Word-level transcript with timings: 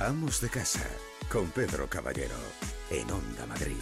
Amos 0.00 0.40
de 0.40 0.48
Casa, 0.48 0.88
con 1.30 1.50
Pedro 1.50 1.86
Caballero, 1.86 2.34
en 2.90 3.02
Onda 3.10 3.44
Madrid. 3.46 3.76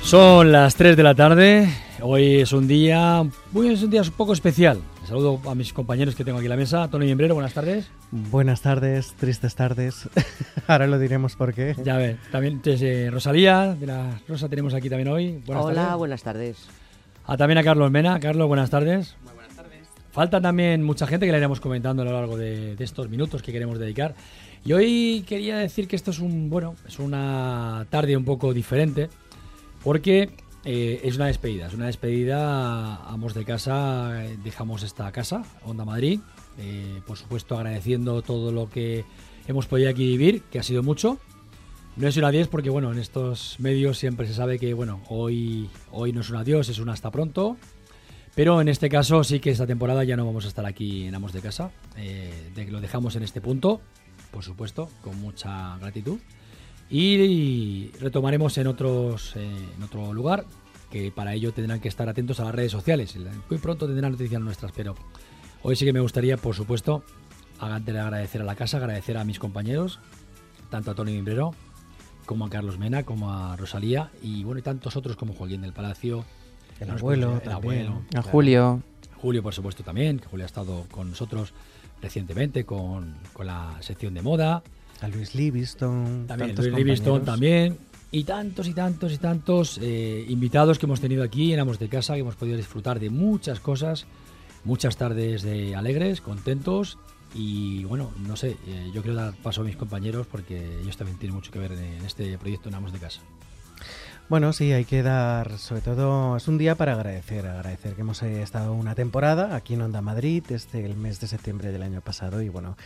Son 0.00 0.52
las 0.52 0.76
3 0.76 0.96
de 0.96 1.02
la 1.02 1.16
tarde. 1.16 1.68
Hoy 2.02 2.36
es 2.36 2.52
un 2.52 2.68
día, 2.68 3.24
muy, 3.50 3.72
es 3.72 3.82
un 3.82 3.90
día 3.90 4.02
un 4.02 4.10
poco 4.12 4.32
especial. 4.32 4.80
Saludo 5.04 5.40
a 5.50 5.56
mis 5.56 5.72
compañeros 5.72 6.14
que 6.14 6.24
tengo 6.24 6.38
aquí 6.38 6.46
en 6.46 6.50
la 6.50 6.56
mesa. 6.56 6.88
Tony 6.88 7.06
Miembrero, 7.06 7.34
buenas 7.34 7.52
tardes. 7.52 7.90
Buenas 8.12 8.62
tardes, 8.62 9.12
tristes 9.14 9.56
tardes. 9.56 10.08
Ahora 10.68 10.86
lo 10.86 11.00
diremos 11.00 11.34
por 11.34 11.52
qué. 11.52 11.74
Ya 11.82 11.96
ves, 11.96 12.18
también 12.30 12.62
eh, 12.64 13.08
Rosalía, 13.10 13.74
de 13.74 13.86
la 13.86 14.20
Rosa 14.28 14.48
tenemos 14.48 14.72
aquí 14.72 14.88
también 14.88 15.08
hoy. 15.08 15.42
Buenas 15.46 15.64
Hola, 15.64 15.96
buenas 15.96 16.22
tardes. 16.22 16.68
A 17.26 17.36
también 17.36 17.58
a 17.58 17.64
Carlos 17.64 17.90
Mena. 17.90 18.20
Carlos, 18.20 18.46
buenas 18.46 18.70
tardes. 18.70 19.16
Falta 20.18 20.40
también 20.40 20.82
mucha 20.82 21.06
gente 21.06 21.26
que 21.26 21.30
le 21.30 21.38
iremos 21.38 21.60
comentando 21.60 22.02
a 22.02 22.04
lo 22.04 22.10
largo 22.10 22.36
de, 22.36 22.74
estos 22.80 23.08
minutos 23.08 23.40
que 23.40 23.52
queremos 23.52 23.78
dedicar. 23.78 24.16
Y 24.64 24.72
hoy 24.72 25.24
quería 25.28 25.58
decir 25.58 25.86
que 25.86 25.94
esto 25.94 26.10
es 26.10 26.18
un 26.18 26.50
bueno, 26.50 26.74
es 26.88 26.98
una 26.98 27.86
tarde 27.88 28.16
un 28.16 28.24
poco 28.24 28.52
diferente, 28.52 29.10
porque 29.84 30.30
eh, 30.64 31.00
es 31.04 31.14
una 31.14 31.26
despedida, 31.26 31.68
es 31.68 31.74
una 31.74 31.86
despedida. 31.86 32.96
Amos 33.08 33.32
de 33.32 33.44
casa, 33.44 34.24
eh, 34.24 34.36
dejamos 34.42 34.82
esta 34.82 35.12
casa, 35.12 35.44
Onda 35.64 35.84
Madrid. 35.84 36.18
Eh, 36.58 37.00
por 37.06 37.16
supuesto, 37.16 37.56
agradeciendo 37.56 38.20
todo 38.22 38.50
lo 38.50 38.68
que 38.68 39.04
hemos 39.46 39.66
podido 39.66 39.88
aquí 39.88 40.04
vivir, 40.04 40.42
que 40.50 40.58
ha 40.58 40.64
sido 40.64 40.82
mucho. 40.82 41.18
No 41.94 42.08
es 42.08 42.16
un 42.16 42.24
adiós 42.24 42.48
porque, 42.48 42.70
bueno, 42.70 42.90
en 42.90 42.98
estos 42.98 43.54
medios 43.60 43.98
siempre 43.98 44.26
se 44.26 44.34
sabe 44.34 44.58
que, 44.58 44.74
bueno, 44.74 45.00
hoy, 45.08 45.70
hoy 45.92 46.12
no 46.12 46.22
es 46.22 46.30
un 46.30 46.38
adiós, 46.38 46.68
es 46.70 46.80
un 46.80 46.88
hasta 46.88 47.12
pronto. 47.12 47.56
Pero 48.38 48.60
en 48.60 48.68
este 48.68 48.88
caso 48.88 49.24
sí 49.24 49.40
que 49.40 49.50
esta 49.50 49.66
temporada 49.66 50.04
ya 50.04 50.16
no 50.16 50.24
vamos 50.24 50.44
a 50.44 50.48
estar 50.48 50.64
aquí 50.64 51.06
en 51.06 51.14
Amos 51.16 51.32
de 51.32 51.40
Casa. 51.40 51.72
Eh, 51.96 52.52
lo 52.70 52.80
dejamos 52.80 53.16
en 53.16 53.24
este 53.24 53.40
punto, 53.40 53.80
por 54.30 54.44
supuesto, 54.44 54.88
con 55.02 55.20
mucha 55.20 55.76
gratitud. 55.78 56.20
Y 56.88 57.90
retomaremos 57.98 58.56
en, 58.58 58.68
otros, 58.68 59.34
eh, 59.34 59.44
en 59.76 59.82
otro 59.82 60.14
lugar, 60.14 60.44
que 60.88 61.10
para 61.10 61.34
ello 61.34 61.52
tendrán 61.52 61.80
que 61.80 61.88
estar 61.88 62.08
atentos 62.08 62.38
a 62.38 62.44
las 62.44 62.54
redes 62.54 62.70
sociales. 62.70 63.16
Muy 63.50 63.58
pronto 63.58 63.88
tendrán 63.88 64.12
noticias 64.12 64.40
nuestras, 64.40 64.70
pero 64.70 64.94
hoy 65.62 65.74
sí 65.74 65.84
que 65.84 65.92
me 65.92 65.98
gustaría, 65.98 66.36
por 66.36 66.54
supuesto, 66.54 67.02
agradecer 67.58 68.42
a 68.42 68.44
la 68.44 68.54
casa, 68.54 68.76
agradecer 68.76 69.16
a 69.16 69.24
mis 69.24 69.40
compañeros, 69.40 69.98
tanto 70.70 70.92
a 70.92 70.94
Tony 70.94 71.10
Mimbrero, 71.10 71.56
como 72.24 72.46
a 72.46 72.50
Carlos 72.50 72.78
Mena, 72.78 73.02
como 73.02 73.32
a 73.32 73.56
Rosalía, 73.56 74.12
y 74.22 74.44
bueno, 74.44 74.60
y 74.60 74.62
tantos 74.62 74.94
otros 74.94 75.16
como 75.16 75.34
Joaquín 75.34 75.62
del 75.62 75.72
Palacio, 75.72 76.24
el 76.80 76.90
abuelo, 76.90 77.40
el 77.44 77.52
abuelo. 77.52 78.02
A 78.14 78.22
Julio. 78.22 78.82
Julio, 79.20 79.42
por 79.42 79.54
supuesto, 79.54 79.82
también, 79.82 80.18
que 80.18 80.26
Julio 80.28 80.44
ha 80.44 80.46
estado 80.46 80.84
con 80.90 81.10
nosotros 81.10 81.52
recientemente 82.00 82.64
con, 82.64 83.16
la 83.42 83.76
sección 83.80 84.14
de 84.14 84.22
moda. 84.22 84.62
A 85.00 85.08
Luis 85.08 85.34
Livingston. 85.34 86.26
También, 86.26 86.54
Luis 86.54 86.72
Livingston 86.72 87.24
también. 87.24 87.78
Y 88.10 88.24
tantos 88.24 88.66
y 88.66 88.72
tantos 88.72 89.12
y 89.12 89.18
tantos 89.18 89.78
eh, 89.82 90.24
invitados 90.28 90.78
que 90.78 90.86
hemos 90.86 91.00
tenido 91.00 91.22
aquí 91.22 91.52
en 91.52 91.60
Amos 91.60 91.78
de 91.78 91.88
Casa, 91.88 92.14
que 92.14 92.20
hemos 92.20 92.36
podido 92.36 92.56
disfrutar 92.56 92.98
de 92.98 93.10
muchas 93.10 93.60
cosas, 93.60 94.06
muchas 94.64 94.96
tardes 94.96 95.42
de 95.42 95.74
alegres, 95.76 96.20
contentos. 96.20 96.98
Y 97.34 97.84
bueno, 97.84 98.10
no 98.26 98.36
sé, 98.36 98.56
eh, 98.66 98.90
yo 98.94 99.02
quiero 99.02 99.16
dar 99.16 99.34
paso 99.34 99.60
a 99.60 99.64
mis 99.64 99.76
compañeros 99.76 100.26
porque 100.26 100.80
ellos 100.80 100.96
también 100.96 101.18
tienen 101.18 101.34
mucho 101.34 101.50
que 101.50 101.58
ver 101.58 101.72
en 101.72 102.04
este 102.04 102.38
proyecto 102.38 102.70
en 102.70 102.76
Amos 102.76 102.92
de 102.92 102.98
Casa. 102.98 103.20
Bueno, 104.28 104.52
sí, 104.52 104.72
hay 104.72 104.84
que 104.84 105.02
dar, 105.02 105.56
sobre 105.56 105.80
todo, 105.80 106.36
es 106.36 106.48
un 106.48 106.58
día 106.58 106.74
para 106.74 106.92
agradecer, 106.92 107.46
agradecer 107.46 107.94
que 107.94 108.02
hemos 108.02 108.22
estado 108.22 108.74
una 108.74 108.94
temporada 108.94 109.56
aquí 109.56 109.72
en 109.72 109.80
Onda 109.80 110.02
Madrid 110.02 110.44
desde 110.46 110.84
el 110.84 110.96
mes 110.96 111.18
de 111.18 111.28
septiembre 111.28 111.72
del 111.72 111.82
año 111.82 112.02
pasado 112.02 112.42
y 112.42 112.50
bueno, 112.50 112.76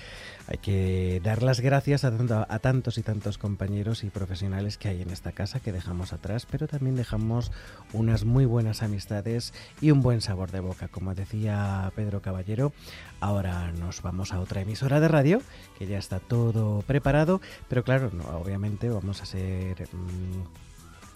hay 0.46 0.58
que 0.58 1.20
dar 1.24 1.42
las 1.42 1.58
gracias 1.58 2.04
a, 2.04 2.12
a 2.48 2.58
tantos 2.60 2.96
y 2.96 3.02
tantos 3.02 3.38
compañeros 3.38 4.04
y 4.04 4.10
profesionales 4.10 4.78
que 4.78 4.86
hay 4.86 5.02
en 5.02 5.10
esta 5.10 5.32
casa 5.32 5.58
que 5.58 5.72
dejamos 5.72 6.12
atrás, 6.12 6.46
pero 6.48 6.68
también 6.68 6.94
dejamos 6.94 7.50
unas 7.92 8.24
muy 8.24 8.44
buenas 8.44 8.84
amistades 8.84 9.52
y 9.80 9.90
un 9.90 10.00
buen 10.00 10.20
sabor 10.20 10.52
de 10.52 10.60
boca, 10.60 10.86
como 10.86 11.12
decía 11.16 11.90
Pedro 11.96 12.22
Caballero. 12.22 12.72
Ahora 13.18 13.72
nos 13.72 14.00
vamos 14.00 14.32
a 14.32 14.38
otra 14.38 14.60
emisora 14.60 15.00
de 15.00 15.08
radio, 15.08 15.42
que 15.76 15.88
ya 15.88 15.98
está 15.98 16.20
todo 16.20 16.82
preparado, 16.82 17.40
pero 17.68 17.82
claro, 17.82 18.12
no, 18.12 18.22
obviamente 18.38 18.88
vamos 18.90 19.22
a 19.22 19.26
ser... 19.26 19.88
Mm, 19.92 20.70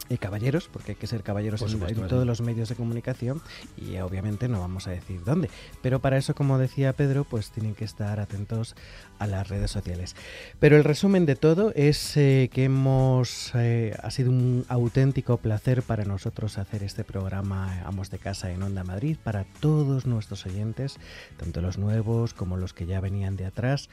y 0.08 0.18
caballeros, 0.18 0.68
porque 0.68 0.92
hay 0.92 0.96
que 0.96 1.06
ser 1.06 1.22
caballeros 1.22 1.62
en, 1.62 2.08
todos 2.08 2.26
los 2.26 2.40
medios 2.40 2.68
de 2.68 2.74
comunicación 2.74 3.40
y 3.76 3.96
obviamente 3.98 4.48
no 4.48 4.60
vamos 4.60 4.86
a 4.86 4.90
decir 4.90 5.22
dónde. 5.24 5.50
Pero 5.82 6.00
para 6.00 6.16
eso, 6.16 6.34
como 6.34 6.58
decía 6.58 6.92
Pedro, 6.92 7.24
pues 7.24 7.50
tienen 7.50 7.74
que 7.74 7.84
estar 7.84 8.20
atentos 8.20 8.76
a 9.18 9.26
las 9.26 9.48
redes 9.48 9.70
sociales. 9.70 10.14
Pero 10.60 10.76
el 10.76 10.84
resumen 10.84 11.26
de 11.26 11.36
todo 11.36 11.72
es 11.74 12.16
eh, 12.16 12.50
que 12.52 12.64
hemos 12.64 13.52
eh, 13.54 13.96
ha 14.02 14.10
sido 14.10 14.30
un 14.30 14.64
auténtico 14.68 15.38
placer 15.38 15.82
para 15.82 16.04
nosotros 16.04 16.58
hacer 16.58 16.82
este 16.82 17.04
programa 17.04 17.82
Amos 17.84 18.10
de 18.10 18.18
Casa 18.18 18.50
en 18.50 18.62
Onda 18.62 18.84
Madrid 18.84 19.16
para 19.22 19.44
todos 19.60 20.06
nuestros 20.06 20.46
oyentes, 20.46 20.98
tanto 21.36 21.60
los 21.60 21.78
nuevos 21.78 22.34
como 22.34 22.56
los 22.56 22.72
que 22.72 22.86
ya 22.86 23.00
venían 23.00 23.36
de 23.36 23.46
atrás. 23.46 23.88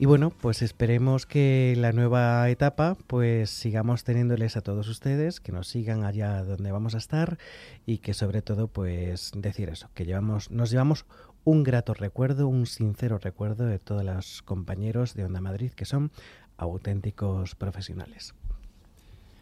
Y 0.00 0.06
bueno, 0.06 0.30
pues 0.30 0.62
esperemos 0.62 1.26
que 1.26 1.74
la 1.76 1.90
nueva 1.90 2.48
etapa 2.50 2.96
pues 3.08 3.50
sigamos 3.50 4.04
teniéndoles 4.04 4.56
a 4.56 4.60
todos 4.60 4.86
ustedes, 4.86 5.40
que 5.40 5.50
nos 5.50 5.66
sigan 5.66 6.04
allá 6.04 6.44
donde 6.44 6.70
vamos 6.70 6.94
a 6.94 6.98
estar 6.98 7.36
y 7.84 7.98
que 7.98 8.14
sobre 8.14 8.40
todo 8.40 8.68
pues 8.68 9.32
decir 9.34 9.68
eso, 9.70 9.90
que 9.94 10.04
llevamos, 10.04 10.52
nos 10.52 10.70
llevamos 10.70 11.04
un 11.42 11.64
grato 11.64 11.94
recuerdo, 11.94 12.46
un 12.46 12.66
sincero 12.66 13.18
recuerdo 13.18 13.66
de 13.66 13.80
todos 13.80 14.04
los 14.04 14.42
compañeros 14.42 15.14
de 15.14 15.24
Onda 15.24 15.40
Madrid 15.40 15.72
que 15.72 15.84
son 15.84 16.12
auténticos 16.58 17.56
profesionales. 17.56 18.34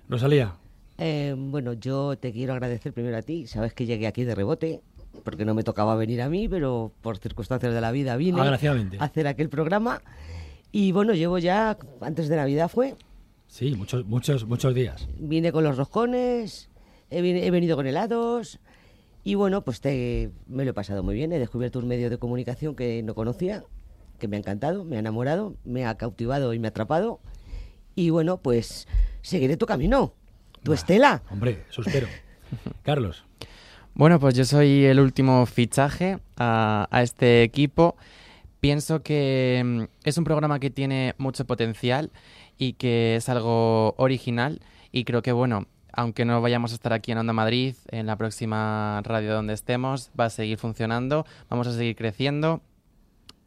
Rosalía. 0.09 0.55
Eh, 0.97 1.35
bueno, 1.37 1.75
yo 1.75 2.17
te 2.17 2.33
quiero 2.33 2.55
agradecer 2.55 2.95
primero 2.95 3.19
a 3.19 3.23
ti. 3.23 3.47
Sabes 3.47 3.75
que 3.75 3.85
llegué 3.85 4.07
aquí 4.07 4.25
de 4.25 4.35
rebote, 4.35 4.81
porque 5.23 5.45
no 5.45 5.53
me 5.53 5.65
tocaba 5.65 5.97
venir 5.97 6.23
a 6.23 6.31
mí, 6.31 6.49
pero 6.49 6.93
por 7.03 7.19
circunstancias 7.19 7.75
de 7.75 7.81
la 7.83 7.93
vida 7.93 8.17
vine 8.17 8.41
a 8.41 9.05
hacer 9.05 9.27
aquel 9.27 9.51
programa. 9.51 10.01
Y 10.79 10.93
bueno, 10.93 11.15
llevo 11.15 11.39
ya, 11.39 11.79
antes 12.03 12.29
de 12.29 12.37
Navidad 12.37 12.69
fue. 12.69 12.97
Sí, 13.47 13.75
muchos, 13.75 14.05
muchos, 14.05 14.45
muchos 14.47 14.75
días. 14.75 15.09
Vine 15.19 15.51
con 15.51 15.65
los 15.65 15.79
roscones, 15.79 16.69
he, 17.09 17.23
venido 17.51 17.77
con 17.77 17.87
helados. 17.87 18.61
Y 19.25 19.37
bueno, 19.37 19.65
pues 19.65 19.81
te, 19.81 20.33
me 20.47 20.67
lo 20.67 20.73
he 20.73 20.75
pasado 20.75 21.03
muy 21.03 21.15
bien. 21.15 21.33
He 21.33 21.39
descubierto 21.39 21.79
un 21.79 21.89
medio 21.89 22.11
de 22.11 22.19
comunicación 22.19 22.77
que 22.77 23.03
no 23.03 23.15
conocía, 23.15 23.65
que 24.19 24.29
me 24.29 24.37
ha 24.37 24.41
encantado, 24.41 24.85
me 24.85 24.97
ha 24.97 24.99
enamorado, 24.99 25.57
me 25.65 25.87
ha 25.87 25.97
cautivado 25.97 26.53
y 26.53 26.59
me 26.59 26.69
ha 26.69 26.73
atrapado. 26.73 27.21
Y 27.95 28.11
bueno, 28.11 28.37
pues 28.43 28.87
seguiré 29.23 29.57
tu 29.57 29.65
camino. 29.65 30.13
Tu 30.63 30.75
Estela. 30.75 31.23
Hombre, 31.31 31.65
eso 31.71 31.81
espero. 31.81 32.07
Carlos. 32.83 33.25
Bueno, 33.95 34.21
pues 34.21 34.35
yo 34.35 34.45
soy 34.45 34.85
el 34.85 35.01
último 35.01 35.47
fichaje 35.47 36.19
a, 36.37 36.87
a 36.91 37.03
este 37.03 37.45
equipo. 37.45 37.97
Pienso 38.61 39.03
que 39.03 39.63
mm, 39.65 39.83
es 40.05 40.19
un 40.19 40.25
programa 40.25 40.59
que 40.59 40.71
tiene 40.71 41.15
mucho 41.19 41.47
potencial 41.47 42.11
y 42.59 42.75
que 42.75 43.17
es 43.17 43.29
algo 43.29 43.95
original 43.99 44.61
y 44.93 45.05
creo 45.05 45.23
que, 45.23 45.33
bueno, 45.33 45.67
aunque 45.93 46.25
no 46.25 46.41
vayamos 46.41 46.73
a 46.73 46.75
estar 46.75 46.93
aquí 46.93 47.13
en 47.13 47.19
Onda 47.19 47.33
Madrid, 47.33 47.75
en 47.91 48.07
la 48.07 48.17
próxima 48.17 49.01
radio 49.03 49.35
donde 49.35 49.55
estemos, 49.55 50.11
va 50.19 50.27
a 50.27 50.31
seguir 50.31 50.59
funcionando, 50.59 51.27
vamos 51.49 51.67
a 51.67 51.73
seguir 51.73 51.97
creciendo. 51.97 52.63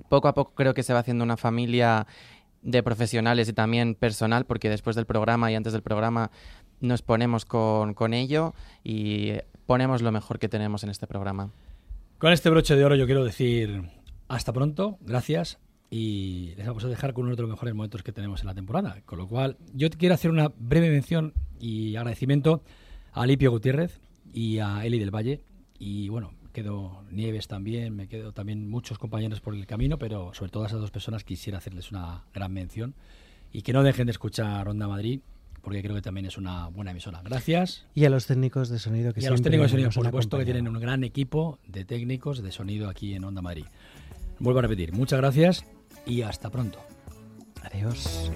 Poco 0.09 0.27
a 0.27 0.33
poco 0.33 0.53
creo 0.55 0.73
que 0.73 0.83
se 0.83 0.93
va 0.93 0.99
haciendo 0.99 1.23
una 1.23 1.37
familia 1.37 2.07
de 2.61 2.83
profesionales 2.83 3.47
y 3.49 3.53
también 3.53 3.95
personal, 3.95 4.45
porque 4.45 4.69
después 4.69 4.95
del 4.95 5.05
programa 5.05 5.51
y 5.51 5.55
antes 5.55 5.73
del 5.73 5.83
programa 5.83 6.31
nos 6.81 7.01
ponemos 7.01 7.45
con, 7.45 7.93
con 7.93 8.13
ello 8.13 8.53
y 8.83 9.33
ponemos 9.65 10.01
lo 10.01 10.11
mejor 10.11 10.39
que 10.39 10.49
tenemos 10.49 10.83
en 10.83 10.89
este 10.89 11.07
programa. 11.07 11.51
Con 12.17 12.33
este 12.33 12.49
broche 12.49 12.75
de 12.75 12.83
oro 12.83 12.95
yo 12.95 13.05
quiero 13.05 13.23
decir 13.23 13.98
hasta 14.29 14.53
pronto, 14.53 14.97
gracias. 15.01 15.59
Y 15.91 16.53
les 16.55 16.67
vamos 16.67 16.85
a 16.85 16.87
dejar 16.87 17.13
con 17.13 17.25
uno 17.25 17.35
de 17.35 17.41
los 17.41 17.49
mejores 17.49 17.73
momentos 17.73 18.03
que 18.03 18.11
tenemos 18.11 18.41
en 18.41 18.47
la 18.47 18.53
temporada. 18.53 19.01
Con 19.05 19.17
lo 19.17 19.27
cual, 19.27 19.57
yo 19.73 19.89
quiero 19.89 20.15
hacer 20.15 20.31
una 20.31 20.49
breve 20.57 20.89
mención 20.89 21.33
y 21.59 21.95
agradecimiento 21.95 22.63
a 23.11 23.25
Lipio 23.25 23.51
Gutiérrez 23.51 23.99
y 24.31 24.59
a 24.59 24.85
Eli 24.85 24.99
del 24.99 25.13
Valle. 25.13 25.41
Y 25.79 26.09
bueno, 26.09 26.31
quedo 26.53 27.03
Nieves 27.09 27.47
también, 27.47 27.95
me 27.95 28.07
quedo 28.07 28.31
también 28.31 28.69
muchos 28.69 28.99
compañeros 28.99 29.41
por 29.41 29.55
el 29.55 29.65
camino, 29.65 29.97
pero 29.97 30.31
sobre 30.35 30.51
todo 30.51 30.63
a 30.63 30.67
esas 30.67 30.79
dos 30.79 30.91
personas 30.91 31.23
quisiera 31.23 31.57
hacerles 31.57 31.91
una 31.91 32.23
gran 32.33 32.53
mención 32.53 32.93
y 33.51 33.63
que 33.63 33.73
no 33.73 33.81
dejen 33.81 34.05
de 34.05 34.11
escuchar 34.11 34.65
Ronda 34.65 34.87
Madrid 34.87 35.21
porque 35.61 35.81
creo 35.81 35.95
que 35.95 36.01
también 36.01 36.25
es 36.25 36.37
una 36.37 36.67
buena 36.67 36.91
emisora. 36.91 37.21
Gracias. 37.23 37.85
Y 37.93 38.05
a 38.05 38.09
los 38.09 38.27
técnicos 38.27 38.69
de 38.69 38.79
sonido 38.79 39.13
que 39.13 39.21
Y 39.21 39.25
a 39.25 39.31
los 39.31 39.41
técnicos 39.41 39.67
de 39.67 39.69
sonido, 39.71 39.89
por 39.91 40.05
supuesto, 40.05 40.37
que 40.37 40.45
tienen 40.45 40.67
un 40.67 40.79
gran 40.79 41.03
equipo 41.03 41.59
de 41.67 41.83
técnicos 41.83 42.41
de 42.41 42.51
sonido 42.51 42.89
aquí 42.89 43.13
en 43.13 43.23
Onda 43.23 43.41
Madrid. 43.41 43.65
Vuelvo 44.39 44.59
a 44.59 44.61
repetir, 44.63 44.93
muchas 44.93 45.19
gracias 45.19 45.65
y 46.05 46.21
hasta 46.21 46.49
pronto. 46.49 46.79
Adiós. 47.61 48.31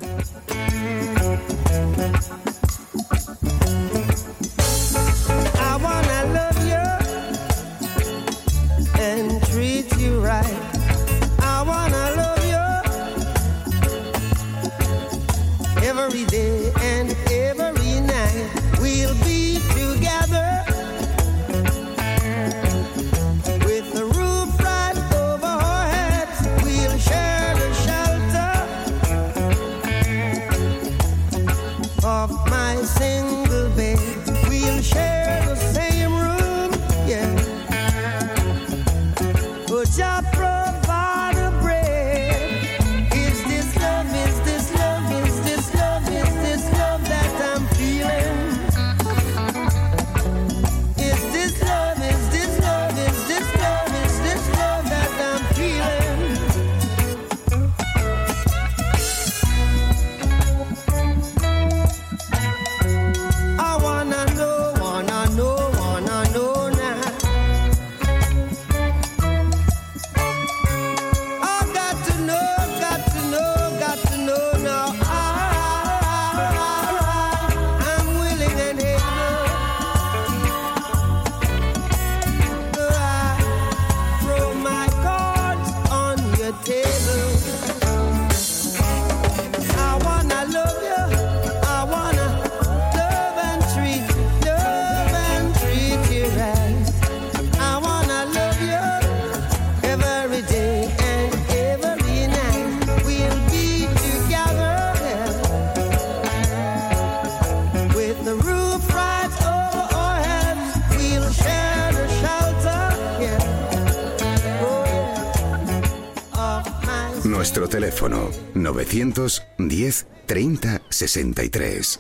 910 118.94 120.06
30 120.28 120.82
63. 120.88 122.00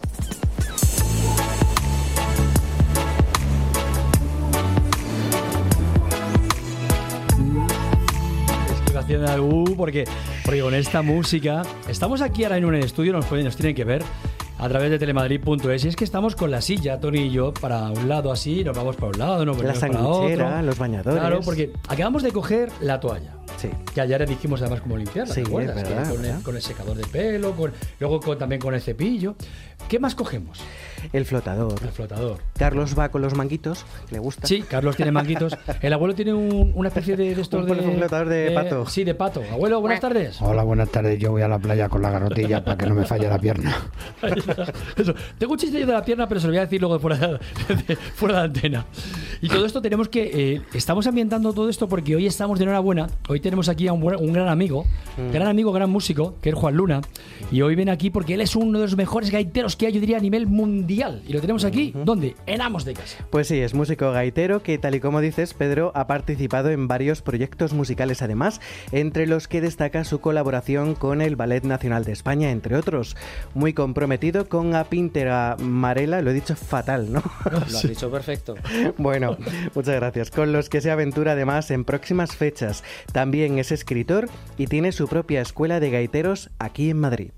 Estoy 8.75 8.95
haciendo 8.95 9.27
algo 9.27 9.63
porque, 9.75 10.05
porque 10.45 10.61
con 10.61 10.75
esta 10.75 11.01
música. 11.01 11.63
Estamos 11.87 12.21
aquí 12.21 12.43
ahora 12.43 12.57
en 12.57 12.65
un 12.65 12.75
estudio, 12.75 13.11
nos, 13.11 13.25
pueden, 13.25 13.45
nos 13.45 13.55
tienen 13.55 13.75
que 13.75 13.85
ver 13.85 14.03
a 14.59 14.69
través 14.69 14.91
de 14.91 14.99
telemadrid.es 14.99 15.85
y 15.85 15.87
es 15.87 15.95
que 15.95 16.03
estamos 16.03 16.35
con 16.35 16.51
la 16.51 16.61
silla, 16.61 16.99
Tony 16.99 17.21
y 17.21 17.31
yo, 17.31 17.53
para 17.53 17.89
un 17.89 18.07
lado 18.07 18.31
así, 18.31 18.63
nos 18.63 18.77
vamos 18.77 18.95
para 18.97 19.07
un 19.07 19.17
lado, 19.17 19.45
nos 19.45 19.57
La 19.57 19.73
vamos 19.73 19.79
para 19.79 20.07
otro. 20.07 20.61
los 20.61 20.77
bañadores. 20.77 21.19
Claro, 21.19 21.39
porque 21.43 21.73
acabamos 21.87 22.21
de 22.21 22.31
coger 22.31 22.71
la 22.81 22.99
toalla. 22.99 23.42
Sí. 23.63 23.69
Que 23.95 24.01
ayer 24.01 24.27
dijimos 24.27 24.61
además 24.61 24.81
cómo 24.81 24.97
limpiarla, 24.97 25.33
Sí, 25.33 25.41
¿te 25.43 25.47
acuerdas? 25.47 25.77
es 25.77 25.83
verdad, 25.89 26.11
con, 26.13 26.25
el, 26.25 26.43
con 26.43 26.55
el 26.57 26.61
secador 26.61 26.97
de 26.97 27.05
pelo, 27.05 27.51
con, 27.55 27.71
luego 27.99 28.19
con- 28.19 28.37
también 28.37 28.59
con 28.61 28.73
el 28.73 28.81
cepillo. 28.81 29.35
¿Qué 29.87 29.99
más 29.99 30.15
cogemos? 30.15 30.59
El 31.11 31.25
flotador. 31.25 31.75
El 31.83 31.89
flotador. 31.91 32.37
Carlos 32.57 32.97
va 32.97 33.09
con 33.09 33.21
los 33.21 33.35
manguitos, 33.35 33.85
que 34.07 34.15
le 34.15 34.19
gusta. 34.19 34.47
Sí, 34.47 34.61
Carlos 34.61 34.95
tiene 34.95 35.11
manguitos. 35.11 35.57
El 35.81 35.91
abuelo 35.93 36.15
tiene 36.15 36.33
un- 36.33 36.71
una 36.75 36.87
especie 36.89 37.15
de, 37.17 37.35
de 37.35 37.41
estos 37.41 37.63
Un 37.69 37.77
de... 37.77 37.83
flotador 37.97 38.29
de 38.29 38.51
pato. 38.51 38.85
Sí, 38.87 39.03
de 39.03 39.13
pato. 39.15 39.41
Abuelo, 39.51 39.81
buenas 39.81 39.99
tardes. 39.99 40.41
Hola, 40.41 40.63
buenas 40.63 40.89
tardes. 40.89 41.19
Yo 41.19 41.31
voy 41.31 41.41
a 41.41 41.47
la 41.49 41.59
playa 41.59 41.89
con 41.89 42.01
la 42.01 42.09
garrotilla 42.09 42.63
para 42.63 42.77
que 42.77 42.85
no 42.85 42.95
me 42.95 43.05
falle 43.05 43.27
la 43.27 43.37
pierna. 43.39 43.75
Eso. 44.95 45.13
Tengo 45.37 45.53
un 45.53 45.59
chistello 45.59 45.85
de 45.85 45.93
la 45.93 46.03
pierna, 46.03 46.27
pero 46.27 46.39
se 46.39 46.47
lo 46.47 46.51
voy 46.51 46.59
a 46.59 46.61
decir 46.61 46.79
luego 46.81 46.99
fuera 46.99 47.17
de, 47.17 47.39
de- 47.87 47.95
fuera 47.95 48.39
de 48.39 48.43
antena. 48.45 48.85
Y 49.41 49.49
todo 49.49 49.65
esto 49.65 49.81
tenemos 49.81 50.07
que. 50.09 50.53
eh, 50.55 50.61
estamos 50.73 51.05
ambientando 51.07 51.53
todo 51.53 51.69
esto 51.69 51.87
porque 51.89 52.15
hoy 52.15 52.25
estamos 52.27 52.57
de 52.59 52.63
enhorabuena. 52.63 53.07
Hoy 53.27 53.39
tenemos 53.41 53.52
aquí 53.61 53.87
a 53.87 53.93
un, 53.93 54.01
buen- 54.01 54.19
un 54.19 54.33
gran 54.33 54.47
amigo, 54.49 54.85
gran 55.31 55.47
amigo, 55.47 55.71
gran 55.71 55.89
músico, 55.89 56.35
que 56.41 56.49
es 56.49 56.55
Juan 56.55 56.75
Luna. 56.75 57.01
Y 57.51 57.61
hoy 57.61 57.75
viene 57.75 57.91
aquí 57.91 58.09
porque 58.09 58.33
él 58.33 58.41
es 58.41 58.55
uno 58.55 58.79
de 58.79 58.85
los 58.85 58.97
mejores 58.97 59.29
gaiteros 59.31 59.75
que 59.75 59.87
hay, 59.87 59.93
yo 59.93 59.99
diría, 60.01 60.17
a 60.17 60.21
nivel 60.21 60.47
mundial. 60.47 61.21
Y 61.27 61.33
lo 61.33 61.41
tenemos 61.41 61.63
aquí, 61.65 61.93
¿dónde? 62.03 62.35
En 62.45 62.61
Amos 62.61 62.85
de 62.85 62.93
Casa. 62.93 63.25
Pues 63.29 63.47
sí, 63.47 63.59
es 63.59 63.73
músico 63.73 64.11
gaitero 64.11 64.63
que, 64.63 64.77
tal 64.77 64.95
y 64.95 64.99
como 64.99 65.21
dices, 65.21 65.53
Pedro 65.53 65.91
ha 65.95 66.07
participado 66.07 66.69
en 66.71 66.87
varios 66.87 67.21
proyectos 67.21 67.73
musicales 67.73 68.21
además, 68.21 68.59
entre 68.91 69.27
los 69.27 69.47
que 69.47 69.61
destaca 69.61 70.03
su 70.03 70.19
colaboración 70.19 70.95
con 70.95 71.21
el 71.21 71.35
Ballet 71.35 71.63
Nacional 71.63 72.05
de 72.05 72.11
España, 72.13 72.51
entre 72.51 72.75
otros. 72.75 73.15
Muy 73.53 73.73
comprometido 73.73 74.47
con 74.49 74.75
a 74.75 74.85
Pintera 74.85 75.57
Marela, 75.59 76.21
lo 76.21 76.31
he 76.31 76.33
dicho 76.33 76.55
fatal, 76.55 77.11
¿no? 77.11 77.21
Lo 77.51 77.57
has 77.57 77.87
dicho 77.87 78.09
perfecto. 78.09 78.55
Bueno, 78.97 79.37
muchas 79.75 79.95
gracias. 79.95 80.31
Con 80.31 80.51
los 80.53 80.69
que 80.69 80.79
se 80.81 80.89
aventura 80.91 81.33
además 81.33 81.69
en 81.71 81.83
próximas 81.83 82.35
fechas. 82.35 82.83
También 83.11 83.42
es 83.51 83.71
escritor 83.71 84.29
y 84.57 84.67
tiene 84.67 84.91
su 84.91 85.07
propia 85.07 85.41
escuela 85.41 85.79
de 85.79 85.91
gaiteros 85.91 86.49
aquí 86.59 86.89
en 86.89 86.99
Madrid. 86.99 87.31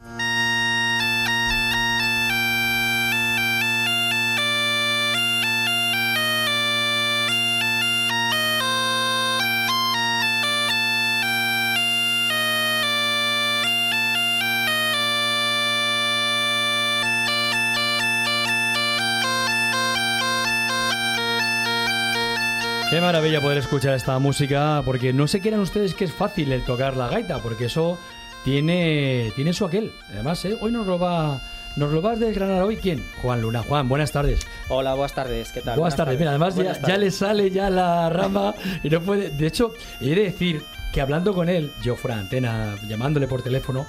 Maravilla 23.15 23.39
poder 23.39 23.59
escuchar 23.59 23.93
esta 23.93 24.19
música, 24.19 24.81
porque 24.83 25.13
no 25.13 25.25
se 25.25 25.39
crean 25.39 25.61
ustedes 25.61 25.93
que 25.93 26.03
es 26.03 26.11
fácil 26.11 26.51
el 26.51 26.63
tocar 26.65 26.97
la 26.97 27.07
gaita, 27.07 27.39
porque 27.39 27.65
eso 27.65 27.97
tiene, 28.43 29.31
tiene 29.37 29.53
su 29.53 29.63
aquel. 29.63 29.93
Además, 30.09 30.43
¿eh? 30.43 30.57
hoy 30.59 30.73
nos 30.73 30.85
lo 30.85 30.99
va. 30.99 31.39
Nos 31.77 31.93
lo 31.93 32.01
vas 32.01 32.17
a 32.17 32.25
desgranar 32.25 32.61
hoy 32.63 32.75
quién? 32.75 33.01
Juan 33.21 33.39
Luna. 33.39 33.63
Juan, 33.63 33.87
buenas 33.87 34.11
tardes. 34.11 34.45
Hola, 34.67 34.95
buenas 34.95 35.13
tardes. 35.13 35.49
¿Qué 35.53 35.61
tal? 35.61 35.79
Buenas 35.79 35.95
tardes. 35.95 36.19
Mira, 36.19 36.31
además 36.31 36.55
ya, 36.55 36.63
Buenas 36.63 36.77
ya 36.79 36.81
tardes. 36.81 36.99
le 36.99 37.11
sale 37.11 37.51
ya 37.51 37.69
la 37.69 38.09
rama 38.09 38.53
y 38.83 38.89
no 38.89 38.99
puede. 38.99 39.29
De 39.29 39.47
hecho, 39.47 39.71
he 40.01 40.09
de 40.09 40.15
decir 40.23 40.61
que 40.91 40.99
hablando 40.99 41.33
con 41.33 41.47
él, 41.47 41.71
yo 41.81 41.95
fuera 41.95 42.15
de 42.15 42.21
antena, 42.23 42.75
llamándole 42.85 43.27
por 43.29 43.41
teléfono, 43.41 43.85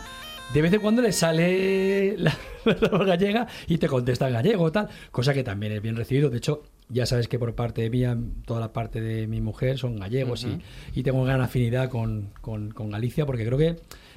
de 0.55 0.63
vez 0.63 0.73
en 0.73 0.81
cuando 0.81 1.03
le 1.03 1.13
sale 1.13 2.17
la, 2.19 2.35
gallega 3.07 3.47
y 3.67 3.79
te 3.79 3.89
contesta 3.89 4.27
en 4.29 4.35
gallego 4.35 4.71
tal, 4.73 4.89
cosa 5.11 5.35
que 5.35 5.43
también 5.45 5.73
es 5.73 5.83
bien 5.83 5.97
recibido. 5.97 6.31
De 6.31 6.39
hecho, 6.39 6.63
ya 6.89 7.05
sabes 7.05 7.29
que 7.29 7.39
por 7.39 7.55
parte 7.55 7.89
mía, 7.91 8.17
toda 8.45 8.61
la 8.61 8.73
parte 8.73 9.01
de 9.01 9.27
mi 9.27 9.41
mujer 9.41 9.77
son 9.79 9.97
gallegos 9.99 10.45
y- 10.45 10.59
y, 10.99 11.03
tengo 11.03 11.25
gran 11.25 11.41
afinidad 11.41 11.89
con, 11.91 12.31
con- 12.41 12.71
con 12.71 12.91
Galicia 12.91 13.27
porque 13.27 13.45
creo 13.45 13.59
que, 13.59 13.77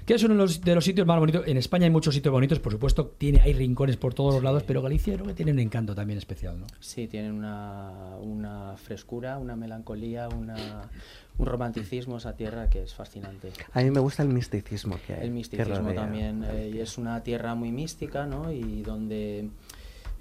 que 0.09 0.15
es 0.15 0.23
uno 0.23 0.33
de 0.33 0.39
los, 0.39 0.61
de 0.61 0.73
los 0.73 0.83
sitios 0.83 1.05
más 1.05 1.19
bonitos. 1.19 1.47
En 1.47 1.55
España 1.57 1.83
hay 1.83 1.91
muchos 1.91 2.15
sitios 2.15 2.31
bonitos, 2.31 2.57
por 2.57 2.71
supuesto, 2.71 3.13
tiene, 3.15 3.41
hay 3.41 3.53
rincones 3.53 3.95
por 3.95 4.15
todos 4.15 4.33
los 4.33 4.43
lados, 4.43 4.63
pero 4.63 4.81
Galicia 4.81 5.13
creo 5.13 5.27
que 5.27 5.35
tiene 5.35 5.51
un 5.51 5.59
encanto 5.59 5.93
también 5.93 6.17
especial, 6.17 6.59
¿no? 6.59 6.65
Sí, 6.79 7.05
tienen 7.07 7.31
una, 7.33 8.15
una 8.19 8.75
frescura, 8.77 9.37
una 9.37 9.55
melancolía, 9.55 10.27
una, 10.27 10.89
un 11.37 11.45
romanticismo 11.45 12.17
esa 12.17 12.35
tierra 12.35 12.71
que 12.71 12.81
es 12.81 12.95
fascinante. 12.95 13.51
A 13.71 13.83
mí 13.83 13.91
me 13.91 13.99
gusta 13.99 14.23
el 14.23 14.29
misticismo 14.29 14.97
que 15.05 15.13
hay. 15.13 15.27
El 15.27 15.29
misticismo 15.31 15.93
también. 15.93 16.43
eh, 16.43 16.71
y 16.73 16.79
es 16.79 16.97
una 16.97 17.21
tierra 17.21 17.53
muy 17.53 17.71
mística, 17.71 18.25
¿no? 18.25 18.51
Y 18.51 18.81
donde 18.81 19.47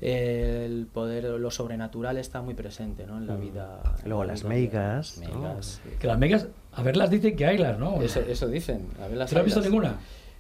el 0.01 0.87
poder, 0.93 1.25
lo 1.25 1.51
sobrenatural 1.51 2.19
está 2.19 2.41
muy 2.43 2.55
presente, 2.55 3.07
¿no? 3.07 3.19
En 3.19 3.27
la 3.27 3.37
vida. 3.37 3.81
Mm. 4.05 4.09
Luego 4.09 4.25
la 4.25 4.33
las 4.33 4.43
vida 4.43 4.49
meigas, 4.51 5.19
diaria. 5.21 5.37
¿no? 5.37 5.57
Que 5.99 6.07
las 6.07 6.19
megas, 6.19 6.47
a 6.73 6.83
verlas 6.83 7.11
dicen 7.11 7.35
que 7.37 7.47
haylas, 7.47 7.79
¿no? 7.79 8.01
Eso, 8.03 8.21
eso 8.21 8.47
dicen. 8.49 8.87
A 9.03 9.09
ver 9.09 9.17
las 9.19 9.31
¿Tú 9.31 9.35
no 9.37 9.41
has 9.41 9.45
visto 9.47 9.61
ninguna? 9.61 9.97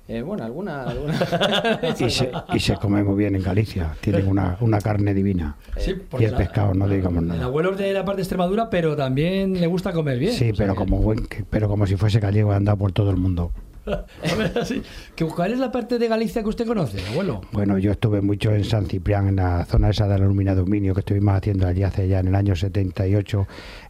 Eh, 0.06 0.22
bueno, 0.22 0.42
alguna. 0.44 0.84
alguna. 0.84 1.18
Y 2.00 2.08
se, 2.10 2.30
y 2.54 2.60
se 2.60 2.76
come 2.76 3.02
muy 3.04 3.16
bien 3.16 3.34
en 3.36 3.42
Galicia. 3.42 3.94
Tienen 4.00 4.26
una, 4.26 4.56
una 4.60 4.80
carne 4.80 5.12
divina. 5.12 5.56
Sí, 5.76 5.94
Y 6.18 6.24
el 6.24 6.30
la- 6.32 6.38
pescado, 6.38 6.72
no 6.72 6.88
digamos 6.88 7.22
El 7.24 7.28
nada. 7.28 7.44
abuelo 7.44 7.72
es 7.72 7.78
de 7.78 7.92
la 7.92 8.04
parte 8.06 8.18
de 8.18 8.22
Extremadura, 8.22 8.70
pero 8.70 8.96
también 8.96 9.60
le 9.60 9.66
gusta 9.66 9.92
comer 9.92 10.18
bien. 10.18 10.32
Sí, 10.32 10.50
O 10.52 10.54
sea 10.54 10.64
pero 10.64 10.74
como 10.76 10.98
buen, 10.98 11.26
pero 11.50 11.68
como 11.68 11.86
si 11.86 11.96
fuese 11.96 12.20
gallego, 12.20 12.52
he 12.52 12.56
andado 12.56 12.78
por 12.78 12.92
todo 12.92 13.10
el 13.10 13.16
mundo. 13.18 13.50
A 14.30 14.34
ver, 14.36 14.58
así. 14.58 14.82
Que- 15.14 15.24
¿Cuál 15.26 15.52
es 15.52 15.58
la 15.58 15.70
parte 15.72 15.98
de 15.98 16.08
Galicia 16.08 16.42
que 16.42 16.48
usted 16.48 16.66
conoce, 16.66 16.98
abuelo? 17.10 17.40
Bueno, 17.52 17.78
yo 17.78 17.92
estuve 17.92 18.20
mucho 18.20 18.52
en 18.54 18.64
San 18.64 18.86
Ciprián, 18.86 19.28
en 19.28 19.36
la 19.36 19.64
zona 19.64 19.90
esa 19.90 20.06
de 20.08 20.18
la 20.18 20.24
lúmina 20.26 20.54
de 20.54 20.60
aluminio 20.60 20.94
que 20.94 21.00
estuvimos 21.00 21.34
haciendo 21.34 21.66
allí 21.66 21.82
hace 21.82 22.06
ya 22.08 22.20
en 22.20 22.28
el 22.28 22.34
año 22.34 22.54
78, 22.56 23.46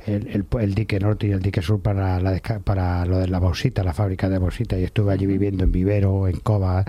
el, 0.07 0.27
el, 0.29 0.47
el 0.61 0.75
dique 0.75 0.99
norte 1.01 1.27
y 1.27 1.31
el 1.33 1.41
dique 1.41 1.63
sur 1.63 1.81
para, 1.81 2.21
la, 2.21 2.39
para 2.65 3.05
lo 3.07 3.19
de 3.19 3.29
la 3.29 3.39
bauxita, 3.39 3.83
la 3.83 3.93
fábrica 3.93 4.29
de 4.29 4.39
bauxita, 4.39 4.79
y 4.79 4.85
estuve 4.85 5.13
allí 5.13 5.27
viviendo 5.27 5.65
en 5.65 5.73
Vivero, 5.73 6.29
en 6.29 6.39
Cova. 6.41 6.85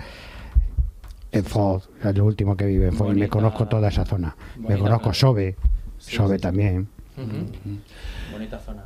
en 1.32 1.44
Foz, 1.44 1.88
es 2.04 2.16
lo 2.16 2.24
último 2.24 2.56
que 2.56 2.66
vive 2.66 2.86
en 2.88 2.92
Foz, 2.92 3.06
y 3.08 3.10
me 3.10 3.14
Bonita- 3.26 3.28
conozco 3.30 3.68
toda 3.68 3.88
esa 3.88 4.04
zona. 4.04 4.36
Me 4.56 4.62
bonita 4.68 4.80
conozco. 4.80 5.14
Sobe, 5.14 5.56
Sí, 5.98 6.16
Sobe 6.16 6.36
sí. 6.36 6.42
también, 6.42 6.88
Bonita 8.32 8.58
zona. 8.58 8.84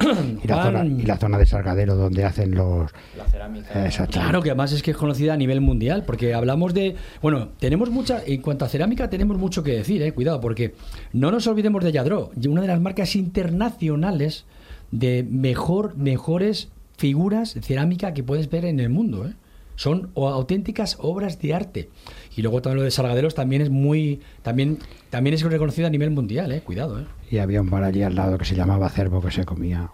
Y 0.00 0.46
la, 0.46 0.62
zona, 0.62 0.84
y 0.84 1.02
la 1.02 1.16
zona 1.16 1.38
de 1.38 1.46
Salgadero 1.46 1.96
donde 1.96 2.24
hacen 2.24 2.54
los... 2.54 2.90
La 3.16 3.24
cerámica. 3.24 3.84
Exacto. 3.84 4.20
Claro 4.20 4.42
que 4.42 4.50
además 4.50 4.72
es 4.72 4.82
que 4.82 4.92
es 4.92 4.96
conocida 4.96 5.34
a 5.34 5.36
nivel 5.36 5.60
mundial, 5.60 6.04
porque 6.06 6.34
hablamos 6.34 6.72
de, 6.74 6.96
bueno, 7.20 7.48
tenemos 7.58 7.90
mucha, 7.90 8.22
en 8.24 8.40
cuanto 8.40 8.64
a 8.64 8.68
cerámica 8.68 9.10
tenemos 9.10 9.38
mucho 9.38 9.62
que 9.62 9.72
decir, 9.72 10.02
eh, 10.02 10.12
cuidado, 10.12 10.40
porque 10.40 10.74
no 11.12 11.30
nos 11.30 11.46
olvidemos 11.46 11.82
de 11.82 11.92
Yadro, 11.92 12.30
una 12.48 12.60
de 12.60 12.68
las 12.68 12.80
marcas 12.80 13.16
internacionales 13.16 14.44
de 14.90 15.26
mejor, 15.28 15.96
mejores 15.96 16.68
figuras 16.96 17.54
de 17.54 17.62
cerámica 17.62 18.14
que 18.14 18.22
puedes 18.22 18.48
ver 18.50 18.64
en 18.64 18.80
el 18.80 18.90
mundo, 18.90 19.26
eh. 19.26 19.34
Son 19.78 20.10
auténticas 20.16 20.96
obras 21.00 21.40
de 21.40 21.54
arte. 21.54 21.88
Y 22.36 22.42
luego 22.42 22.60
también 22.60 22.78
lo 22.78 22.82
de 22.82 22.90
Salgaderos 22.90 23.36
también 23.36 23.62
es 23.62 23.70
muy, 23.70 24.20
también, 24.42 24.78
también 25.08 25.34
es 25.34 25.42
reconocido 25.42 25.86
a 25.86 25.90
nivel 25.90 26.10
mundial, 26.10 26.50
eh, 26.50 26.62
cuidado, 26.62 26.98
eh. 26.98 27.04
Y 27.30 27.38
había 27.38 27.60
un 27.60 27.70
bar 27.70 27.84
allí 27.84 28.02
al 28.02 28.14
lado 28.14 28.38
que 28.38 28.44
se 28.44 28.54
llamaba 28.54 28.88
Cervo 28.88 29.20
que 29.20 29.30
se 29.30 29.44
comía. 29.44 29.90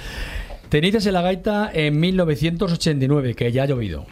Tenices 0.71 1.05
en 1.07 1.13
la 1.15 1.23
gaita 1.23 1.71
en 1.73 1.99
1989, 2.01 3.35
que 3.35 3.51
ya 3.53 3.65
ha 3.65 3.67
llovido. 3.67 4.07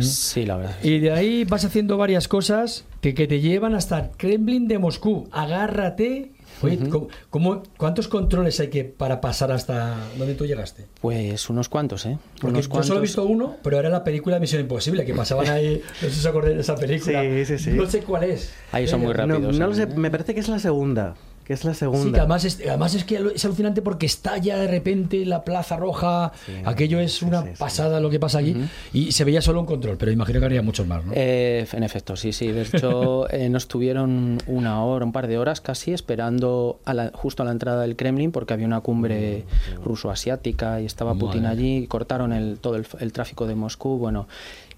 Sí, 0.00 0.44
la 0.46 0.56
verdad. 0.56 0.76
Y 0.82 0.98
de 0.98 1.12
ahí 1.12 1.44
vas 1.44 1.64
haciendo 1.64 1.96
varias 1.96 2.26
cosas 2.28 2.84
que, 3.00 3.14
que 3.14 3.26
te 3.26 3.40
llevan 3.40 3.74
hasta 3.74 3.98
el 4.00 4.10
Kremlin 4.16 4.66
de 4.66 4.78
Moscú. 4.78 5.28
Agárrate. 5.32 6.32
Oye, 6.62 6.78
¿cómo- 6.88 7.08
cómo- 7.30 7.62
cuántos 7.76 8.06
controles 8.08 8.58
hay 8.60 8.68
que 8.68 8.84
para 8.84 9.20
pasar 9.20 9.50
hasta 9.52 9.96
donde 10.16 10.34
tú 10.34 10.46
llegaste? 10.46 10.86
Pues 11.00 11.50
unos 11.50 11.68
cuantos, 11.68 12.06
¿eh? 12.06 12.16
Porque 12.40 12.46
unos 12.54 12.64
yo 12.66 12.70
cuantos. 12.70 12.86
solo 12.88 13.00
he 13.00 13.02
visto 13.02 13.24
uno, 13.24 13.56
pero 13.62 13.78
era 13.78 13.88
la 13.88 14.02
película 14.04 14.36
de 14.36 14.40
Misión 14.40 14.62
Imposible, 14.62 15.04
que 15.04 15.14
pasaban 15.14 15.48
ahí, 15.48 15.82
no 16.02 16.08
sé 16.08 16.14
si 16.14 16.20
os 16.20 16.26
acordáis 16.26 16.54
de 16.54 16.60
esa 16.62 16.76
película. 16.76 17.22
Sí, 17.22 17.44
sí, 17.44 17.58
sí. 17.58 17.70
No 17.72 17.86
sé 17.86 18.00
cuál 18.02 18.24
es. 18.24 18.52
Ahí 18.72 18.86
son 18.86 19.00
muy 19.00 19.10
Eh, 19.10 19.14
No, 19.16 19.26
rápidos. 19.34 19.58
no 19.58 19.66
lo 19.66 19.74
sé, 19.74 19.82
¿eh? 19.82 19.86
me 19.96 20.10
parece 20.12 20.32
que 20.32 20.40
es 20.40 20.48
la 20.48 20.60
segunda. 20.60 21.14
Que 21.44 21.52
es 21.52 21.62
la 21.64 21.74
segunda. 21.74 22.04
Sí, 22.04 22.10
que 22.12 22.18
además 22.20 22.44
es, 22.46 22.58
además 22.66 22.94
es 22.94 23.04
que 23.04 23.22
es 23.34 23.44
alucinante 23.44 23.82
porque 23.82 24.06
estalla 24.06 24.56
de 24.56 24.66
repente 24.66 25.26
la 25.26 25.44
Plaza 25.44 25.76
Roja. 25.76 26.32
Aquello 26.64 26.98
es 27.00 27.20
una 27.20 27.42
sí, 27.42 27.48
sí. 27.52 27.54
pasada 27.58 28.00
lo 28.00 28.08
que 28.08 28.18
pasa 28.18 28.38
allí. 28.38 28.56
Y 28.94 29.12
se 29.12 29.24
veía 29.24 29.42
solo 29.42 29.60
un 29.60 29.66
control, 29.66 29.98
pero 29.98 30.10
imagino 30.10 30.38
que 30.40 30.46
habría 30.46 30.62
muchos 30.62 30.86
más, 30.86 31.04
¿no? 31.04 31.12
Eh, 31.14 31.66
en 31.72 31.82
efecto, 31.82 32.16
sí, 32.16 32.32
sí. 32.32 32.48
De 32.50 32.62
hecho, 32.62 33.28
eh, 33.30 33.50
nos 33.50 33.68
tuvieron 33.68 34.38
una 34.46 34.82
hora, 34.84 35.04
un 35.04 35.12
par 35.12 35.26
de 35.26 35.36
horas 35.36 35.60
casi, 35.60 35.92
esperando 35.92 36.80
a 36.86 36.94
la- 36.94 37.10
justo 37.12 37.42
a 37.42 37.46
la 37.46 37.52
entrada 37.52 37.82
del 37.82 37.94
Kremlin, 37.94 38.32
porque 38.32 38.54
había 38.54 38.66
una 38.66 38.80
cumbre 38.80 39.44
ruso-asiática 39.84 40.80
y 40.80 40.86
estaba 40.86 41.14
Putin 41.14 41.42
Madre. 41.42 41.58
allí. 41.58 41.86
Cortaron 41.86 42.32
el, 42.32 42.58
todo 42.58 42.76
el, 42.76 42.86
el 43.00 43.12
tráfico 43.12 43.46
de 43.46 43.54
Moscú. 43.54 43.98
Bueno, 43.98 44.26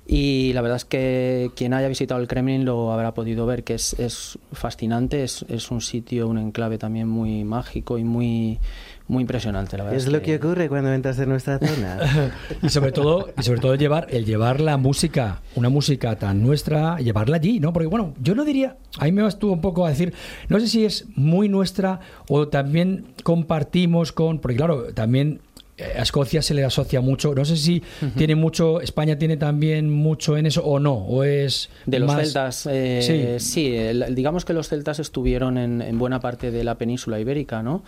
y 0.09 0.53
la 0.53 0.63
verdad 0.63 0.77
es 0.77 0.85
que 0.85 1.51
quien 1.57 1.75
haya 1.75 1.89
visitado 1.89 2.21
el 2.21 2.29
Kremlin 2.29 2.65
lo 2.65 2.93
habrá 2.93 3.13
podido 3.13 3.45
ver, 3.45 3.65
que 3.65 3.75
es, 3.75 3.95
es 3.99 4.39
fascinante. 4.53 5.25
Es, 5.25 5.45
es 5.49 5.71
un 5.73 5.81
sitio, 5.81 6.29
un 6.29 6.39
enclave 6.39 6.79
también 6.79 7.09
muy 7.09 7.43
mágico 7.43 7.99
y 7.99 8.05
muy, 8.05 8.61
muy 9.09 9.23
impresionante. 9.23 9.77
La 9.77 9.83
verdad 9.83 9.99
Es 9.99 10.07
lo 10.07 10.23
que 10.23 10.37
ocurre 10.37 10.69
cuando 10.69 10.93
entras 10.93 11.19
en 11.19 11.29
nuestra 11.29 11.59
zona. 11.59 12.33
Y 12.63 12.69
sobre 12.69 12.93
todo, 12.93 13.31
y 13.37 13.43
sobre 13.43 13.61
todo 13.61 13.75
llevar, 13.75 14.07
el 14.11 14.25
llevar 14.25 14.61
la 14.61 14.77
música, 14.77 15.43
una 15.57 15.69
música 15.69 16.17
tan 16.17 16.41
nuestra, 16.41 16.99
llevarla 16.99 17.37
allí, 17.37 17.59
¿no? 17.59 17.73
Porque 17.73 17.89
bueno, 17.89 18.15
yo 18.21 18.35
no 18.35 18.45
diría, 18.45 18.77
a 18.99 19.05
mí 19.05 19.13
me 19.13 19.27
estuvo 19.27 19.53
un 19.53 19.61
poco 19.61 19.87
a 19.87 19.91
decir, 19.91 20.15
no 20.49 20.61
sé 20.61 20.69
si 20.69 20.85
es 20.85 21.07
muy 21.17 21.49
nuestra 21.49 22.01
o 22.29 22.49
también 22.49 23.07
compartimos 23.25 24.13
con, 24.13 24.39
porque 24.39 24.57
claro, 24.57 24.95
también 24.95 25.41
a 25.79 26.03
Escocia 26.03 26.41
se 26.41 26.55
le 26.55 26.65
asocia 26.65 27.01
mucho, 27.03 27.35
no 27.35 27.45
sé 27.45 27.57
si 27.57 27.83
tiene 28.17 28.35
mucho, 28.35 28.81
España 28.81 29.19
tiene 29.19 29.37
también 29.37 29.91
mucho 29.91 30.37
en 30.39 30.47
eso 30.47 30.65
o 30.65 30.79
no, 30.79 30.95
o 30.95 31.23
es 31.23 31.69
De 31.85 31.99
los 31.99 32.07
más- 32.09 32.23
celtas, 32.25 32.67
eh, 32.71 33.39
Sí. 33.39 33.45
sí, 33.45 33.75
el- 33.77 34.15
digamos 34.15 34.45
que 34.47 34.55
los 34.55 34.69
celtas 34.69 34.99
estuvieron 35.01 35.59
en, 35.59 35.83
en 35.83 35.99
buena 35.99 36.19
parte 36.21 36.51
de 36.51 36.65
la 36.65 36.77
península 36.77 37.21
ibérica, 37.21 37.63
¿no? 37.63 37.83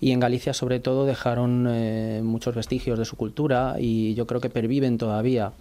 Y 0.00 0.12
en 0.12 0.20
Galicia, 0.20 0.54
sobre 0.54 0.80
todo, 0.80 1.04
dejaron 1.04 1.66
eh, 1.68 2.20
muchos 2.24 2.54
vestigios 2.54 2.98
de 2.98 3.04
su 3.04 3.16
cultura 3.16 3.76
y 3.78 4.14
yo 4.14 4.26
creo 4.26 4.40
que 4.40 4.48
perviven 4.50 4.96
todavía. 4.96 5.52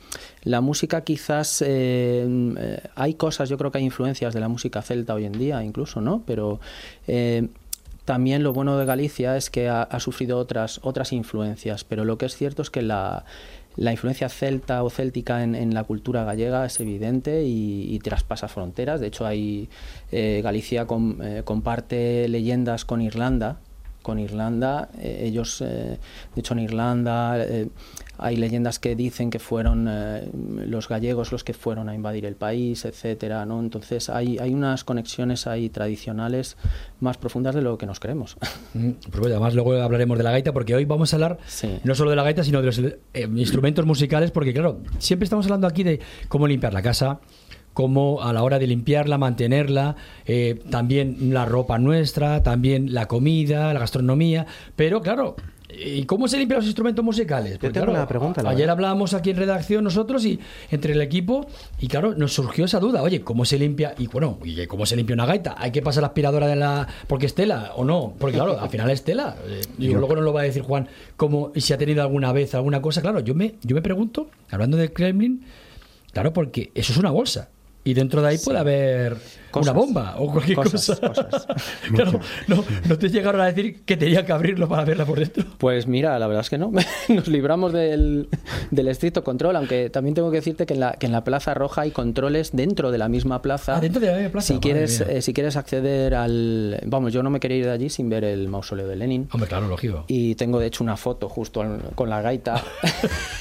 La 0.44 0.62
música, 0.62 1.02
quizás, 1.02 1.62
eh, 1.66 2.80
hay 2.96 3.14
cosas, 3.16 3.50
yo 3.50 3.58
creo 3.58 3.72
que 3.72 3.80
hay 3.80 3.84
influencias 3.86 4.34
de 4.34 4.40
la 4.40 4.48
música 4.48 4.82
celta 4.82 5.14
hoy 5.16 5.26
en 5.26 5.34
día, 5.34 5.64
incluso, 5.64 6.00
¿no? 6.00 6.24
Pero 6.26 6.60
también 8.06 8.44
lo 8.44 8.54
bueno 8.54 8.78
de 8.78 8.86
Galicia 8.86 9.38
es 9.38 9.50
que 9.50 9.70
ha, 9.70 10.00
sufrido 10.00 10.38
otras, 10.38 10.80
otras 10.84 11.14
influencias, 11.14 11.84
pero 11.84 12.04
lo 12.04 12.18
que 12.18 12.26
es 12.26 12.36
cierto 12.36 12.62
es 12.62 12.70
que 12.70 12.82
la, 12.82 13.24
la 13.76 13.92
influencia 13.92 14.30
celta 14.30 14.84
o 14.84 14.90
céltica 14.90 15.44
en, 15.44 15.74
la 15.74 15.84
cultura 15.84 16.24
gallega 16.24 16.66
es 16.66 16.80
evidente 16.80 17.44
y, 17.46 17.98
traspasa 18.00 18.48
fronteras. 18.48 19.00
De 19.00 19.08
hecho, 19.08 19.26
hay, 19.26 19.70
eh, 20.12 20.42
Galicia 20.44 20.86
eh, 21.22 21.42
comparte 21.46 22.28
leyendas 22.28 22.86
con 22.86 23.02
Irlanda. 23.02 23.60
Con 24.02 24.20
Irlanda, 24.20 24.90
eh, 25.00 25.22
ellos, 25.24 25.60
de 25.60 25.98
hecho, 26.36 26.54
en 26.54 26.60
Irlanda 26.60 27.38
hay 28.18 28.36
leyendas 28.38 28.80
que 28.80 28.96
dicen 28.96 29.30
que 29.30 29.40
fueron 29.40 29.88
eh, 29.90 30.30
los 30.68 30.88
gallegos 30.88 31.32
los 31.32 31.44
que 31.44 31.54
fueron 31.54 31.90
a 31.90 31.96
invadir 31.96 32.26
el 32.26 32.36
país, 32.36 32.86
etcétera, 32.86 33.46
¿no? 33.46 33.60
Entonces 33.60 34.10
hay, 34.10 34.38
hay 34.38 34.54
unas 34.54 34.84
conexiones 34.84 35.48
ahí 35.48 35.70
tradicionales 35.70 36.58
más 37.00 37.18
profundas 37.18 37.56
de 37.56 37.62
lo 37.62 37.78
que 37.78 37.86
nos 37.86 38.00
creemos. 38.00 38.38
Mm, 38.76 38.92
Pues 39.12 39.28
además 39.28 39.54
luego 39.54 39.74
hablaremos 39.74 40.18
de 40.18 40.24
la 40.24 40.32
gaita 40.32 40.52
porque 40.52 40.74
hoy 40.74 40.86
vamos 40.86 41.14
a 41.14 41.16
hablar 41.18 41.38
Sí. 41.46 41.80
no 41.84 41.94
solo 41.94 42.10
de 42.10 42.16
la 42.16 42.24
gaita 42.24 42.44
sino 42.44 42.60
de 42.60 42.66
los 42.66 42.80
eh, 42.80 42.98
instrumentos 43.36 43.86
musicales 43.86 44.32
porque 44.32 44.52
claro, 44.54 44.80
siempre 44.98 45.26
estamos 45.26 45.46
hablando 45.46 45.68
aquí 45.68 45.84
de 45.84 46.00
cómo 46.28 46.48
limpiar 46.48 46.74
la 46.74 46.82
casa, 46.82 47.20
cómo 47.74 48.22
a 48.24 48.34
la 48.34 48.42
hora 48.44 48.58
de 48.60 48.66
limpiarla, 48.68 49.18
mantenerla, 49.20 49.96
eh, 50.26 50.60
también 50.72 51.34
la 51.34 51.46
ropa 51.46 51.78
nuestra, 51.78 52.42
también 52.42 52.94
la 52.94 53.08
comida, 53.08 53.74
la 53.74 53.80
gastronomía, 53.80 54.46
pero 54.76 55.02
claro... 55.02 55.36
¿Y 55.78 56.06
cómo 56.06 56.28
se 56.28 56.38
limpian 56.38 56.60
los 56.60 56.66
instrumentos 56.66 57.04
musicales? 57.04 57.58
Pues 57.58 57.74
tengo 57.74 57.86
claro, 57.86 58.00
una 58.00 58.08
pregunta, 58.08 58.42
Ayer 58.42 58.58
verdad. 58.58 58.72
hablábamos 58.72 59.14
aquí 59.14 59.32
en 59.32 59.38
redacción 59.38 59.84
nosotros 59.84 60.26
y 60.26 60.40
entre 60.72 60.94
el 60.94 61.02
equipo 61.02 61.48
y 61.80 61.88
claro, 61.88 62.14
nos 62.16 62.34
surgió 62.34 62.66
esa 62.66 62.80
duda, 62.80 63.02
oye, 63.02 63.22
¿cómo 63.22 63.46
se 63.46 63.58
limpia? 63.58 63.96
Y 63.98 64.08
bueno, 64.08 64.40
¿y 64.44 64.66
cómo 64.68 64.86
se 64.86 64.96
limpia 64.96 65.14
una 65.14 65.26
gaita? 65.26 65.56
¿Hay 65.58 65.72
que 65.72 65.82
pasar 65.82 66.02
la 66.02 66.08
aspiradora 66.08 66.48
de 66.48 66.56
la 66.56 66.88
porque 67.08 67.26
es 67.26 67.36
tela 67.36 67.72
o 67.76 67.84
no? 67.84 68.14
Porque 68.20 68.36
claro, 68.36 68.60
al 68.60 68.70
final 68.70 68.90
es 68.90 69.04
tela. 69.04 69.36
Eh, 69.48 69.62
digo, 69.78 70.00
luego 70.00 70.16
nos 70.16 70.24
lo 70.24 70.34
va 70.34 70.42
a 70.42 70.44
decir 70.44 70.62
Juan 70.62 70.88
cómo 71.16 71.52
y 71.56 71.62
si 71.62 71.74
ha 71.74 71.78
tenido 71.78 72.02
alguna 72.02 72.32
vez 72.32 72.54
alguna 72.56 72.82
cosa, 72.82 73.02
claro, 73.02 73.20
yo 73.20 73.36
me 73.36 73.56
yo 73.64 73.76
me 73.76 73.82
pregunto, 73.82 74.30
hablando 74.52 74.78
del 74.78 74.94
Kremlin, 74.94 75.44
claro, 76.12 76.34
porque 76.34 76.72
eso 76.76 76.92
es 76.92 76.98
una 76.98 77.12
bolsa. 77.12 77.50
Y 77.86 77.94
dentro 77.94 78.22
de 78.22 78.30
ahí 78.30 78.38
puede 78.38 78.60
haber 78.60 79.18
Cosas. 79.54 79.72
una 79.74 79.80
bomba 79.80 80.16
o 80.18 80.32
cualquier 80.32 80.58
Cosas, 80.58 81.00
cosa. 81.00 81.08
cosas. 81.30 81.48
claro, 81.96 82.20
no, 82.48 82.64
no 82.90 82.98
te 82.98 83.10
llegaron 83.10 83.40
a 83.42 83.46
decir 83.46 83.84
que 83.86 83.96
tenía 83.98 84.26
que 84.26 84.32
abrirlo 84.32 84.68
para 84.68 84.84
verla 84.84 85.06
por 85.06 85.20
dentro. 85.20 85.46
Pues 85.58 85.88
mira, 85.88 86.18
la 86.20 86.28
verdad 86.28 86.42
es 86.42 86.50
que 86.50 86.58
no. 86.58 86.72
Nos 87.10 87.28
libramos 87.28 87.72
del, 87.72 88.28
del 88.72 88.88
estricto 88.88 89.24
control, 89.24 89.56
aunque 89.56 89.90
también 89.90 90.16
tengo 90.16 90.32
que 90.32 90.38
decirte 90.38 90.66
que 90.66 90.74
en, 90.74 90.80
la, 90.80 90.94
que 90.94 91.06
en 91.06 91.12
la 91.12 91.24
Plaza 91.24 91.54
Roja 91.54 91.82
hay 91.82 91.92
controles 91.92 92.52
dentro 92.54 92.92
de 92.92 92.98
la 92.98 93.08
misma 93.10 93.42
plaza. 93.42 93.78
Ah, 93.78 93.80
dentro 93.80 94.02
de 94.02 94.08
la 94.08 94.16
misma 94.18 94.32
plaza, 94.32 94.48
Si 94.48 94.54
madre 94.54 94.62
quieres, 94.62 95.02
eh, 95.02 95.22
si 95.22 95.34
quieres 95.34 95.56
acceder 95.56 96.16
al... 96.16 96.80
Vamos, 96.86 97.14
yo 97.14 97.22
no 97.24 97.30
me 97.30 97.40
quería 97.40 97.58
ir 97.58 97.66
de 97.66 97.72
allí 97.72 97.90
sin 97.90 98.10
ver 98.10 98.24
el 98.24 98.48
mausoleo 98.48 98.88
de 98.88 98.96
Lenin. 98.96 99.30
Hombre, 99.32 99.48
claro, 99.48 99.68
lógico. 99.68 100.06
Y 100.08 100.36
tengo 100.36 100.60
de 100.60 100.68
hecho 100.68 100.84
una 100.84 100.98
foto 100.98 101.30
justo 101.30 101.64
con 101.96 102.10
la 102.10 102.22
gaita 102.22 102.62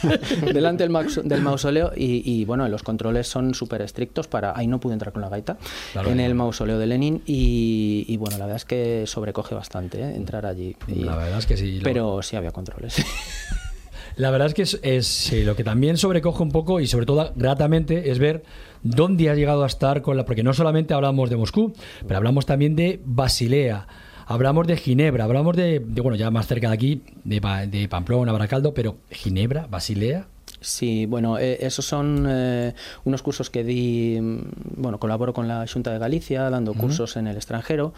delante 0.53 0.85
del, 0.85 0.91
maus- 0.93 1.23
del 1.23 1.41
mausoleo 1.43 1.93
y, 1.97 2.23
y, 2.31 2.45
bueno, 2.45 2.69
los 2.69 2.83
controles 2.83 3.27
son 3.29 3.55
súper 3.55 3.83
estrictos 3.83 4.29
para... 4.29 4.53
Ahí 4.57 4.67
no 4.67 4.79
pude 4.81 4.93
entrar 4.93 5.13
con 5.13 5.23
la 5.23 5.29
gaita 5.29 5.57
Claro, 5.93 6.02
en 6.11 6.21
el 6.21 6.35
mausoleo 6.35 6.79
de 6.79 6.87
Lenin 6.87 7.23
y, 7.27 8.05
y, 8.09 8.17
bueno, 8.17 8.39
la 8.39 8.45
verdad 8.47 8.57
es 8.57 8.65
que 8.65 9.05
sobrecoge 9.07 9.55
bastante 9.55 10.01
¿eh? 10.01 10.15
entrar 10.15 10.47
allí. 10.47 10.77
Y- 10.89 11.01
La 11.05 11.17
verdad 11.17 11.39
es 11.39 11.47
que 11.47 11.57
sí. 11.57 11.79
lo- 11.79 11.85
pero 11.85 12.23
sí 12.23 12.37
había 12.37 12.51
controles. 12.51 12.97
La 14.17 14.31
verdad 14.31 14.49
es 14.49 14.55
que 14.55 14.63
es, 14.63 14.79
es, 14.83 15.07
sí, 15.07 15.43
lo 15.43 15.57
que 15.57 15.65
también 15.65 15.97
sobrecoge 15.97 16.43
un 16.43 16.51
poco 16.51 16.81
y 16.81 16.87
sobre 16.87 17.07
todo 17.07 17.33
gratamente 17.35 18.11
es 18.11 18.19
ver 18.19 18.43
dónde 18.83 19.31
ha 19.31 19.35
llegado 19.35 19.65
a 19.65 19.67
estar 19.67 20.03
con 20.03 20.19
la 20.19 20.27
porque 20.27 20.43
no 20.43 20.53
solamente 20.53 20.93
hablamos 20.93 21.31
de 21.31 21.37
Moscú, 21.37 21.73
pero 22.07 22.19
hablamos 22.19 22.45
también 22.45 22.77
de 22.77 23.01
Basilea, 23.07 23.87
hablamos 24.27 24.67
de 24.67 24.77
Ginebra, 24.77 25.25
hablamos 25.25 25.57
de, 25.57 25.81
de, 25.81 26.01
bueno, 26.03 26.17
ya 26.17 26.31
más 26.31 26.47
cerca 26.47 26.69
de 26.69 26.75
aquí, 26.75 27.03
de 27.25 27.89
Pamplona, 27.89 28.33
Baracaldo, 28.33 28.75
pero 28.75 28.99
Ginebra, 29.11 29.67
Basilea, 29.71 30.27
Sí, 30.63 31.07
bueno, 31.07 31.39
eh, 31.39 31.59
esos 31.61 31.85
son 31.85 32.27
eh, 32.29 32.75
unos 33.05 33.23
cursos 33.23 33.51
que 33.51 33.65
di, 33.65 34.19
mm, 34.21 34.41
bueno, 34.77 34.99
colaboro 34.99 35.35
con 35.35 35.49
la 35.49 35.67
Junta 35.67 35.93
de 35.93 35.99
Galicia 35.99 36.49
dando 36.51 36.75
cursos 36.75 37.17
en 37.17 37.27
el 37.27 37.37
extranjero 37.37 37.93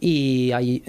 y 0.00 0.52
hay 0.52 0.82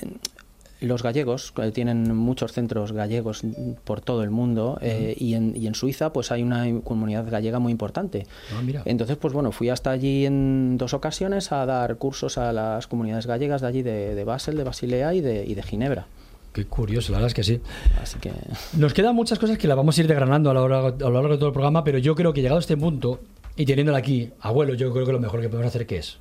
los 0.82 1.04
gallegos 1.04 1.54
tienen 1.74 2.16
muchos 2.16 2.54
centros 2.54 2.94
gallegos 2.94 3.44
por 3.84 4.02
todo 4.02 4.24
el 4.24 4.30
mundo 4.30 4.78
eh, 4.82 5.14
y, 5.18 5.34
en, 5.34 5.54
y 5.56 5.68
en 5.68 5.76
Suiza 5.76 6.14
pues 6.14 6.32
hay 6.32 6.42
una 6.42 6.66
comunidad 6.84 7.30
gallega 7.30 7.60
muy 7.60 7.72
importante. 7.72 8.28
Ah, 8.56 8.62
mira. 8.64 8.82
Entonces, 8.86 9.18
pues 9.18 9.34
bueno, 9.34 9.52
fui 9.52 9.70
hasta 9.70 9.92
allí 9.92 10.26
en 10.26 10.78
dos 10.78 10.94
ocasiones 10.94 11.52
a 11.52 11.66
dar 11.66 11.98
cursos 11.98 12.38
a 12.38 12.54
las 12.54 12.88
comunidades 12.88 13.28
gallegas 13.28 13.62
de 13.62 13.68
allí, 13.68 13.82
de, 13.82 14.16
de 14.16 14.24
Basel, 14.24 14.56
de 14.56 14.64
Basilea 14.64 15.14
y 15.14 15.22
de, 15.22 15.46
y 15.46 15.54
de 15.56 15.64
Ginebra. 15.64 16.08
Qué 16.54 16.66
curioso, 16.66 17.12
la 17.12 17.20
verdad 17.20 17.28
es 17.28 17.34
que 17.34 17.44
sí. 17.44 17.62
Así 18.02 18.18
que 18.20 18.32
Nos 18.78 18.94
quedan 18.94 19.16
muchas 19.16 19.38
cosas 19.38 19.58
que 19.58 19.68
las 19.68 19.78
vamos 19.78 19.98
a 19.98 20.02
ir 20.02 20.08
desgranando 20.08 20.50
a 20.50 20.54
lo, 20.54 20.68
largo, 20.68 20.88
a 20.88 21.10
lo 21.10 21.14
largo 21.14 21.30
de 21.30 21.38
todo 21.38 21.48
el 21.48 21.54
programa, 21.54 21.84
pero 21.84 21.98
yo 21.98 22.16
creo 22.16 22.34
que 22.34 22.42
llegado 22.42 22.58
a 22.58 22.62
este 22.62 22.76
punto 22.76 23.20
y 23.56 23.66
teniéndola 23.66 24.00
aquí, 24.00 24.32
abuelo, 24.40 24.74
yo 24.74 24.92
creo 24.92 25.06
que 25.06 25.12
lo 25.12 25.20
mejor 25.20 25.42
que 25.42 25.50
podemos 25.50 25.68
hacer 25.68 25.86
¿qué 25.86 25.98
es? 25.98 26.18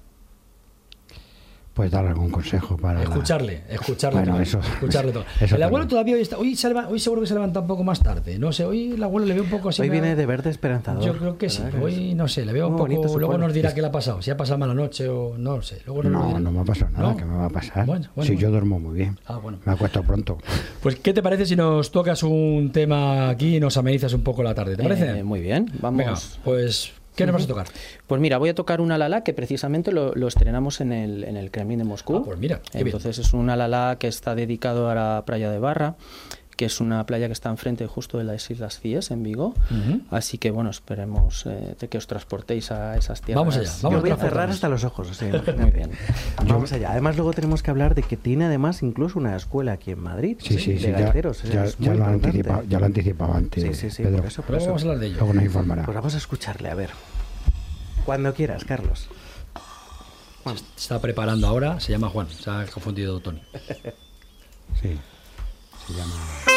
Pues 1.79 1.93
dar 1.93 2.05
algún 2.07 2.29
consejo 2.29 2.77
para. 2.77 2.95
la- 2.99 3.05
Escucharle, 3.05 3.61
escucharle 3.71 4.19
Bueno, 4.19 4.33
todo. 4.33 4.43
eso- 4.43 4.59
escucharle 4.59 5.13
todo. 5.13 5.25
eso 5.41 5.55
el 5.55 5.63
abuelo 5.63 5.85
también. 5.85 5.89
todavía 5.89 6.15
hoy 6.17 6.23
está, 6.23 6.37
hoy, 6.37 6.57
se 6.57 6.67
leva- 6.67 6.89
hoy 6.89 6.99
seguro 6.99 7.21
que 7.23 7.29
se 7.29 7.35
levanta 7.35 7.61
un 7.61 7.69
poco 7.69 7.85
más 7.85 8.03
tarde. 8.03 8.37
No 8.37 8.51
sé, 8.53 8.65
hoy 8.65 8.91
el 8.95 9.03
abuelo 9.05 9.29
le 9.29 9.35
veo 9.35 9.45
un 9.45 9.49
poco 9.51 9.69
así. 9.69 9.81
Hoy 9.83 9.89
viene 9.91 10.17
de 10.17 10.27
verde 10.27 10.51
esperanzador. 10.51 11.05
Yo 11.05 11.17
creo 11.17 11.39
que 11.39 11.49
sí. 11.49 11.63
¿verdad 11.63 11.79
que 11.79 11.85
Hoy 11.85 12.15
no 12.17 12.27
sé, 12.27 12.45
le 12.45 12.53
veo 12.53 12.67
un 12.67 12.73
Muy 12.75 12.81
poco. 12.97 13.03
Luego 13.17 13.29
pueblo. 13.29 13.39
nos 13.47 13.55
dirá 13.55 13.73
qué 13.73 13.81
le 13.81 13.87
ha 13.87 13.93
pasado. 13.93 14.21
Si 14.23 14.31
ha 14.33 14.37
pasado 14.37 14.59
mala 14.59 14.75
noche 14.75 15.09
o 15.09 15.39
no 15.39 15.63
sé. 15.63 15.81
Luego 15.87 16.03
No, 16.03 16.41
no 16.41 16.51
me 16.51 16.59
ha 16.61 16.65
pasado 16.65 16.91
nada, 16.91 17.11
¿No? 17.11 17.17
que 17.17 17.25
me 17.25 17.37
va 17.37 17.45
a 17.47 17.51
pasar. 17.51 17.87
Bueno, 17.87 18.09
bueno, 18.17 18.27
si 18.27 18.33
bueno. 18.35 18.41
yo 18.41 18.51
duermo 18.51 18.81
muy 18.81 18.97
bien. 18.97 19.17
Ah, 19.27 19.37
bueno. 19.37 19.59
Me 19.65 19.71
acuesto 19.73 20.03
pronto. 20.03 20.37
Pues, 20.83 20.97
¿qué 20.97 21.13
te 21.15 21.23
parece 21.23 21.47
si 21.47 21.55
nos 21.55 21.93
tocas 21.93 22.25
un 22.25 22.71
tema 22.73 23.29
aquí 23.29 23.57
y 23.57 23.61
nos 23.61 23.77
amenizas 23.77 24.13
un 24.15 24.23
poco 24.23 24.43
la 24.43 24.53
tarde? 24.53 24.75
¿Te 24.77 24.83
parece? 24.83 25.21
eh, 25.21 25.23
muy 25.23 25.41
bien, 25.41 25.71
vamos. 25.81 25.99
Venga, 25.99 26.15
pues, 26.43 26.91
¿qué 27.19 27.27
nos 27.27 27.35
vas 27.35 27.45
a 27.45 27.49
tocar? 27.49 27.67
Pues 28.07 28.21
mira, 28.21 28.39
voy 28.39 28.49
a 28.49 28.55
tocar 28.55 28.81
un 28.81 28.93
alalá 28.93 29.23
que 29.23 29.35
precisamente 29.35 29.93
lo, 29.93 30.15
lo 30.15 30.29
estrenamos 30.29 30.81
en 30.81 30.93
el, 30.93 31.25
en 31.25 31.37
el 31.37 31.51
Kremlin 31.51 31.79
de 31.79 31.85
Moscú. 31.85 32.17
Ah, 32.17 32.23
pues 32.25 32.39
mira, 32.39 32.61
bien. 32.73 32.87
Entonces 32.87 33.19
es 33.19 33.35
un 33.35 33.51
alalá 33.51 33.97
que 33.99 34.09
está 34.09 34.35
dedicado 34.35 34.89
a 34.89 34.95
la 34.95 35.23
playa 35.27 35.51
de 35.51 35.59
Barra, 35.59 35.97
que 36.59 36.65
es 36.65 36.81
una 36.81 37.07
playa 37.07 37.29
que 37.29 37.33
está 37.33 37.51
enfrente 37.51 37.87
justo 37.87 38.19
de 38.19 38.25
las 38.25 38.51
Islas 38.51 38.81
Cíes, 38.81 39.13
en 39.13 39.23
Vigo. 39.23 39.55
Así 40.11 40.39
que 40.39 40.51
bueno, 40.51 40.71
esperemos 40.71 41.47
eh, 41.47 41.77
que 41.89 41.97
os 41.99 42.09
transportéis 42.09 42.73
a 42.73 42.97
esas 42.97 43.21
tierras. 43.21 43.43
Vamos 43.43 43.57
allá, 43.57 43.71
Yo 43.71 43.89
vamos 43.89 44.01
voy 44.01 44.11
a 44.11 44.17
cerrar 44.17 44.51
hasta 44.51 44.69
los 44.69 44.83
ojos. 44.83 45.17
sí. 45.17 45.27
Muy 45.57 45.71
bien. 45.71 45.93
Vamos 46.45 46.73
allá. 46.73 46.91
Además, 46.91 47.15
luego 47.15 47.33
tenemos 47.33 47.63
que 47.63 47.71
hablar 47.71 47.95
de 47.95 48.03
que 48.03 48.17
tiene 48.17 48.47
además 48.47 48.83
incluso 48.83 49.21
una 49.21 49.37
escuela 49.37 49.71
aquí 49.75 49.93
en 49.93 50.01
Madrid. 50.01 50.37
Sí, 50.41 50.59
sí, 50.59 50.79
sí. 50.79 50.91
Ya, 50.91 50.99
gaiteros. 50.99 51.45
ya, 51.45 51.65
es 51.65 51.79
ya 51.79 51.91
muy 51.91 51.99
lo 52.01 52.05
ya 52.65 52.79
lo 52.81 52.85
han 52.85 52.85
anticipado 52.91 53.35
antes. 53.35 53.63
Sí, 53.63 53.75
sí, 53.75 53.91
sí, 53.91 54.03
Pedro. 54.03 54.17
por 54.19 54.27
eso, 54.27 54.43
por 54.43 54.51
Luego 54.51 54.63
eso. 54.65 54.69
vamos 54.71 54.83
a 54.83 54.85
hablar 54.87 54.99
de 54.99 55.07
ello. 55.07 55.17
Luego 55.19 55.35
nos 55.35 55.45
informará. 55.45 55.85
Pues 55.85 55.95
vamos 55.95 56.15
a 56.15 56.19
escucharle, 56.19 56.71
a 56.71 56.75
ver. 56.75 56.91
Cuando 58.05 58.35
quieras, 58.35 58.65
Carlos. 58.65 59.09
Se 60.45 60.55
está 60.77 61.01
preparando 61.01 61.47
ahora, 61.47 61.79
se 61.79 61.93
llama 61.93 62.09
Juan, 62.09 62.29
se 62.31 62.51
ha 62.51 62.67
confundido 62.67 63.21
Tony. 63.21 63.43
Sí. 64.83 64.99
Se 65.87 65.95
llama. 65.95 66.48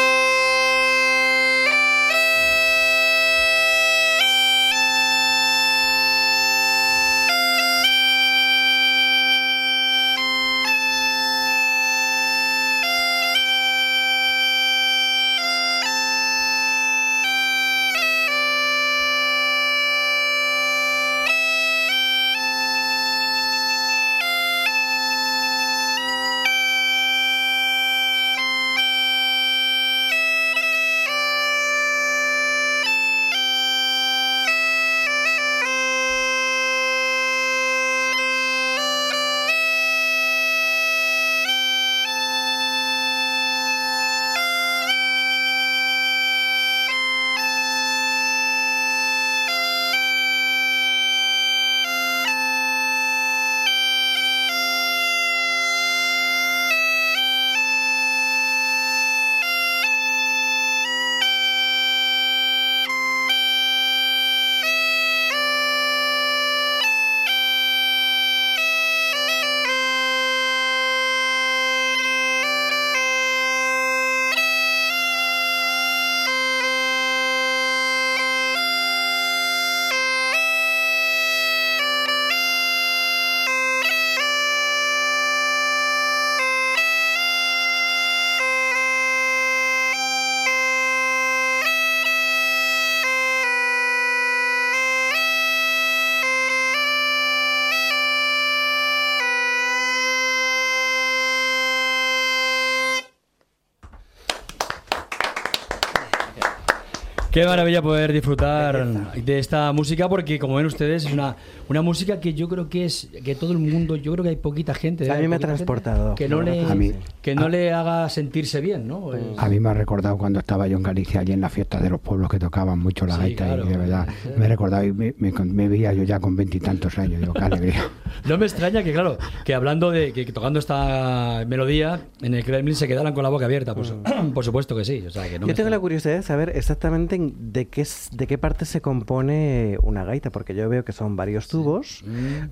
Qué 107.32 107.46
maravilla 107.46 107.80
poder 107.80 108.12
disfrutar 108.12 108.86
de 109.14 109.38
esta 109.38 109.72
música 109.72 110.06
porque 110.06 110.38
como 110.38 110.56
ven 110.56 110.66
ustedes 110.66 111.06
es 111.06 111.12
una, 111.14 111.34
una 111.70 111.80
música 111.80 112.20
que 112.20 112.34
yo 112.34 112.46
creo 112.46 112.68
que 112.68 112.84
es 112.84 113.08
que 113.24 113.34
todo 113.34 113.52
el 113.52 113.58
mundo, 113.58 113.96
yo 113.96 114.12
creo 114.12 114.22
que 114.22 114.28
hay 114.28 114.36
poquita 114.36 114.74
gente, 114.74 115.10
A 115.10 115.14
mí 115.16 115.26
me 115.28 115.36
ha 115.36 115.38
transportado. 115.38 116.14
que 116.14 116.28
no 116.28 116.42
le 116.42 116.60
A 116.66 116.74
mí- 116.74 116.92
que 117.22 117.34
no 117.34 117.48
le 117.48 117.72
haga 117.72 118.06
sentirse 118.10 118.60
bien, 118.60 118.86
¿no? 118.86 119.14
Es- 119.14 119.22
A 119.38 119.48
mí 119.48 119.60
me 119.60 119.70
ha 119.70 119.74
recordado 119.74 120.18
cuando 120.18 120.40
estaba 120.40 120.66
yo 120.66 120.76
en 120.76 120.82
Galicia, 120.82 121.20
allí 121.20 121.32
en 121.32 121.40
las 121.40 121.52
fiestas 121.52 121.82
de 121.82 121.88
los 121.88 122.00
pueblos 122.00 122.28
que 122.28 122.38
tocaban 122.38 122.78
mucho 122.78 123.06
la 123.06 123.14
Sí, 123.14 123.20
gaita, 123.22 123.46
claro. 123.46 123.64
y 123.64 123.68
de 123.70 123.76
verdad, 123.78 124.08
me 124.36 124.44
he 124.44 124.48
recordado 124.48 124.84
y 124.84 124.92
me, 124.92 125.14
me- 125.16 125.32
me 125.32 125.68
veía 125.68 125.94
yo 125.94 126.02
ya 126.02 126.20
con 126.20 126.36
veintitantos 126.36 126.98
años, 126.98 127.18
digo, 127.20 127.32
qué 127.32 127.44
alegría. 127.44 127.82
No 128.28 128.36
me 128.36 128.44
extraña 128.44 128.82
que, 128.82 128.92
claro, 128.92 129.16
que 129.42 129.54
hablando 129.54 129.90
de 129.90 130.12
que, 130.12 130.26
que 130.26 130.32
tocando 130.32 130.58
esta 130.58 131.44
melodía 131.48 132.02
en 132.20 132.34
el 132.34 132.44
Kremlin 132.44 132.74
se 132.76 132.86
quedaran 132.86 133.14
con 133.14 133.22
la 133.22 133.30
boca 133.30 133.46
abierta. 133.46 133.74
Pues, 133.74 133.94
por 134.34 134.44
supuesto 134.44 134.76
que 134.76 134.84
sí. 134.84 135.02
O 135.06 135.10
sea, 135.10 135.22
que 135.30 135.38
no 135.38 135.46
Yo 135.46 135.54
tengo 135.54 135.70
la 135.70 135.76
extraña. 135.76 135.80
curiosidad 135.80 136.14
de 136.16 136.22
saber 136.22 136.52
exactamente 136.54 137.14
en- 137.16 137.21
de 137.30 137.68
qué, 137.68 137.86
de 138.12 138.26
qué 138.26 138.38
parte 138.38 138.64
se 138.64 138.80
compone 138.80 139.76
una 139.82 140.04
gaita, 140.04 140.30
porque 140.30 140.54
yo 140.54 140.68
veo 140.68 140.84
que 140.84 140.92
son 140.92 141.16
varios 141.16 141.48
tubos, 141.48 142.02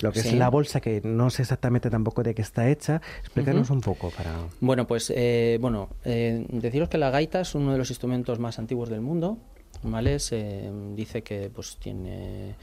lo 0.00 0.12
que 0.12 0.20
Sí. 0.20 0.28
es 0.28 0.34
la 0.34 0.48
bolsa, 0.48 0.80
que 0.80 1.00
no 1.04 1.30
sé 1.30 1.42
exactamente 1.42 1.90
tampoco 1.90 2.22
de 2.22 2.34
qué 2.34 2.42
está 2.42 2.68
hecha. 2.70 3.00
Explícanos 3.20 3.70
un 3.70 3.80
poco 3.80 4.10
para... 4.10 4.34
Bueno, 4.60 4.86
pues 4.86 5.12
eh, 5.14 5.58
bueno, 5.60 5.88
eh, 6.04 6.46
deciros 6.50 6.88
que 6.88 6.98
la 6.98 7.10
gaita 7.10 7.40
es 7.40 7.54
uno 7.54 7.72
de 7.72 7.78
los 7.78 7.90
instrumentos 7.90 8.38
más 8.38 8.58
antiguos 8.58 8.88
del 8.88 9.00
mundo, 9.00 9.38
¿vale? 9.82 10.18
Se 10.18 10.70
dice 10.94 11.22
que 11.22 11.50
pues 11.54 11.76
tiene 11.78 12.54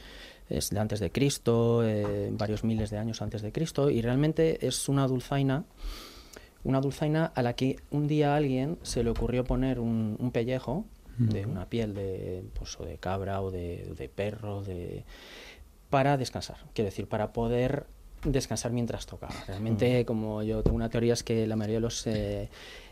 es 0.50 0.70
de 0.70 0.80
antes 0.80 1.02
de 1.02 1.12
Cristo, 1.12 1.82
eh, 1.86 2.30
varios 2.32 2.64
miles 2.64 2.90
de 2.90 2.98
años 2.98 3.22
antes 3.22 3.42
de 3.42 3.52
Cristo, 3.52 3.90
y 3.90 4.02
realmente 4.02 4.66
es 4.66 4.88
una 4.88 5.06
dulzaina, 5.06 5.66
una 6.64 6.80
dulzaina 6.80 7.26
a 7.36 7.42
la 7.42 7.54
que 7.54 7.78
un 7.92 8.08
día 8.08 8.34
a 8.34 8.38
alguien 8.38 8.78
se 8.82 9.04
le 9.04 9.10
ocurrió 9.10 9.44
poner 9.44 9.80
un, 9.80 10.16
un 10.20 10.32
pellejo 10.32 10.86
de 11.18 11.46
una 11.46 11.68
piel 11.68 11.94
de 11.94 12.44
pues 12.54 12.80
o 12.80 12.86
de 12.86 12.98
cabra 12.98 13.42
o 13.42 13.52
de, 13.52 13.94
de 13.98 14.10
perro, 14.10 14.62
de 14.64 15.04
para 15.90 16.18
descansar, 16.18 16.58
quiero 16.74 16.88
decir, 16.88 17.08
para 17.08 17.34
poder 17.34 17.86
descansar 18.24 18.72
mientras 18.72 19.06
tocaba. 19.06 19.34
Realmente, 19.48 20.06
como 20.06 20.44
yo 20.44 20.64
tengo 20.64 20.76
una 20.76 20.90
teoría, 20.90 21.14
es 21.14 21.24
que 21.24 21.48
la 21.48 21.56
mayoría 21.56 21.78
de 21.78 21.82
los 21.82 22.06
eh, 22.08 22.50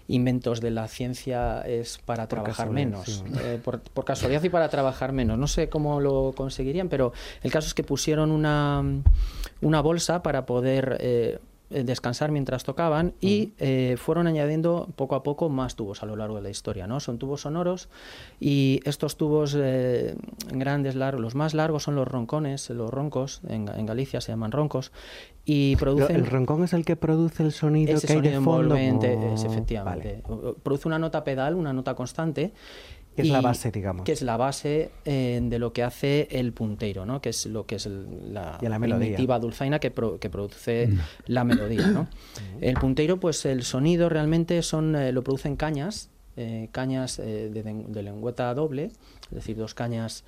inventos 0.08 0.62
de 0.62 0.72
la 0.72 0.88
ciencia 0.88 1.62
es 1.62 1.98
para 1.98 2.28
Por 2.28 2.40
trabajar 2.44 2.70
menos. 2.70 3.06
sí. 3.06 3.24
Eh, 3.42 3.60
por, 3.64 3.82
por 3.82 4.06
casualidad 4.06 4.44
y 4.44 4.50
para 4.50 4.70
trabajar 4.70 5.12
menos. 5.12 5.38
No 5.38 5.48
sé 5.48 5.68
cómo 5.68 6.00
lo 6.00 6.34
conseguirían, 6.36 6.90
pero 6.90 7.12
el 7.42 7.52
caso 7.52 7.68
es 7.68 7.74
que 7.74 7.84
pusieron 7.84 8.32
una, 8.32 8.84
una 9.62 9.82
bolsa 9.82 10.24
para 10.24 10.46
poder... 10.46 10.98
eh, 11.02 11.40
descansar 11.84 12.32
mientras 12.32 12.64
tocaban 12.64 13.14
y 13.20 13.54
eh, 13.58 13.96
fueron 13.98 14.28
añadiendo 14.28 14.88
poco 14.96 15.16
a 15.16 15.24
poco 15.24 15.50
más 15.50 15.76
tubos 15.76 16.04
a 16.04 16.06
lo 16.06 16.16
largo 16.16 16.36
de 16.38 16.42
la 16.44 16.50
historia, 16.50 16.88
¿no? 16.88 17.00
Son 17.00 17.18
tubos 17.18 17.42
sonoros 17.42 17.90
y 18.40 18.80
estos 18.86 19.18
tubos 19.18 19.56
eh, 19.58 20.16
grandes, 20.52 20.96
largos, 20.96 21.22
los 21.22 21.36
más 21.36 21.54
largos 21.54 21.84
son 21.84 21.96
los 21.96 22.08
roncones, 22.08 22.70
los 22.70 22.90
roncos, 22.90 23.42
en, 23.48 23.68
en 23.68 23.86
Galicia 23.86 24.22
se 24.22 24.32
llaman 24.32 24.52
roncos 24.52 24.92
y 25.46 25.76
producen... 25.76 26.16
¿El 26.16 26.26
roncón 26.26 26.64
es 26.64 26.74
el 26.74 26.84
que 26.86 26.96
produce 26.96 27.44
el 27.44 27.52
sonido 27.52 27.94
ese 27.94 28.08
que 28.08 28.14
hay 28.14 28.22
de 28.22 28.34
sonido 28.34 28.42
fondo? 28.44 28.76
envolvente, 28.76 29.34
es 29.34 29.44
Oh, 29.44 29.48
efectivamente. 29.48 30.24
vale. 30.28 30.54
Produce 30.64 30.88
una 30.88 30.98
nota 31.00 31.24
pedal, 31.24 31.56
una 31.56 31.72
nota 31.72 31.94
constante. 31.94 32.52
Que 33.16 33.22
es 33.22 33.30
la 33.30 33.42
base, 33.42 33.72
digamos. 33.72 34.04
Que 34.04 34.12
es 34.12 34.22
la 34.22 34.38
base 34.38 34.92
eh, 35.06 35.40
de 35.44 35.60
lo 35.60 35.72
que 35.74 35.84
hace 35.84 36.28
el 36.32 36.52
punteiro, 36.54 37.06
¿no? 37.06 37.22
Que 37.22 37.30
es 37.30 37.46
lo 37.46 37.66
que 37.66 37.76
es 37.76 37.86
el- 37.86 38.34
la, 38.34 38.58
Y 38.62 38.66
la 38.68 38.78
primitiva 38.80 39.40
dulzaina 39.40 39.80
que, 39.80 39.90
pro- 39.92 40.20
que 40.20 40.30
produce 40.30 40.88
Mm. 40.88 41.00
la 41.28 41.44
melodía, 41.44 41.88
¿no? 41.88 42.08
El 42.62 42.74
punteiro, 42.76 43.20
pues 43.20 43.46
el 43.46 43.64
sonido 43.64 44.10
realmente 44.10 44.62
son 44.62 44.96
eh, 44.96 45.12
lo 45.12 45.24
producen 45.24 45.56
cañas, 45.56 46.10
eh, 46.38 46.68
cañas 46.74 47.20
eh, 47.20 47.50
de 47.52 48.04
lengüeta 48.04 48.54
doble, 48.54 48.86
es 49.30 49.32
decir, 49.32 49.56
dos 49.56 49.74
cañas 49.74 50.24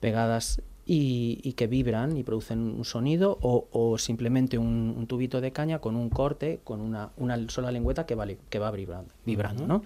pegadas 0.00 0.62
y, 0.90 1.38
y 1.44 1.52
que 1.52 1.66
vibran 1.66 2.16
y 2.16 2.22
producen 2.22 2.60
un 2.60 2.84
sonido 2.86 3.36
o, 3.42 3.68
o 3.72 3.98
simplemente 3.98 4.56
un, 4.56 4.94
un 4.96 5.06
tubito 5.06 5.42
de 5.42 5.52
caña 5.52 5.80
con 5.80 5.94
un 5.96 6.08
corte, 6.08 6.60
con 6.64 6.80
una, 6.80 7.10
una 7.18 7.38
sola 7.50 7.70
lengüeta 7.70 8.06
que 8.06 8.14
va, 8.14 8.24
li- 8.24 8.38
que 8.48 8.58
va 8.58 8.70
vibrando, 8.70 9.10
vibrando 9.26 9.66
¿no? 9.66 9.82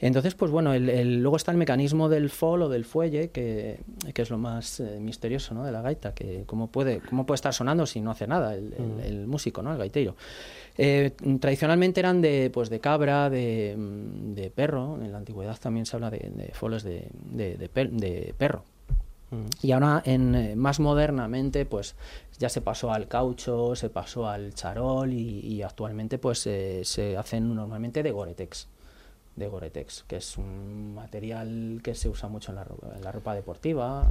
Entonces, 0.00 0.34
pues 0.34 0.50
bueno, 0.50 0.74
el, 0.74 0.88
el- 0.90 1.22
luego 1.22 1.36
está 1.36 1.52
el 1.52 1.56
mecanismo 1.56 2.08
del 2.08 2.30
fol 2.30 2.62
o 2.62 2.68
del 2.68 2.84
fuelle, 2.84 3.30
que, 3.30 3.78
que 4.12 4.22
es 4.22 4.30
lo 4.30 4.38
más 4.38 4.80
eh, 4.80 4.98
misterioso 5.00 5.54
¿no? 5.54 5.64
de 5.64 5.70
la 5.70 5.82
gaita, 5.82 6.14
que 6.14 6.42
cómo 6.46 6.66
puede, 6.66 6.98
cómo 7.00 7.24
puede 7.26 7.36
estar 7.36 7.54
sonando 7.54 7.86
si 7.86 8.00
no 8.00 8.10
hace 8.10 8.26
nada 8.26 8.54
el, 8.56 8.74
el- 8.74 9.04
el 9.06 9.26
músico, 9.28 9.62
¿no? 9.62 9.70
el 9.70 9.78
gaiteiro. 9.78 10.16
Eh, 10.76 11.12
tradicionalmente 11.40 12.00
eran 12.00 12.20
de, 12.20 12.50
pues, 12.52 12.70
de 12.70 12.80
cabra, 12.80 13.30
de, 13.30 13.76
de 13.78 14.50
perro, 14.50 14.98
en 15.00 15.12
la 15.12 15.18
antigüedad 15.18 15.56
también 15.60 15.86
se 15.86 15.94
habla 15.94 16.10
de, 16.10 16.18
de 16.34 16.48
foles 16.54 16.82
de, 16.82 17.06
de 17.32 18.34
perro. 18.36 18.64
Y 19.62 19.70
ahora, 19.72 20.02
en, 20.04 20.34
eh, 20.34 20.56
más 20.56 20.80
modernamente, 20.80 21.64
pues 21.64 21.94
ya 22.38 22.48
se 22.48 22.60
pasó 22.60 22.92
al 22.92 23.06
caucho, 23.06 23.76
se 23.76 23.88
pasó 23.90 24.26
al 24.28 24.54
charol 24.54 25.12
y, 25.12 25.62
actualmente 25.62 26.18
pues 26.18 26.46
eh, 26.46 26.80
se 26.84 27.16
hacen 27.16 27.54
normalmente 27.54 28.02
de 28.02 28.10
Goretex. 28.10 28.66
De 29.36 29.46
Goretex, 29.46 30.04
que 30.08 30.16
es 30.16 30.36
un 30.36 30.94
material 30.94 31.80
que 31.84 31.94
se 31.94 32.08
usa 32.08 32.28
mucho 32.28 32.50
en 32.50 32.56
la, 32.56 32.64
ro- 32.64 32.78
en 32.96 33.02
la 33.04 33.12
ropa 33.12 33.34
deportiva. 33.34 34.04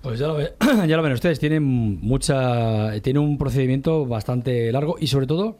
Pues 0.00 0.18
ya 0.18 0.26
lo, 0.28 0.34
ve- 0.36 0.54
ya 0.88 0.96
lo 0.96 1.02
ven 1.02 1.12
ustedes, 1.12 1.38
tienen 1.38 1.62
mucha, 2.00 2.98
tiene 3.02 3.18
un 3.18 3.36
procedimiento 3.36 4.06
bastante 4.06 4.72
largo 4.72 4.96
y 4.98 5.06
sobre 5.08 5.26
todo 5.26 5.56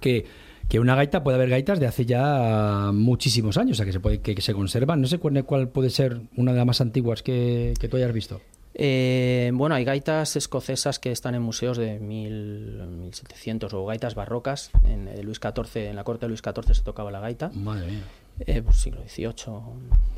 que, 0.00 0.24
que 0.68 0.80
una 0.80 0.94
gaita 0.94 1.22
puede 1.22 1.36
haber 1.36 1.50
gaitas 1.50 1.80
de 1.80 1.86
hace 1.86 2.06
ya 2.06 2.90
muchísimos 2.92 3.56
años, 3.56 3.72
o 3.72 3.76
sea 3.76 3.86
que 3.86 3.92
se 3.92 4.00
puede 4.00 4.20
que, 4.20 4.34
que 4.34 4.42
se 4.42 4.54
conservan. 4.54 5.00
No 5.00 5.06
sé 5.06 5.18
cuál, 5.18 5.44
cuál 5.44 5.68
puede 5.68 5.90
ser 5.90 6.20
una 6.36 6.52
de 6.52 6.58
las 6.58 6.66
más 6.66 6.80
antiguas 6.80 7.22
que, 7.22 7.74
que 7.78 7.88
tú 7.88 7.96
hayas 7.96 8.12
visto. 8.12 8.40
Eh, 8.78 9.50
bueno, 9.54 9.74
hay 9.74 9.84
gaitas 9.84 10.36
escocesas 10.36 10.98
que 10.98 11.10
están 11.10 11.34
en 11.34 11.40
museos 11.40 11.78
de 11.78 11.98
mil, 11.98 12.82
1700 13.00 13.72
o 13.72 13.86
gaitas 13.86 14.14
barrocas. 14.14 14.70
En 14.84 15.08
eh, 15.08 15.22
Luis 15.22 15.40
XIV, 15.40 15.88
en 15.88 15.96
la 15.96 16.04
corte 16.04 16.26
de 16.26 16.28
Luis 16.28 16.42
XIV 16.42 16.74
se 16.74 16.82
tocaba 16.82 17.10
la 17.10 17.20
gaita. 17.20 17.50
Madre 17.54 17.86
mía. 17.86 18.02
Eh, 18.40 18.60
pues 18.62 18.76
siglo 18.76 19.00
XVIII, 19.08 19.30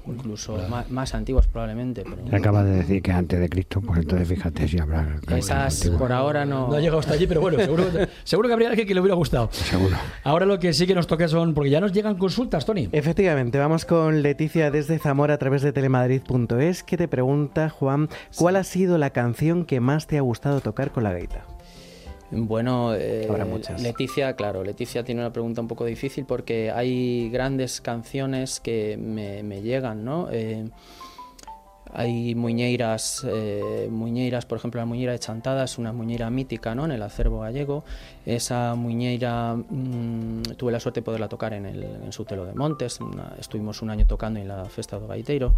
incluso 0.07 0.59
más, 0.69 0.91
más 0.91 1.15
antiguas 1.15 1.47
probablemente. 1.47 2.03
Pero... 2.03 2.37
Acabas 2.37 2.65
de 2.65 2.73
decir 2.73 3.01
que 3.01 3.13
antes 3.13 3.39
de 3.39 3.49
Cristo, 3.49 3.81
pues 3.81 4.01
entonces 4.01 4.29
fíjate 4.29 4.67
si 4.67 4.79
habrá. 4.79 5.21
Esas 5.37 5.89
por 5.97 6.13
ahora 6.13 6.45
no. 6.45 6.69
No 6.69 6.75
ha 6.75 6.81
llegado 6.81 6.99
hasta 6.99 7.15
allí, 7.15 7.29
pero 7.29 7.41
bueno, 7.41 7.59
seguro, 7.59 7.85
seguro 8.25 8.49
que 8.49 8.53
habría 8.53 8.71
alguien 8.71 8.89
que 8.89 8.95
le 8.95 9.01
hubiera 9.01 9.15
gustado. 9.15 9.49
Seguro. 9.53 9.97
Ahora 10.25 10.47
lo 10.47 10.59
que 10.59 10.73
sí 10.73 10.87
que 10.87 10.97
nos 10.97 11.07
toca 11.07 11.29
son, 11.29 11.55
porque 11.55 11.71
ya 11.71 11.81
nos 11.81 11.93
llegan 11.93 12.17
consultas, 12.17 12.67
Tony. 12.67 12.89
Efectivamente, 12.91 13.59
vamos 13.59 13.85
con 13.85 14.23
Leticia 14.23 14.73
desde 14.73 14.99
Zamora 14.99 15.35
a 15.35 15.39
través 15.39 15.63
de 15.63 15.73
telemadrid.es 15.73 16.83
que 16.83 16.97
te 16.97 17.07
pregunta, 17.07 17.71
Juan, 17.71 18.09
¿cuál 18.37 18.57
ha 18.57 18.65
sido 18.65 18.99
la 18.99 19.11
canción 19.11 19.65
que 19.65 19.79
más 19.79 20.09
te 20.09 20.19
ha 20.19 20.23
gustado 20.23 20.61
tocar 20.61 20.91
con 20.91 21.05
la 21.05 21.13
gaita? 21.13 21.45
Bueno, 22.31 22.95
eh, 22.95 23.27
Habrá 23.29 23.45
muchas. 23.45 23.81
Leticia, 23.83 24.35
claro, 24.35 24.63
Leticia 24.63 25.03
tiene 25.05 25.21
una 25.23 25.33
pregunta 25.33 25.61
un 25.61 25.69
poco 25.69 25.85
difícil 25.85 26.25
porque 26.27 26.71
hay 26.71 27.31
grandes 27.31 27.81
canciones 27.81 28.61
que 28.61 28.97
me, 28.99 29.43
me 29.43 29.63
llegan, 29.63 30.05
¿no? 30.05 30.29
Eh, 30.31 30.69
hay 31.93 32.35
muñeiras, 32.35 33.25
eh, 33.29 33.89
muñeiras, 33.91 34.47
por 34.47 34.59
ejemplo, 34.59 34.81
la 34.81 34.87
muñeira 34.87 35.13
de 35.13 35.19
Chantada 35.19 35.65
es 35.65 35.79
una 35.79 35.93
muñeira 35.93 36.29
mítica 36.31 36.75
¿no? 36.75 36.85
en 36.85 36.93
el 36.93 37.03
acervo 37.03 37.41
gallego. 37.41 37.85
Esa 38.27 38.75
muñeira 38.75 39.55
mm, 39.55 40.43
tuve 40.57 40.73
la 40.73 40.81
suerte 40.81 41.01
de 41.01 41.05
poderla 41.05 41.29
tocar 41.29 41.53
en 41.55 41.67
el 41.67 41.83
en 41.83 42.13
Sutelo 42.13 42.45
de 42.45 42.55
Montes. 42.55 43.01
una- 43.01 43.33
estuvimos 43.39 43.81
un 43.83 43.91
año 43.91 44.07
tocando 44.07 44.39
en 44.41 44.49
la 44.49 44.65
Festa 44.67 44.99
do 44.99 45.07
Gaiteiro 45.09 45.55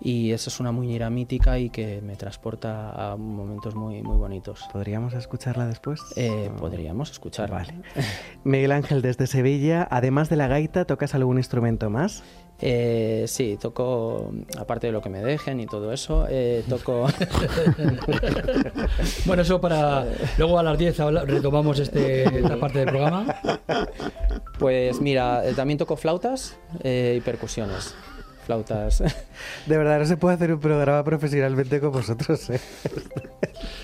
y 0.00 0.30
esa 0.32 0.50
es 0.50 0.60
una 0.60 0.72
muñeira 0.72 1.10
mítica 1.10 1.58
y 1.58 1.70
que 1.70 2.00
me 2.02 2.16
transporta 2.16 3.12
a 3.12 3.16
momentos 3.16 3.74
muy, 3.74 4.02
muy 4.02 4.16
bonitos. 4.16 4.60
¿Podríamos 4.72 5.12
escucharla 5.14 5.66
después? 5.66 6.00
Eh, 6.16 6.50
podríamos 6.58 7.10
escuchar. 7.10 7.50
Vale. 7.50 7.74
Miguel 8.44 8.72
Ángel 8.72 9.02
desde 9.02 9.26
Sevilla, 9.26 9.86
además 9.90 10.28
de 10.30 10.36
la 10.36 10.46
gaita, 10.48 10.84
¿tocas 10.86 11.14
algún 11.14 11.38
instrumento 11.38 11.90
más? 11.90 12.22
Eh, 12.60 13.24
sí, 13.26 13.58
toco, 13.60 14.32
aparte 14.58 14.86
de 14.86 14.92
lo 14.92 15.02
que 15.02 15.10
me 15.10 15.22
dejen 15.22 15.60
y 15.60 15.66
todo 15.66 15.92
eso, 15.92 16.26
eh, 16.30 16.64
toco... 16.68 17.06
Bueno, 19.26 19.42
eso 19.42 19.60
para. 19.60 20.06
Luego 20.38 20.58
a 20.58 20.62
las 20.62 20.78
10 20.78 21.00
habla- 21.00 21.24
retomamos 21.24 21.78
este, 21.78 22.24
esta 22.38 22.56
parte 22.58 22.80
del 22.80 22.88
programa. 22.88 23.34
Pues 24.58 25.00
mira, 25.00 25.46
eh, 25.46 25.52
también 25.54 25.78
toco 25.78 25.96
flautas 25.96 26.56
eh, 26.82 27.16
y 27.18 27.20
percusiones. 27.20 27.94
Flautas. 28.46 29.02
De 29.66 29.76
verdad, 29.78 29.98
no 30.00 30.04
se 30.06 30.16
puede 30.16 30.34
hacer 30.34 30.52
un 30.52 30.60
programa 30.60 31.02
profesionalmente 31.04 31.80
con 31.80 31.92
vosotros, 31.92 32.50
¿eh? 32.50 32.60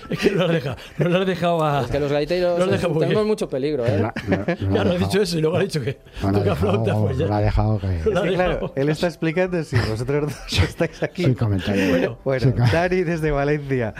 Es 0.09 0.19
que 0.19 0.31
no 0.31 0.37
lo 0.39 0.45
has 0.45 0.51
dejado, 0.51 0.75
no 0.97 1.09
lo 1.09 1.19
has 1.19 1.25
dejado 1.27 1.63
a. 1.63 1.81
Es 1.81 1.87
que 1.91 1.99
los 1.99 2.11
gaiteros 2.11 2.59
No 2.59 2.65
lo 2.65 2.71
muy 2.71 2.79
tenemos 2.79 3.07
bien. 3.23 3.27
mucho 3.27 3.49
peligro, 3.49 3.85
¿eh? 3.85 3.97
La- 3.99 4.13
la- 4.27 4.37
la- 4.45 4.55
Claro, 4.55 4.83
la- 4.89 4.93
has 4.95 4.99
dicho 4.99 5.21
eso 5.21 5.37
y 5.37 5.41
luego 5.41 5.57
ha 5.57 5.61
dicho 5.61 5.81
que 5.81 5.97
no 6.21 6.27
toca 6.31 6.39
dejado, 6.43 6.55
flauta. 6.55 6.95
Pues 6.95 7.17
no 7.17 7.25
la 7.27 7.37
ha 7.37 7.39
ya. 7.39 7.45
dejado 7.45 7.79
que. 7.79 7.87
Lo 7.87 7.93
Es 7.93 8.03
que, 8.03 8.09
claro, 8.35 8.53
dejado. 8.53 8.73
él 8.75 8.89
está 8.89 9.07
explicando 9.07 9.63
si 9.63 9.75
vosotros 9.77 10.31
dos 10.33 10.59
estáis 10.63 11.01
aquí. 11.03 11.23
Sin 11.23 11.33
comentario. 11.33 12.17
Bueno, 12.23 12.45
Bueno. 12.51 12.65
Dani 12.71 13.01
desde 13.03 13.31
Valencia. 13.31 13.93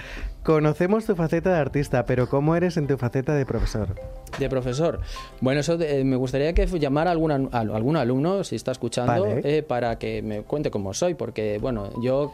Conocemos 0.44 1.06
tu 1.06 1.16
faceta 1.16 1.54
de 1.54 1.60
artista, 1.60 2.06
pero 2.08 2.28
¿cómo 2.28 2.56
eres 2.56 2.76
en 2.76 2.88
tu 2.88 2.98
faceta 2.98 3.36
de 3.36 3.46
profesor? 3.46 3.90
De 4.40 4.50
profesor. 4.50 5.00
Bueno, 5.40 5.60
eso 5.60 5.78
de- 5.78 6.04
me 6.04 6.16
gustaría 6.16 6.54
que 6.54 6.66
llamara 6.66 7.12
a 7.12 7.14
algún, 7.14 7.32
al- 7.32 7.50
algún 7.52 7.96
alumno, 7.96 8.44
si 8.44 8.56
está 8.56 8.72
escuchando, 8.72 9.12
Vale. 9.12 9.42
eh, 9.44 9.62
para 9.62 10.00
que 10.00 10.24
me 10.24 10.42
cuente 10.42 10.72
cómo 10.72 10.96
soy, 10.96 11.14
porque, 11.14 11.60
bueno, 11.62 11.90
yo, 12.02 12.34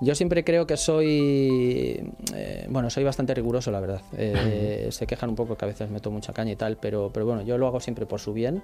yo 0.00 0.14
siempre 0.14 0.44
creo 0.44 0.66
que 0.66 0.78
soy, 0.78 2.10
eh, 2.34 2.66
bueno, 2.70 2.88
soy 2.88 3.04
bastante 3.04 3.34
riguroso, 3.34 3.70
la 3.70 3.80
verdad. 3.80 4.00
Eh, 4.16 4.88
se 4.90 5.06
quejan 5.06 5.28
un 5.28 5.36
poco 5.36 5.56
que 5.58 5.64
a 5.66 5.68
veces 5.68 5.90
meto 5.90 6.10
mucha 6.10 6.32
caña 6.32 6.52
y 6.52 6.56
tal, 6.56 6.78
pero, 6.80 7.10
pero 7.12 7.26
bueno, 7.26 7.42
yo 7.42 7.58
lo 7.58 7.66
hago 7.66 7.80
siempre 7.80 8.06
por 8.06 8.20
su 8.20 8.32
bien 8.32 8.62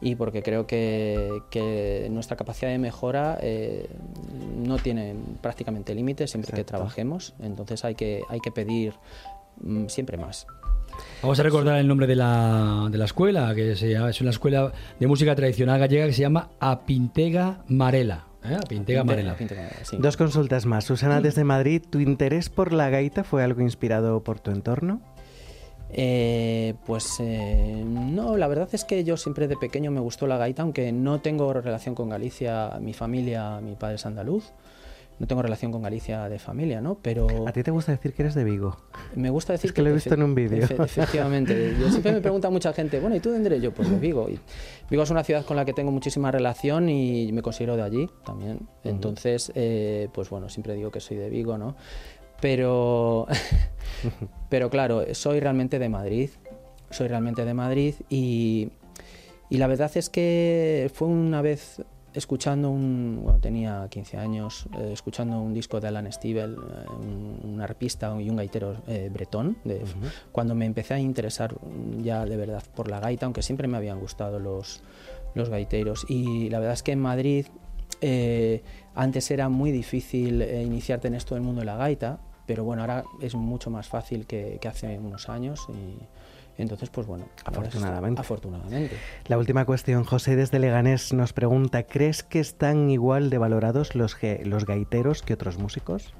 y 0.00 0.16
porque 0.16 0.42
creo 0.42 0.66
que, 0.66 1.28
que 1.50 2.08
nuestra 2.10 2.36
capacidad 2.36 2.70
de 2.70 2.78
mejora 2.78 3.38
eh, 3.40 3.86
no 4.76 4.82
tiene 4.82 5.14
prácticamente 5.40 5.94
límites 5.94 6.30
siempre 6.30 6.52
que 6.52 6.60
Exacto. 6.62 6.78
trabajemos, 6.78 7.34
entonces 7.40 7.84
hay 7.84 7.94
que, 7.94 8.22
hay 8.28 8.40
que 8.40 8.50
pedir 8.50 8.94
mm, 9.60 9.86
siempre 9.86 10.16
más. 10.16 10.46
Vamos 11.22 11.40
a 11.40 11.42
recordar 11.42 11.78
el 11.78 11.88
nombre 11.88 12.06
de 12.06 12.14
la, 12.16 12.86
de 12.90 12.98
la 12.98 13.04
escuela, 13.04 13.54
que 13.54 13.74
se 13.76 13.90
llama- 13.90 14.10
es 14.10 14.20
una 14.20 14.30
escuela 14.30 14.72
de 15.00 15.06
música 15.06 15.34
tradicional 15.34 15.78
gallega 15.80 16.06
que 16.06 16.12
se 16.12 16.22
llama 16.22 16.50
Apintega 16.60 17.64
Marela. 17.68 18.26
¿eh? 18.44 18.56
Apintega 18.56 19.02
Marela. 19.04 19.36
Pinte- 19.36 19.56
sí. 19.82 19.96
Dos 19.98 20.16
consultas 20.16 20.66
más. 20.66 20.84
Susana 20.84 21.20
desde 21.20 21.42
Madrid, 21.44 21.82
¿tu 21.88 21.98
interés 22.00 22.48
por 22.50 22.72
la 22.72 22.90
gaita 22.90 23.24
fue 23.24 23.42
algo 23.42 23.62
inspirado 23.62 24.22
por 24.22 24.38
tu 24.40 24.50
entorno? 24.50 25.00
Eh, 25.96 26.74
pues 26.86 27.18
eh, 27.20 27.84
no, 27.86 28.36
la 28.36 28.48
verdad 28.48 28.68
es 28.72 28.84
que 28.84 29.04
yo 29.04 29.16
siempre 29.16 29.46
de 29.46 29.56
pequeño 29.56 29.90
me 29.92 30.00
gustó 30.00 30.26
la 30.26 30.36
gaita, 30.36 30.62
aunque 30.62 30.90
no 30.92 31.20
tengo 31.20 31.52
relación 31.52 31.94
con 31.94 32.08
Galicia, 32.08 32.78
mi 32.80 32.92
familia, 32.92 33.60
mi 33.60 33.76
padre 33.76 33.94
es 33.94 34.04
andaluz, 34.06 34.50
no 35.20 35.28
tengo 35.28 35.42
relación 35.42 35.70
con 35.70 35.82
Galicia 35.82 36.28
de 36.28 36.40
familia, 36.40 36.80
¿no? 36.80 36.96
Pero 37.00 37.46
¿A 37.46 37.52
ti 37.52 37.62
te 37.62 37.70
gusta 37.70 37.92
decir 37.92 38.12
que 38.12 38.22
eres 38.22 38.34
de 38.34 38.42
Vigo? 38.42 38.76
me 39.14 39.30
gusta 39.30 39.52
decir 39.52 39.68
Es 39.70 39.72
que 39.74 39.82
lo 39.82 39.90
he 39.90 39.92
visto 39.92 40.12
en 40.14 40.24
un 40.24 40.34
vídeo. 40.34 40.64
efe- 40.66 40.82
efectivamente, 40.84 41.76
yo 41.80 41.88
siempre 41.88 42.10
me 42.12 42.20
pregunta 42.20 42.50
mucha 42.50 42.72
gente, 42.72 42.98
bueno, 42.98 43.14
¿y 43.14 43.20
tú 43.20 43.28
de 43.28 43.36
dónde 43.36 43.50
eres 43.50 43.62
yo? 43.62 43.72
Pues 43.72 43.88
de 43.88 43.96
Vigo. 44.00 44.28
Y 44.28 44.40
Vigo 44.90 45.04
es 45.04 45.10
una 45.10 45.22
ciudad 45.22 45.44
con 45.44 45.56
la 45.56 45.64
que 45.64 45.72
tengo 45.72 45.92
muchísima 45.92 46.32
relación 46.32 46.88
y 46.88 47.30
me 47.32 47.42
considero 47.42 47.76
de 47.76 47.82
allí 47.82 48.10
también. 48.26 48.66
Entonces, 48.82 49.52
eh, 49.54 50.08
pues 50.12 50.28
bueno, 50.30 50.48
siempre 50.48 50.74
digo 50.74 50.90
que 50.90 50.98
soy 50.98 51.16
de 51.18 51.30
Vigo, 51.30 51.56
¿no? 51.56 51.76
Pero, 52.44 53.26
pero 54.50 54.68
claro, 54.68 55.14
soy 55.14 55.40
realmente 55.40 55.78
de 55.78 55.88
Madrid. 55.88 56.28
Soy 56.90 57.08
realmente 57.08 57.42
de 57.46 57.54
Madrid 57.54 57.94
y, 58.10 58.68
y 59.48 59.56
la 59.56 59.66
verdad 59.66 59.90
es 59.94 60.10
que 60.10 60.90
fue 60.92 61.08
una 61.08 61.40
vez 61.40 61.80
escuchando 62.12 62.68
un, 62.68 63.20
bueno, 63.22 63.38
tenía 63.40 63.88
15 63.88 64.18
años, 64.18 64.66
eh, 64.78 64.90
escuchando 64.92 65.40
un 65.40 65.54
disco 65.54 65.80
de 65.80 65.88
Alan 65.88 66.12
Stivell, 66.12 66.52
eh, 66.52 67.44
un, 67.44 67.62
arpista 67.62 68.14
y 68.20 68.28
un 68.28 68.36
gaitero 68.36 68.76
eh, 68.88 69.08
bretón, 69.10 69.56
de, 69.64 69.80
cuando 70.30 70.54
me 70.54 70.66
empecé 70.66 70.92
a 70.92 70.98
interesar 70.98 71.54
ya 72.02 72.26
de 72.26 72.36
verdad 72.36 72.62
por 72.76 72.90
la 72.90 73.00
gaita, 73.00 73.24
aunque 73.24 73.40
siempre 73.40 73.68
me 73.68 73.78
habían 73.78 74.00
gustado 74.00 74.38
los, 74.38 74.82
los 75.34 75.48
gaiteros. 75.48 76.04
Y 76.10 76.50
la 76.50 76.58
verdad 76.58 76.74
es 76.74 76.82
que 76.82 76.92
en 76.92 77.00
Madrid 77.00 77.46
antes 78.94 79.30
era 79.30 79.48
muy 79.48 79.72
difícil 79.72 80.42
iniciarte 80.42 81.08
en 81.08 81.14
esto 81.14 81.36
del 81.36 81.42
mundo 81.42 81.60
de 81.60 81.64
la 81.64 81.76
gaita, 81.76 82.20
pero 82.46 82.64
bueno, 82.64 82.82
ahora 82.82 83.04
es 83.20 83.34
mucho 83.34 83.70
más 83.70 83.88
fácil 83.88 84.26
que, 84.26 84.58
que 84.60 84.68
hace 84.68 84.98
unos 84.98 85.28
años. 85.28 85.66
Y, 85.68 85.98
entonces, 86.56 86.88
pues 86.88 87.06
bueno, 87.06 87.26
afortunadamente. 87.44 88.20
afortunadamente. 88.20 88.96
La 89.26 89.38
última 89.38 89.64
cuestión, 89.64 90.04
José 90.04 90.36
desde 90.36 90.58
Leganés 90.58 91.12
nos 91.12 91.32
pregunta, 91.32 91.82
¿crees 91.82 92.22
que 92.22 92.38
están 92.38 92.90
igual 92.90 93.28
de 93.30 93.38
valorados 93.38 93.94
los, 93.94 94.16
los 94.44 94.64
gaiteros 94.64 95.22
que 95.22 95.34
otros 95.34 95.58
músicos? 95.58 96.14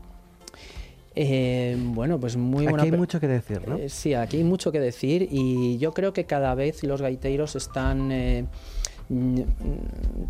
Eh, 1.17 1.77
bueno, 1.79 2.19
pues 2.19 2.37
muy 2.37 2.67
Aquí 2.67 2.87
hay 2.87 2.93
mucho 2.93 3.21
que 3.21 3.29
decir, 3.29 3.69
¿no? 3.69 3.77
Eh, 3.77 3.89
sí, 3.89 4.15
aquí 4.15 4.39
hay 4.39 4.45
mucho 4.45 4.73
que 4.73 4.81
decir 4.81 5.29
y 5.31 5.79
yo 5.79 5.95
creo 5.95 6.13
que 6.13 6.25
cada 6.25 6.55
vez 6.55 6.83
los 6.83 7.01
gaiteros 7.01 7.55
están... 7.55 8.11
Eh, 8.11 8.47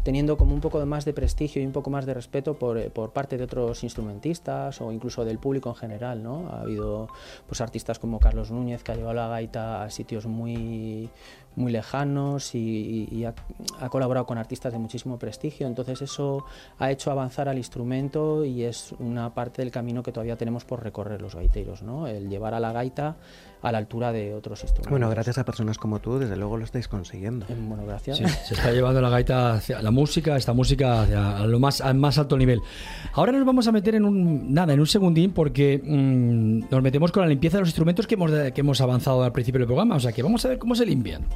teniendo 0.03 0.37
como 0.37 0.55
un 0.55 0.61
poco 0.61 0.85
más 0.85 1.05
de 1.05 1.13
prestigio 1.13 1.63
y 1.63 1.67
un 1.67 1.73
poco 1.73 1.91
más 1.91 2.07
de 2.07 2.15
respeto 2.15 2.55
por, 2.55 2.79
eh, 2.79 2.91
por, 2.91 3.13
parte 3.13 3.39
de 3.39 3.45
otros 3.45 3.85
instrumentistas 3.85 4.81
o 4.81 4.91
incluso 4.91 5.25
del 5.25 5.39
público 5.39 5.69
en 5.69 5.77
general. 5.77 6.23
¿no? 6.23 6.49
Ha 6.51 6.63
habido 6.63 7.09
pues, 7.47 7.61
artistas 7.61 7.99
como 7.99 8.19
Carlos 8.19 8.51
Núñez 8.51 8.83
que 8.83 8.93
ha 8.93 8.95
llevado 8.97 9.15
la 9.15 9.29
gaita 9.29 9.85
a 9.85 9.91
sitios 9.91 10.27
muy, 10.27 11.09
muy 11.57 11.73
lejanos 11.73 12.55
y, 12.55 13.25
ha, 13.25 13.89
colaborado 13.89 14.27
con 14.27 14.39
artistas 14.39 14.73
de 14.73 14.79
muchísimo 14.79 15.19
prestigio. 15.19 15.67
Entonces 15.67 16.03
eso 16.03 16.45
ha 16.79 16.91
hecho 16.91 17.11
avanzar 17.11 17.49
al 17.49 17.59
instrumento 17.59 18.45
y 18.45 18.65
es 18.65 18.93
una 18.99 19.35
parte 19.35 19.63
del 19.63 19.71
camino 19.71 20.03
que 20.03 20.13
todavía 20.13 20.37
tenemos 20.37 20.65
por 20.65 20.83
recorrer 20.83 21.23
los 21.23 21.35
gaiteros, 21.35 21.83
¿no? 21.83 22.07
el 22.07 22.29
llevar 22.29 22.55
a 22.55 22.61
la 22.61 22.73
gaita 22.73 23.17
a 23.63 23.73
la 23.73 23.79
altura 23.79 24.13
de 24.13 24.35
otros 24.35 24.63
instrumentos. 24.63 24.91
Bueno, 24.91 25.09
gracias 25.09 25.39
a 25.39 25.45
personas 25.45 25.79
como 25.79 25.99
tú, 25.99 26.19
desde 26.19 26.37
luego 26.37 26.59
lo 26.59 26.65
estáis 26.65 26.87
consiguiendo. 26.87 27.47
Eh, 27.49 27.57
bueno, 27.59 27.87
gracias. 27.87 28.21
Está 28.65 28.75
llevando 28.75 29.03
la 29.03 29.11
gaita 29.11 29.61
la 29.83 29.91
música, 29.91 30.37
esta 30.37 30.55
música 30.55 31.03
hacia 31.03 31.47
lo 31.47 31.61
más, 31.61 31.83
al 31.83 31.97
más 31.97 32.17
alto 32.17 32.39
nivel. 32.39 32.63
Ahora 33.13 33.33
nos 33.33 33.45
vamos 33.45 33.69
a 33.69 33.73
meter 33.73 33.95
en 33.95 34.07
un 34.07 34.55
nada, 34.55 34.73
en 34.73 34.81
un 34.81 34.87
segundín 34.87 35.33
porque 35.33 35.83
mm, 35.85 36.71
nos 36.71 36.83
metemos 36.83 37.13
con 37.13 37.23
la 37.23 37.29
limpieza 37.29 37.59
de 37.59 37.63
los 37.63 37.69
instrumentos 37.69 38.07
que 38.07 38.15
hemos, 38.15 38.31
que 38.31 38.61
hemos 38.61 38.81
avanzado 38.81 39.23
al 39.23 39.33
principio 39.33 39.59
del 39.59 39.67
programa. 39.67 39.97
O 39.97 40.01
sea 40.01 40.13
que 40.13 40.23
vamos 40.23 40.43
a 40.47 40.49
ver 40.49 40.59
cómo 40.59 40.75
se 40.75 40.87
limpian. 40.87 41.27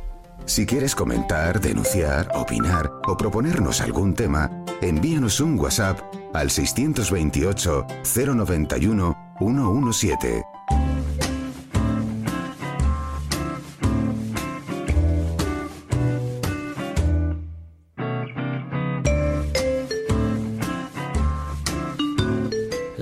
Si 0.47 0.65
quieres 0.65 0.95
comentar, 0.95 1.61
denunciar, 1.61 2.31
opinar 2.35 2.91
o 3.07 3.15
proponernos 3.15 3.83
algún 3.83 4.15
tema, 4.15 4.65
envíanos 4.81 5.41
un 5.41 5.59
WhatsApp 5.59 6.01
al 6.33 6.51
628 6.51 7.87
091 8.17 9.35
117. 9.39 10.58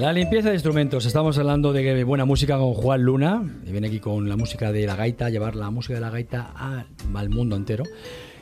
La 0.07 0.12
limpieza 0.12 0.51
de 0.51 0.55
instrumentos. 0.55 1.05
Estamos 1.05 1.37
hablando 1.37 1.73
de 1.73 2.05
buena 2.05 2.25
música 2.25 2.57
con 2.59 2.75
Juan 2.75 3.03
Luna. 3.03 3.42
Viene 3.64 3.88
aquí 3.88 3.99
con 3.99 4.29
la 4.29 4.37
música 4.37 4.71
de 4.71 4.87
la 4.87 4.95
gaita, 4.95 5.31
llevar 5.31 5.57
la 5.57 5.69
música 5.71 5.95
de 5.95 6.01
la 6.01 6.11
gaita 6.11 6.55
al, 6.55 7.29
mundo 7.29 7.57
entero. 7.57 7.83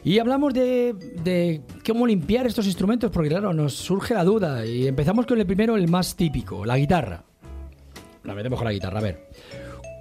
Y 0.05 0.19
hablamos 0.19 0.53
de, 0.53 1.63
cómo 1.87 2.07
limpiar 2.07 2.47
estos 2.47 2.67
instrumentos, 2.67 3.11
porque 3.11 3.31
claro, 3.31 3.55
nos 3.55 3.73
surge 3.73 4.13
la 4.13 4.25
duda. 4.25 4.67
Y 4.67 4.87
empezamos 4.87 5.25
con 5.25 5.41
el 5.41 5.47
primero, 5.47 5.75
el 5.79 5.89
más 5.89 6.17
típico, 6.17 6.67
la 6.67 6.77
guitarra. 6.77 7.25
La 8.25 8.35
metemos 8.35 8.59
con 8.59 8.67
la 8.67 8.73
guitarra, 8.73 8.99
a 8.99 9.03
ver. 9.03 9.31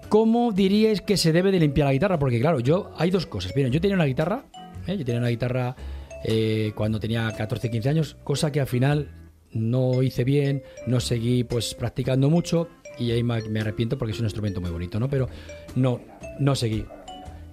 ¿Cómo 0.10 0.52
diríais 0.52 1.00
que 1.00 1.16
se 1.16 1.32
debe 1.32 1.50
de 1.50 1.62
limpiar 1.62 1.88
la 1.88 1.94
guitarra? 1.94 2.20
Porque 2.20 2.42
claro, 2.42 2.60
yo 2.60 2.92
hay 2.98 3.10
dos 3.10 3.26
cosas. 3.26 3.54
Miren, 3.56 3.72
yo 3.72 3.80
tenía 3.80 3.96
una 3.96 4.04
guitarra, 4.04 4.44
¿eh? 4.86 4.98
yo 4.98 5.06
tenía 5.06 5.22
una 5.22 5.30
guitarra 5.30 5.78
eh, 6.26 6.74
cuando 6.76 7.00
tenía 7.00 7.32
14, 7.32 7.72
15 7.72 7.88
años, 7.88 8.18
cosa 8.26 8.52
que 8.52 8.60
al 8.60 8.68
final 8.68 9.23
no 9.54 10.02
hice 10.04 10.24
bien, 10.24 10.64
no 10.88 11.00
seguí 11.00 11.44
pues 11.44 11.74
practicando 11.74 12.30
mucho 12.30 12.68
y 12.98 13.12
ahí 13.12 13.24
me 13.24 13.60
arrepiento 13.60 13.98
porque 13.98 14.12
es 14.12 14.20
un 14.20 14.26
instrumento 14.26 14.62
muy 14.62 14.72
bonito, 14.72 15.00
¿no? 15.00 15.10
Pero 15.10 15.28
no, 15.76 16.00
no 16.40 16.56
seguí. 16.56 16.86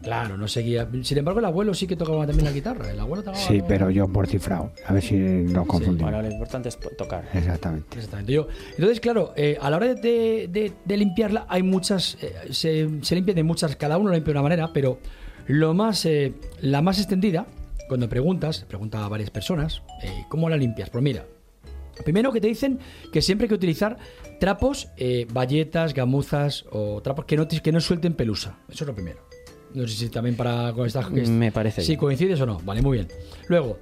Claro, 0.03 0.39
no 0.39 0.49
seguía. 0.49 0.89
Sin 1.03 1.19
embargo, 1.19 1.41
el 1.41 1.47
abuelo 1.47 1.75
sí 1.75 1.87
que 1.87 1.95
tocaba 1.95 2.27
también 2.27 2.47
la 2.47 2.53
guitarra. 2.53 2.91
El 2.91 3.01
abuelo 3.01 3.23
tocaba 3.23 3.45
Sí, 3.45 3.63
pero 3.67 3.91
yo 3.91 4.09
por 4.09 4.27
cifrado. 4.27 4.73
A 4.87 4.95
ver 4.95 5.03
si 5.03 5.15
nos 5.17 5.67
confundimos. 5.67 6.11
Bueno, 6.11 6.23
lo 6.23 6.33
importante 6.33 6.71
es 6.71 6.79
tocar. 6.97 7.29
Exactamente. 7.35 7.97
Exactamente. 7.97 8.33
Yo, 8.33 8.49
entonces, 8.71 9.01
claro, 9.01 9.33
eh, 9.37 9.59
a 9.61 9.69
la 9.69 9.77
hora 9.77 9.95
de, 9.95 10.73
limpiarla 10.87 11.47
hay 11.49 11.63
muchas. 11.63 12.17
Eh, 12.23 12.35
se, 12.51 12.89
se, 13.03 13.15
limpia 13.15 13.35
de 13.35 13.43
muchas. 13.43 13.77
Cada 13.77 13.99
uno 13.99 14.09
lo 14.09 14.15
limpia 14.15 14.33
de 14.33 14.39
una 14.39 14.43
manera, 14.43 14.71
pero 14.73 14.99
lo 15.47 15.75
más, 15.75 16.07
eh, 16.07 16.33
la 16.63 16.81
más 16.81 16.99
extendida, 16.99 17.47
cuando 17.89 18.09
preguntas, 18.09 18.65
pregunta 18.67 19.05
a 19.05 19.09
varias 19.09 19.31
personas, 19.31 19.83
¿cómo 20.29 20.49
la 20.49 20.57
limpias? 20.57 20.89
Pues 20.89 21.05
mira, 21.05 21.27
Primero 22.05 22.33
que 22.33 22.41
te 22.41 22.49
dicen 22.49 22.79
que 23.13 23.23
siempre 23.23 23.45
hay 23.45 23.49
que 23.49 23.55
utilizar 23.55 23.99
trapos, 24.39 24.89
eh, 24.97 25.27
valletas, 25.33 25.95
gamuzas 25.95 26.65
o 26.71 27.01
trapos 27.03 27.25
que 27.25 27.37
no, 27.37 27.47
que 27.47 27.73
no 27.73 27.81
suelten 27.81 28.15
pelusa. 28.15 28.59
Eso 28.69 28.85
es 28.85 28.89
lo 28.89 28.95
primero. 28.95 29.21
No 29.75 29.87
sé 29.87 29.95
si 29.95 30.09
también 30.09 30.37
para 30.37 30.73
con 30.73 30.87
estas... 30.87 31.11
Me 31.11 31.53
parece. 31.53 31.83
Si 31.83 31.97
coincides 31.97 32.41
o 32.41 32.47
no. 32.47 32.59
Vale, 32.61 32.83
muy 32.83 32.99
bien. 32.99 33.09
Luego, 33.49 33.79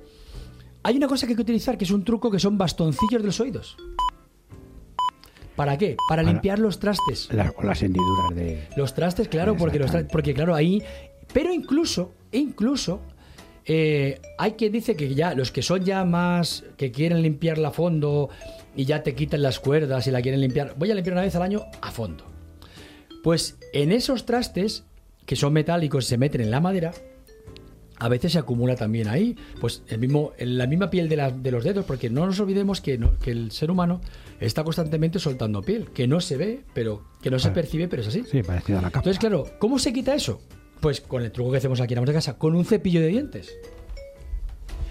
hay 0.82 0.96
una 0.96 1.08
cosa 1.08 1.26
que 1.26 1.32
hay 1.32 1.36
que 1.36 1.42
utilizar 1.42 1.78
que 1.78 1.84
es 1.84 1.90
un 1.90 2.04
truco 2.04 2.30
que 2.30 2.38
son 2.38 2.58
bastoncillos 2.58 3.22
de 3.22 3.26
los 3.26 3.40
oídos. 3.40 3.76
¿Para 5.56 5.76
qué? 5.76 5.96
Para, 6.08 6.22
limpiar 6.22 6.58
los 6.58 6.78
trastes. 6.78 7.28
o 7.30 7.62
las 7.64 7.82
hendiduras 7.82 8.34
de... 8.34 8.68
Los 8.76 8.94
trastes, 8.94 9.26
claro, 9.26 9.56
porque, 9.56 9.78
los 9.78 9.90
porque 10.10 10.32
claro, 10.32 10.54
ahí... 10.54 10.82
Pero 11.32 11.52
incluso, 11.52 12.14
incluso 12.30 13.00
eh, 13.70 14.18
hay 14.38 14.52
quien 14.52 14.72
dice 14.72 14.96
que 14.96 15.14
ya 15.14 15.34
los 15.34 15.52
que 15.52 15.60
son 15.60 15.84
ya 15.84 16.02
más 16.06 16.64
que 16.78 16.90
quieren 16.90 17.20
limpiarla 17.20 17.68
a 17.68 17.70
fondo 17.70 18.30
y 18.74 18.86
ya 18.86 19.02
te 19.02 19.14
quitan 19.14 19.42
las 19.42 19.60
cuerdas 19.60 20.06
y 20.06 20.10
la 20.10 20.22
quieren 20.22 20.40
limpiar, 20.40 20.74
voy 20.78 20.90
a 20.90 20.94
limpiar 20.94 21.12
una 21.12 21.22
vez 21.22 21.36
al 21.36 21.42
año 21.42 21.66
a 21.82 21.90
fondo. 21.90 22.24
Pues 23.22 23.58
en 23.74 23.92
esos 23.92 24.24
trastes 24.24 24.84
que 25.26 25.36
son 25.36 25.52
metálicos 25.52 26.06
y 26.06 26.08
se 26.08 26.16
meten 26.16 26.40
en 26.40 26.50
la 26.50 26.60
madera, 26.60 26.94
a 27.98 28.08
veces 28.08 28.32
se 28.32 28.38
acumula 28.38 28.74
también 28.74 29.06
ahí, 29.06 29.36
pues 29.60 29.82
el 29.88 29.98
mismo, 29.98 30.32
la 30.38 30.66
misma 30.66 30.88
piel 30.88 31.10
de, 31.10 31.50
los 31.50 31.62
dedos, 31.62 31.84
porque 31.84 32.08
no 32.08 32.24
nos 32.24 32.40
olvidemos 32.40 32.80
que, 32.80 32.98
que, 33.20 33.32
el 33.32 33.50
ser 33.50 33.70
humano 33.70 34.00
está 34.40 34.64
constantemente 34.64 35.18
soltando 35.18 35.60
piel, 35.60 35.90
que 35.90 36.06
no 36.06 36.22
se 36.22 36.38
ve, 36.38 36.64
pero 36.72 37.04
que 37.20 37.30
no 37.30 37.38
se 37.38 37.50
percibe, 37.50 37.86
pero 37.88 38.00
es 38.00 38.08
así. 38.08 38.24
Sí, 38.30 38.42
parecido 38.42 38.78
a 38.78 38.82
la 38.82 38.88
capa. 38.88 39.00
Entonces, 39.00 39.18
claro, 39.18 39.44
¿cómo 39.58 39.78
se 39.78 39.92
quita 39.92 40.14
eso? 40.14 40.40
Pues 40.80 41.00
con 41.00 41.22
el 41.22 41.32
truco 41.32 41.50
que 41.50 41.58
hacemos 41.58 41.80
aquí 41.80 41.94
en 41.94 42.04
la 42.04 42.12
casa, 42.12 42.38
con 42.38 42.54
un 42.54 42.64
cepillo 42.64 43.00
de 43.00 43.08
dientes. 43.08 43.56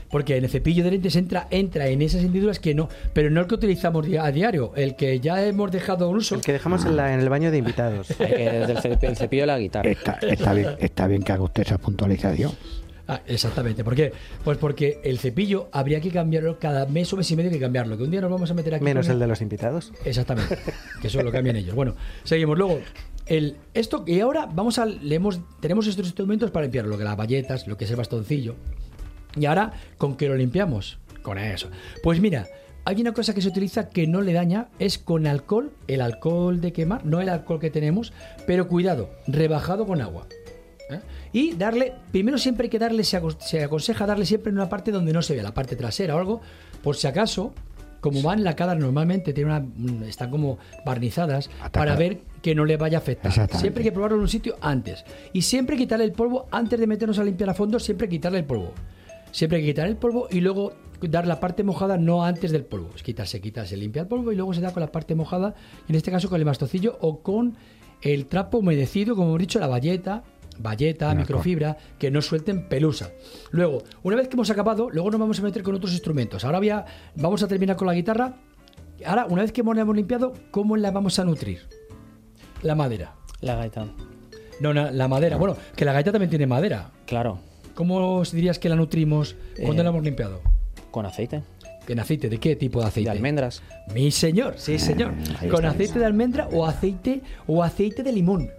Porque 0.09 0.37
en 0.37 0.45
el 0.45 0.49
cepillo 0.49 0.83
de 0.83 0.91
dientes 0.91 1.15
entra, 1.15 1.47
entra 1.51 1.87
en 1.87 2.01
esas 2.01 2.23
hendiduras 2.23 2.59
que 2.59 2.73
no, 2.73 2.87
pero 3.13 3.29
no 3.29 3.41
el 3.41 3.47
que 3.47 3.55
utilizamos 3.55 4.07
a 4.19 4.31
diario, 4.31 4.71
el 4.75 4.95
que 4.95 5.19
ya 5.19 5.43
hemos 5.43 5.71
dejado 5.71 6.09
un 6.09 6.17
uso. 6.17 6.35
El 6.35 6.41
que 6.41 6.53
dejamos 6.53 6.85
en, 6.85 6.97
el 6.97 7.29
baño 7.29 7.51
de 7.51 7.57
invitados. 7.57 8.09
el, 8.19 8.77
cepillo, 9.17 9.43
de 9.43 9.47
la 9.47 9.59
guitarra. 9.59 9.89
Está, 9.89 10.53
bien, 10.53 10.75
está 10.79 11.07
bien 11.07 11.23
que 11.23 11.31
haga 11.33 11.43
usted 11.43 11.63
esa 11.63 11.77
puntualización. 11.77 12.51
Ah, 13.07 13.21
exactamente. 13.25 13.83
¿Por 13.83 13.95
qué? 13.95 14.11
Pues 14.43 14.57
porque 14.57 14.99
el 15.03 15.17
cepillo 15.17 15.69
habría 15.71 16.01
que 16.01 16.11
cambiarlo 16.11 16.59
cada 16.59 16.85
mes 16.87 17.11
o 17.13 17.17
mes 17.17 17.31
y 17.31 17.35
medio 17.37 17.49
que 17.49 17.59
cambiarlo. 17.59 17.97
Que 17.97 18.03
un 18.03 18.11
día 18.11 18.19
nos 18.19 18.29
vamos 18.29 18.51
a 18.51 18.53
meter 18.53 18.75
aquí. 18.75 18.83
Menos 18.83 19.07
el 19.07 19.17
de 19.17 19.27
los 19.27 19.41
invitados. 19.41 19.93
Exactamente. 20.03 20.57
que 21.01 21.07
eso 21.07 21.23
lo 21.23 21.31
cambian 21.31 21.55
ellos. 21.55 21.73
Bueno, 21.73 21.95
seguimos. 22.23 22.57
Luego, 22.57 22.79
el, 23.29 23.57
esto, 23.73 24.03
y 24.07 24.19
ahora 24.19 24.45
vamos 24.45 24.79
a, 24.79 24.87
tenemos 25.59 25.87
estos 25.87 26.05
instrumentos 26.05 26.51
para 26.51 26.63
limpiar 26.63 26.85
lo 26.85 26.97
que 26.97 27.03
las 27.03 27.17
valletas, 27.17 27.67
lo 27.67 27.77
que 27.77 27.85
es 27.85 27.91
el 27.91 27.97
bastoncillo. 27.97 28.55
Y 29.35 29.45
ahora, 29.45 29.73
¿con 29.97 30.15
qué 30.15 30.27
lo 30.27 30.35
limpiamos? 30.35 30.97
Con 31.21 31.37
eso. 31.37 31.69
Pues 32.03 32.19
mira, 32.19 32.47
hay 32.85 33.01
una 33.01 33.13
cosa 33.13 33.33
que 33.33 33.41
se 33.41 33.49
utiliza 33.49 33.89
que 33.89 34.07
no 34.07 34.21
le 34.21 34.31
daña, 34.31 34.69
es 34.79 34.97
con 34.97 35.27
alcohol, 35.27 35.73
el 35.87 36.01
alcohol 36.01 36.61
de 36.61 36.71
quemar, 36.71 37.05
no 37.05 37.19
el 37.19 37.29
alcohol 37.29 37.59
que 37.59 37.69
tenemos, 37.69 38.13
pero 38.45 38.69
cuidado, 38.69 39.09
rebajado 39.27 39.85
con 39.85 40.01
agua. 40.01 40.25
¿eh? 40.89 41.01
Y 41.33 41.53
darle, 41.55 41.95
primero 42.13 42.37
siempre 42.37 42.65
hay 42.65 42.69
que 42.69 42.79
darle, 42.79 43.03
se, 43.03 43.17
aconseja 43.61 44.05
darle 44.05 44.25
siempre 44.25 44.51
en 44.51 44.55
una 44.55 44.69
parte 44.69 44.91
donde 44.91 45.11
no 45.11 45.21
se 45.21 45.33
vea, 45.33 45.43
la 45.43 45.53
parte 45.53 45.75
trasera 45.75 46.15
o 46.15 46.19
algo, 46.19 46.41
por 46.81 46.95
si 46.95 47.07
acaso, 47.07 47.53
como 48.01 48.21
van 48.21 48.43
lacadas 48.43 48.77
normalmente, 48.77 49.33
tiene 49.33 49.51
una, 49.51 50.07
están 50.07 50.29
como 50.29 50.57
barnizadas, 50.85 51.49
para 51.71 51.95
ver 51.95 52.19
que 52.41 52.55
no 52.55 52.65
le 52.65 52.77
vaya 52.77 52.97
a 52.97 53.01
afectar. 53.01 53.31
Siempre 53.31 53.81
hay 53.81 53.89
que 53.89 53.91
probarlo 53.91 54.17
en 54.17 54.23
un 54.23 54.29
sitio 54.29 54.55
antes. 54.61 55.03
Y 55.33 55.41
siempre 55.41 55.77
quitarle 55.77 56.05
el 56.05 56.11
polvo, 56.11 56.47
antes 56.51 56.79
de 56.79 56.87
meternos 56.87 57.19
a 57.19 57.23
limpiar 57.23 57.49
a 57.49 57.53
fondo, 57.53 57.79
siempre 57.79 58.07
quitarle 58.07 58.39
el 58.39 58.45
polvo. 58.45 58.73
Siempre 59.31 59.57
hay 59.57 59.65
que 59.65 59.71
quitar 59.71 59.87
el 59.87 59.97
polvo 59.97 60.27
y 60.31 60.39
luego 60.39 60.73
dar 61.01 61.27
la 61.27 61.39
parte 61.39 61.63
mojada 61.63 61.97
no 61.97 62.23
antes 62.23 62.51
del 62.51 62.65
polvo. 62.65 62.89
Es 62.95 63.03
quitarse, 63.03 63.41
quitarse, 63.41 63.77
limpia 63.77 64.03
el 64.03 64.07
polvo 64.07 64.31
y 64.31 64.35
luego 64.35 64.53
se 64.53 64.61
da 64.61 64.71
con 64.71 64.81
la 64.81 64.91
parte 64.91 65.15
mojada, 65.15 65.55
en 65.87 65.95
este 65.95 66.11
caso 66.11 66.29
con 66.29 66.39
el 66.39 66.45
mastocillo 66.45 66.97
o 67.01 67.19
con 67.19 67.55
el 68.01 68.27
trapo 68.27 68.59
humedecido, 68.59 69.15
como 69.15 69.29
hemos 69.29 69.39
dicho, 69.39 69.59
la 69.59 69.67
valleta, 69.67 70.23
valleta, 70.59 71.13
microfibra, 71.15 71.77
que 71.97 72.11
no 72.11 72.21
suelten 72.21 72.67
pelusa. 72.69 73.11
Luego, 73.51 73.83
una 74.03 74.15
vez 74.15 74.27
que 74.27 74.35
hemos 74.35 74.49
acabado, 74.49 74.89
luego 74.89 75.11
nos 75.11 75.19
vamos 75.19 75.39
a 75.39 75.43
meter 75.43 75.63
con 75.63 75.75
otros 75.75 75.91
instrumentos. 75.93 76.43
Ahora 76.45 76.59
voy 76.59 76.71
vamos 77.15 77.43
a 77.43 77.47
terminar 77.47 77.75
con 77.75 77.87
la 77.87 77.93
guitarra. 77.93 78.35
Ahora, 79.05 79.25
una 79.29 79.43
vez 79.43 79.51
que 79.51 79.61
hemos, 79.61 79.75
la 79.75 79.83
hemos 79.83 79.95
limpiado, 79.95 80.33
¿cómo 80.51 80.75
la 80.77 80.91
vamos 80.91 81.19
a 81.19 81.23
nutrir? 81.25 81.61
La 82.63 82.75
madera. 82.75 83.13
La 83.41 83.55
gaita. 83.55 83.85
No, 84.59 84.73
la 84.73 85.07
madera. 85.07 85.37
Bueno, 85.37 85.55
que 85.75 85.85
la 85.85 85.93
gaita 85.93 86.11
también 86.11 86.29
tiene 86.29 86.47
madera. 86.47 86.91
Claro. 87.05 87.39
¿Cómo 87.75 88.23
dirías 88.23 88.57
que 88.57 88.69
la 88.69 88.75
nutrimos 88.75 89.35
cuando 89.61 89.81
Eh, 89.81 89.83
la 89.83 89.89
hemos 89.91 90.03
limpiado? 90.03 90.41
Con 90.89 91.05
aceite. 91.05 91.43
¿En 91.87 91.99
aceite? 91.99 92.27
¿De 92.27 92.39
qué 92.39 92.55
tipo 92.55 92.81
de 92.81 92.87
aceite? 92.87 93.09
De 93.11 93.15
almendras. 93.15 93.61
Mi 93.93 94.09
señor, 94.11 94.55
sí 94.57 94.79
señor. 94.79 95.13
ahí 95.39 95.47
Con 95.47 95.63
está. 95.63 95.69
aceite 95.69 95.99
de 95.99 96.05
almendra 96.05 96.49
o 96.51 96.65
aceite 96.65 97.21
o 97.45 97.63
aceite 97.63 98.01
de 98.03 98.11
limón. 98.11 98.49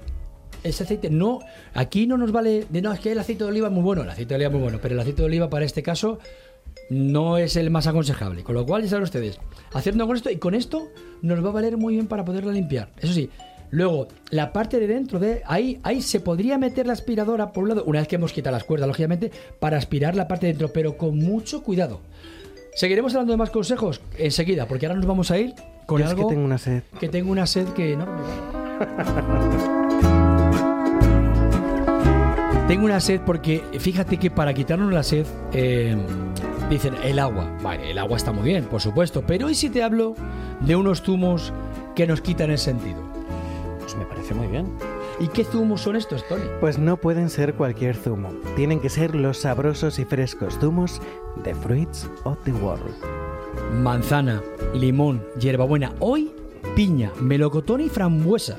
Ese 0.65 0.85
aceite 0.85 1.11
no, 1.11 1.41
aquí 1.75 2.07
no 2.07 2.17
nos 2.17 2.33
vale 2.33 2.67
de 2.69 2.83
no, 2.83 2.93
es 2.93 3.01
que 3.01 3.13
el 3.13 3.19
aceite 3.19 3.45
de 3.45 3.51
oliva 3.51 3.69
es 3.69 3.73
muy 3.73 3.83
bueno, 3.83 4.03
el 4.03 4.11
aceite 4.11 4.31
de 4.31 4.35
oliva 4.37 4.49
es 4.49 4.53
muy 4.53 4.63
bueno, 4.63 4.79
pero 4.83 4.95
el 4.95 5.01
aceite 5.01 5.23
de 5.23 5.27
oliva 5.27 5.49
para 5.49 5.65
este 5.65 5.83
caso 5.83 6.19
no 6.91 7.39
es 7.39 7.57
el 7.57 7.71
más 7.71 7.87
aconsejable. 7.87 8.43
Con 8.43 8.55
lo 8.55 8.67
cual, 8.67 8.83
ya 8.83 8.89
saben 8.89 9.05
ustedes, 9.05 9.39
haciendo 9.73 10.07
con 10.07 10.17
esto 10.17 10.31
y 10.31 10.37
con 10.37 10.55
esto 10.55 10.89
nos 11.23 11.45
va 11.45 11.51
a 11.51 11.53
valer 11.53 11.77
muy 11.77 11.95
bien 11.95 12.07
para 12.07 12.25
poderla 12.25 12.53
limpiar. 12.53 12.91
Eso 12.99 13.13
sí, 13.13 13.31
luego 13.71 14.09
la 14.31 14.53
parte 14.53 14.81
de 14.81 14.87
dentro 14.87 15.19
de 15.19 15.43
ahí, 15.47 15.81
ahí 15.83 16.01
se 16.01 16.21
podría 16.21 16.59
meter 16.59 16.87
la 16.87 16.93
aspiradora 16.93 17.53
por 17.53 17.65
un 17.65 17.71
lado, 17.71 17.85
una 17.85 18.01
vez 18.01 18.09
que 18.09 18.17
hemos 18.17 18.33
quitado 18.33 18.55
las 18.55 18.65
cuerdas, 18.65 18.89
lógicamente, 18.89 19.31
para 19.61 19.77
aspirar 19.77 20.17
la 20.17 20.29
parte 20.29 20.47
de 20.47 20.53
dentro, 20.53 20.73
pero 20.73 20.97
con 20.97 21.19
mucho 21.19 21.63
cuidado. 21.63 22.01
Seguiremos 22.75 23.13
hablando 23.15 23.33
de 23.33 23.39
más 23.39 23.51
consejos 23.51 24.01
enseguida, 24.17 24.67
porque 24.67 24.87
ahora 24.87 24.97
nos 24.97 25.07
vamos 25.07 25.31
a 25.31 25.39
ir 25.39 25.55
con 25.87 25.99
Yo 25.99 26.05
es 26.05 26.11
algo 26.13 26.29
que 26.29 26.35
tengo 26.35 26.45
una 26.47 26.59
sed. 26.59 26.83
que 27.01 27.09
tengo 27.09 27.33
una 27.33 27.47
sed 27.47 27.67
que 27.69 27.93
enorme. 27.95 28.23
tengo 32.69 32.85
una 32.85 33.01
sed 33.01 33.23
porque 33.25 33.65
fíjate 33.81 34.19
que 34.19 34.31
para 34.31 34.53
quitarnos 34.53 34.93
la 34.93 35.03
sed 35.03 35.27
eh, 35.53 35.97
dicen 36.69 36.95
el 37.03 37.19
agua. 37.19 37.51
Vale, 37.63 37.91
el 37.91 37.99
agua 37.99 38.19
está 38.19 38.31
muy 38.31 38.45
bien, 38.45 38.65
por 38.65 38.83
supuesto, 38.83 39.23
pero 39.27 39.49
¿y 39.49 39.55
si 39.55 39.71
te 39.71 39.83
hablo 39.83 40.15
de 40.61 40.77
unos 40.77 41.01
zumos 41.01 41.53
que 41.97 42.07
nos 42.07 42.21
quitan 42.21 42.51
el 42.51 42.59
sentido? 42.59 43.01
Pues 43.81 43.97
me 43.97 44.05
parece 44.05 44.35
muy 44.35 44.49
bien. 44.49 44.67
¿Y 45.19 45.29
qué 45.29 45.45
zumos 45.45 45.81
son 45.81 45.97
estos, 45.97 46.29
Tony? 46.29 46.45
Pues 46.61 46.79
no 46.79 46.99
pueden 46.99 47.31
ser 47.31 47.55
cualquier 47.55 47.97
zumo. 47.97 48.29
Tienen 48.55 48.81
que 48.81 48.91
ser 48.91 49.15
los 49.15 49.39
sabrosos 49.39 49.99
y 49.99 50.05
frescos 50.05 50.59
zumos 50.61 51.01
de 51.43 51.55
Fruits 51.55 52.09
of 52.25 52.37
the 52.45 52.53
World. 52.53 52.95
Manzana, 53.83 54.43
limón, 54.75 55.25
hierbabuena, 55.41 55.95
hoy 56.01 56.33
piña, 56.77 57.13
melocotón 57.19 57.81
y 57.81 57.89
frambuesa. 57.89 58.59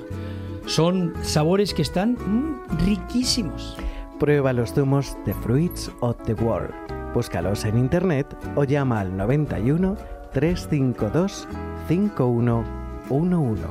Son 0.65 1.13
sabores 1.21 1.75
que 1.75 1.83
están 1.83 2.13
mm, 2.13 2.85
riquísimos. 2.85 3.77
Prueba 4.19 4.51
los 4.51 4.73
zumos 4.73 5.17
de 5.25 5.33
Fruits 5.33 5.89
of 6.01 6.17
the 6.25 6.33
World. 6.33 6.73
Búscalos 7.13 7.63
en 7.63 7.77
internet 7.77 8.27
o 8.55 8.65
llama 8.65 8.99
al 8.99 9.15
91 9.15 9.95
352 10.33 11.47
5111. 11.87 13.63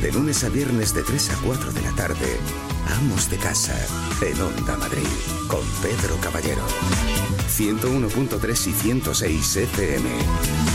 De 0.00 0.12
lunes 0.12 0.44
a 0.44 0.48
viernes 0.48 0.94
de 0.94 1.02
3 1.02 1.30
a 1.30 1.36
4 1.44 1.72
de 1.72 1.80
la 1.82 1.90
tarde, 1.96 2.38
Amos 3.00 3.28
de 3.28 3.38
Casa, 3.38 3.74
en 4.24 4.40
Onda 4.40 4.76
Madrid, 4.76 5.08
con 5.48 5.64
Pedro 5.82 6.16
Caballero. 6.20 6.62
101.3 7.48 8.68
y 8.68 8.72
106 8.72 9.56
FM. 9.56 10.71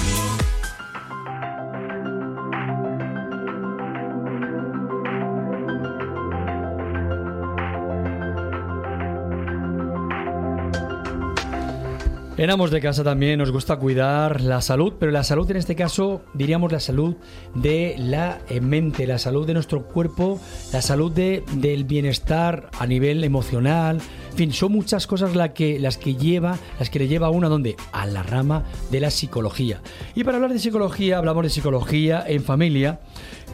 En 12.37 12.51
Amos 12.51 12.69
de 12.69 12.79
Casa 12.81 13.03
también 13.03 13.39
nos 13.39 13.49
gusta 13.51 13.77
cuidar 13.77 14.41
la 14.41 14.61
salud, 14.61 14.93
pero 14.99 15.11
la 15.11 15.23
salud 15.23 15.49
en 15.49 15.57
este 15.57 15.75
caso 15.75 16.21
diríamos 16.35 16.71
la 16.71 16.79
salud 16.79 17.15
de 17.55 17.95
la 17.97 18.41
eh, 18.47 18.61
mente, 18.61 19.07
la 19.07 19.17
salud 19.17 19.47
de 19.47 19.55
nuestro 19.55 19.87
cuerpo, 19.87 20.39
la 20.71 20.83
salud 20.83 21.11
de- 21.11 21.43
del 21.53 21.83
bienestar 21.85 22.69
a 22.77 22.85
nivel 22.85 23.23
emocional. 23.23 23.97
En 24.31 24.37
fin, 24.37 24.53
son 24.53 24.71
muchas 24.71 25.07
cosas 25.07 25.35
la 25.35 25.53
que, 25.53 25.79
las 25.79 25.97
que 25.97 26.13
lleva, 26.13 26.59
las 26.77 26.91
que 26.91 26.99
le 26.99 27.07
lleva 27.07 27.25
a 27.25 27.31
uno 27.31 27.47
a 27.47 27.49
donde? 27.49 27.75
A 27.91 28.05
la 28.05 28.21
rama 28.21 28.65
de 28.91 28.99
la 28.99 29.09
psicología. 29.09 29.81
Y 30.13 30.23
para 30.23 30.37
hablar 30.37 30.53
de 30.53 30.59
psicología, 30.59 31.17
hablamos 31.17 31.41
de 31.41 31.49
psicología 31.49 32.23
en 32.27 32.43
familia 32.43 32.99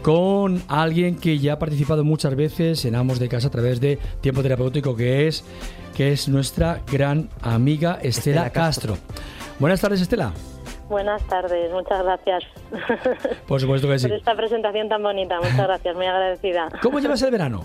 con 0.02 0.62
alguien 0.67 1.15
que 1.15 1.39
ya 1.39 1.54
ha 1.54 1.60
participado 1.60 2.04
muchas 2.04 2.36
veces 2.36 2.84
en 2.84 2.96
Amos 2.96 3.19
de 3.19 3.30
Casa 3.30 3.48
a 3.48 3.52
través 3.52 3.80
de 3.80 3.98
Tiempo 4.19 4.43
Terapéutico, 4.43 4.93
que 4.98 5.28
es, 5.30 5.46
que 5.96 6.12
es 6.12 6.28
nuestra 6.28 6.80
gran 6.92 7.30
amiga 7.42 8.00
Estela, 8.02 8.46
Estela 8.46 8.50
Castro. 8.52 8.98
Buenas 9.60 9.82
tardes, 9.82 10.02
Estela. 10.02 10.34
Buenas 10.90 11.24
tardes, 11.24 11.72
muchas 11.72 12.04
gracias 12.04 12.44
Por 13.48 13.60
supuesto 13.60 13.88
que 13.88 13.98
sí. 14.00 14.08
por 14.08 14.18
esta 14.18 14.36
presentación 14.36 14.90
tan 14.90 15.02
bonita. 15.02 15.38
Muchas 15.38 15.58
gracias, 15.58 15.96
muy 15.96 16.06
agradecida. 16.06 16.70
¿Cómo 16.82 17.00
llevas 17.00 17.22
el 17.22 17.32
verano? 17.32 17.64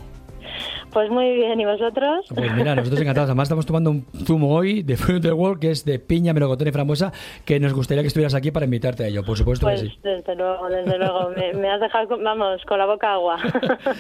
Pues 0.93 1.11
muy 1.11 1.35
bien, 1.35 1.61
¿y 1.61 1.65
vosotros? 1.65 2.25
Pues 2.35 2.53
mira, 2.55 2.75
nosotros 2.75 3.01
encantados. 3.01 3.29
Además, 3.29 3.45
estamos 3.47 3.67
tomando 3.67 3.91
un 3.91 4.07
zumo 4.25 4.55
hoy 4.55 4.83
de 4.83 4.97
Fruit 4.97 5.19
of 5.19 5.23
the 5.23 5.33
World, 5.33 5.61
que 5.61 5.71
es 5.71 5.85
de 5.85 5.99
piña, 5.99 6.33
melocotón 6.33 6.67
y 6.69 6.73
frambuesa, 6.73 7.13
que 7.45 7.61
nos 7.61 7.75
gustaría 7.75 8.03
que 8.03 8.09
estuvieras 8.09 8.35
aquí 8.35 8.51
para 8.51 8.65
invitarte 8.65 9.05
a 9.05 9.09
ello. 9.09 9.23
Por 9.23 9.37
supuesto 9.37 9.67
Pues 9.67 9.83
que 9.83 9.89
sí. 9.91 9.99
desde 10.03 10.35
luego, 10.35 10.69
desde 10.69 10.99
luego. 10.99 11.31
Me, 11.37 11.53
me 11.53 11.69
has 11.71 11.81
dejado, 11.81 12.09
con- 12.09 12.25
vamos, 12.25 12.63
con 12.67 12.79
la 12.79 12.87
boca 12.87 13.13
agua. 13.13 13.37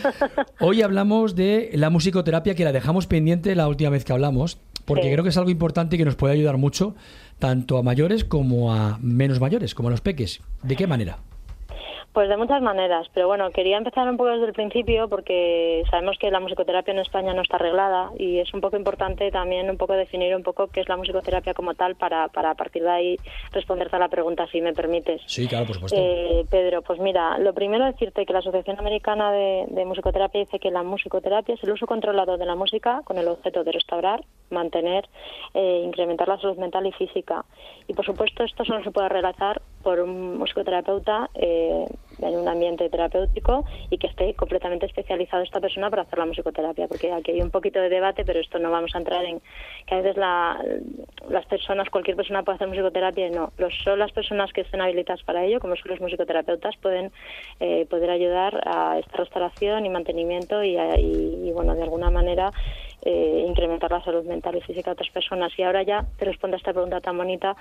Hoy 0.61 0.83
hablamos 0.83 1.37
de 1.37 1.70
la 1.74 1.90
musicoterapia, 1.90 2.55
que 2.55 2.64
la 2.64 2.72
dejamos 2.72 3.07
pendiente 3.07 3.55
la 3.55 3.68
última 3.68 3.90
vez 3.90 4.05
que 4.05 4.12
hablamos, 4.12 4.59
porque 4.87 5.03
Sí. 5.05 5.11
creo 5.12 5.22
que 5.22 5.31
es 5.31 5.37
algo 5.37 5.51
importante 5.51 5.96
y 5.96 5.98
que 5.98 6.05
nos 6.07 6.16
puede 6.16 6.35
ayudar 6.35 6.57
mucho, 6.57 6.94
tanto 7.38 7.77
a 7.79 7.83
mayores 7.83 8.24
como 8.24 8.72
a 8.72 8.98
menos 9.03 9.40
mayores, 9.40 9.74
como 9.74 9.88
a 9.88 9.90
los 9.90 10.01
peques. 10.01 10.40
¿De 10.62 10.74
qué 10.74 10.87
manera? 10.87 11.18
Pues 12.12 12.29
de 12.29 12.37
muchas 12.37 12.62
maneras, 12.62 13.07
pero 13.12 13.29
bueno, 13.29 13.51
quería 13.51 13.77
empezar 13.77 14.09
un 14.09 14.16
poco 14.16 14.31
desde 14.31 14.47
el 14.47 14.53
principio 14.53 15.09
porque 15.09 15.85
sabemos 15.90 16.16
que 16.18 16.31
la 16.31 16.40
musicoterapia 16.40 16.92
en 16.92 16.99
España 16.99 17.35
no 17.35 17.42
está 17.42 17.57
arreglada 17.57 18.11
y 18.18 18.38
es 18.38 18.53
un 18.55 18.61
poco 18.61 18.77
importante 18.77 19.31
también 19.31 19.71
un 19.71 19.77
poco 19.77 19.92
definir 19.92 20.35
un 20.35 20.42
poco 20.42 20.68
qué 20.68 20.81
es 20.81 20.88
la 20.88 20.97
musicoterapia 20.97 21.55
como 21.55 21.75
tal 21.75 21.97
para, 21.97 22.29
para 22.29 22.51
a 22.51 22.55
partir 22.55 22.83
de 22.83 22.90
ahí 22.90 23.16
responderte 23.53 23.97
a 23.97 23.99
la 23.99 24.09
pregunta, 24.09 24.47
si 24.51 24.61
me 24.61 24.73
permites. 24.73 25.21
Sí, 25.27 25.47
claro, 25.47 25.66
por 25.66 25.75
supuesto. 25.75 25.99
Eh, 26.01 26.44
Pedro, 26.51 26.83
pues 26.83 26.99
mira, 26.99 27.38
lo 27.38 27.53
primero 27.53 27.87
es 27.87 27.94
decirte 27.94 28.25
que 28.25 28.33
la 28.33 28.40
Asociación 28.40 28.79
Americana 28.79 29.31
de, 29.31 29.66
de 29.68 29.85
Musicoterapia 29.85 30.40
dice 30.40 30.59
que 30.59 30.71
la 30.71 30.83
musicoterapia 30.83 31.55
es 31.55 31.62
el 31.62 31.73
uso 31.73 31.87
controlado 31.87 32.37
de 32.37 32.47
la 32.47 32.55
música 32.55 33.03
con 33.05 33.18
el 33.18 33.29
objeto 33.29 33.64
de 33.64 33.73
restaurar, 33.73 34.25
mantener, 34.51 35.09
eh, 35.55 35.83
incrementar 35.85 36.29
la 36.29 36.38
salud 36.38 36.57
mental 36.57 36.87
y 36.87 36.92
física. 36.92 37.44
Y 37.87 37.94
por 37.94 38.05
supuesto 38.05 38.44
esto 38.44 38.64
solo 38.64 38.83
se 38.83 38.90
puede 38.90 39.09
realizar 39.09 39.61
por 39.88 40.01
un 40.01 40.37
musicoterapeuta 40.37 41.31
eh, 41.35 41.87
en 42.20 42.37
un 42.37 42.46
ambiente 42.46 42.90
terapéutico 42.90 43.64
y 43.88 43.96
que 43.96 44.09
esté 44.09 44.35
completamente 44.35 44.85
especializado 44.85 45.42
esta 45.42 45.61
persona 45.61 45.88
para 45.88 46.03
hacer 46.03 46.18
la 46.18 46.27
musicoterapia, 46.27 46.87
porque 46.88 47.11
aquí 47.11 47.31
hay 47.31 47.40
un 47.40 47.51
poquito 47.51 47.81
de 47.81 47.88
debate, 47.88 48.22
pero 48.27 48.38
esto 48.38 48.59
no 48.59 48.70
vamos 48.70 48.94
a 48.94 48.98
entrar 48.98 49.24
en 49.24 49.40
que 49.87 49.94
a 49.94 49.98
veces 50.03 50.18
la- 50.18 50.62
las 51.31 51.46
personas, 51.46 51.88
cualquier 51.88 52.16
persona 52.16 52.42
puede 52.42 52.57
hacer 52.57 52.68
musicoterapia 52.68 53.31
no. 53.31 53.53
Los, 53.57 53.72
son 53.83 53.98
las 53.98 54.12
personas 54.12 54.53
que 54.53 54.61
estén 54.61 54.83
habilitadas 54.83 55.22
para 55.22 55.42
ello, 55.46 55.59
como 55.59 55.74
son 55.77 55.90
los 55.92 56.01
musicoterapeutas, 56.03 56.77
pueden 56.83 57.11
eh, 57.61 57.87
poder 57.88 58.11
ayudar 58.11 58.61
a 58.66 58.98
esta 58.98 59.16
restauración 59.16 59.87
y 59.87 59.88
mantenimiento 59.88 60.62
y- 60.62 60.77
y, 60.77 61.51
bueno, 61.53 61.74
de 61.74 61.83
alguna 61.85 62.11
manera 62.11 62.53
eh, 63.02 63.44
incrementar 63.46 63.90
la 63.90 64.02
salud 64.02 64.24
mental 64.24 64.56
y 64.56 64.61
física 64.61 64.90
de 64.90 64.92
otras 64.92 65.11
personas. 65.11 65.52
Y 65.58 65.62
ahora 65.62 65.82
ya 65.82 66.04
te 66.18 66.24
respondo 66.24 66.56
a 66.56 66.58
esta 66.58 66.72
pregunta 66.72 67.00
tan 67.00 67.16
bonita. 67.16 67.56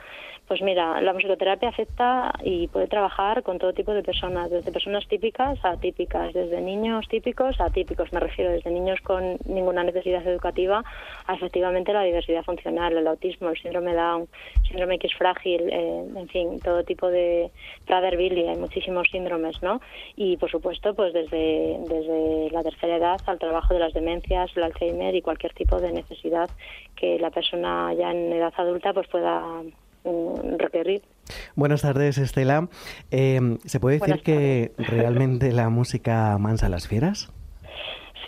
Pues 0.47 0.62
mira, 0.62 1.02
la 1.02 1.13
musicoterapia 1.13 1.69
afecta 1.69 2.34
y 2.43 2.67
puede 2.67 2.88
trabajar 2.88 3.43
con 3.43 3.60
todo 3.60 3.73
tipo 3.73 3.93
de 3.93 4.04
personas, 4.04 4.50
desde 4.50 4.71
personas 4.71 5.08
típicas 5.08 5.63
a 5.63 5.71
atípicas, 5.71 6.33
desde 6.33 6.62
niños 6.62 7.08
típicos 7.08 7.60
a 7.60 7.65
atípicos, 7.65 8.12
me 8.13 8.19
refiero, 8.19 8.52
desde 8.52 8.71
niños 8.71 9.00
con 9.02 9.38
ninguna 9.46 9.83
necesidad 9.83 10.25
educativa 10.25 10.83
a 11.25 11.33
efectivamente 11.35 11.94
la 11.94 12.04
diversidad 12.04 12.44
funcional, 12.44 12.98
el 12.98 13.08
autismo, 13.08 13.50
el 13.50 13.58
síndrome 13.58 13.94
Down, 13.94 14.27
síndrome 14.67 14.96
X 14.96 15.13
frágil, 15.15 15.69
eh, 15.71 16.04
en 16.15 16.27
fin, 16.29 16.60
todo 16.60 16.83
tipo 16.83 17.08
de 17.10 17.52
Prader-Willi, 17.85 18.48
hay 18.48 18.58
muchísimos 18.58 19.08
síndromes, 19.12 19.62
¿no? 19.62 19.81
Y 20.15 20.38
por 20.38 20.50
supuesto, 20.50 20.94
pues 20.94 21.13
desde, 21.13 21.77
desde 21.88 22.50
la 22.52 22.63
tercera 22.63 22.98
edad 22.98 23.21
al 23.25 23.40
trabajo 23.40 23.73
de 23.73 23.79
las 23.79 23.94
demencias, 23.94 24.52
el 24.56 24.63
Alzheimer 24.63 25.15
y 25.15 25.21
cualquier 25.28 25.54
tipo 25.54 25.78
de 25.82 25.92
necesidad 25.92 26.50
que 26.96 27.19
la 27.19 27.32
persona 27.32 27.94
ya 27.94 28.12
en 28.12 28.32
edad 28.32 28.54
adulta 28.56 28.94
pues 28.94 29.10
pueda 29.10 29.42
mm, 30.06 30.58
requerir. 30.58 31.02
Buenas 31.54 31.82
tardes, 31.82 32.17
Estela. 32.17 32.69
Eh, 33.12 33.58
¿Se 33.65 33.82
puede 33.82 34.00
decir 34.00 34.08
Buenas 34.08 34.23
que 34.23 34.71
realmente 34.78 35.52
la 35.52 35.67
música 35.67 36.38
mansa 36.38 36.67
a 36.67 36.69
las 36.69 36.88
fieras? 36.88 37.30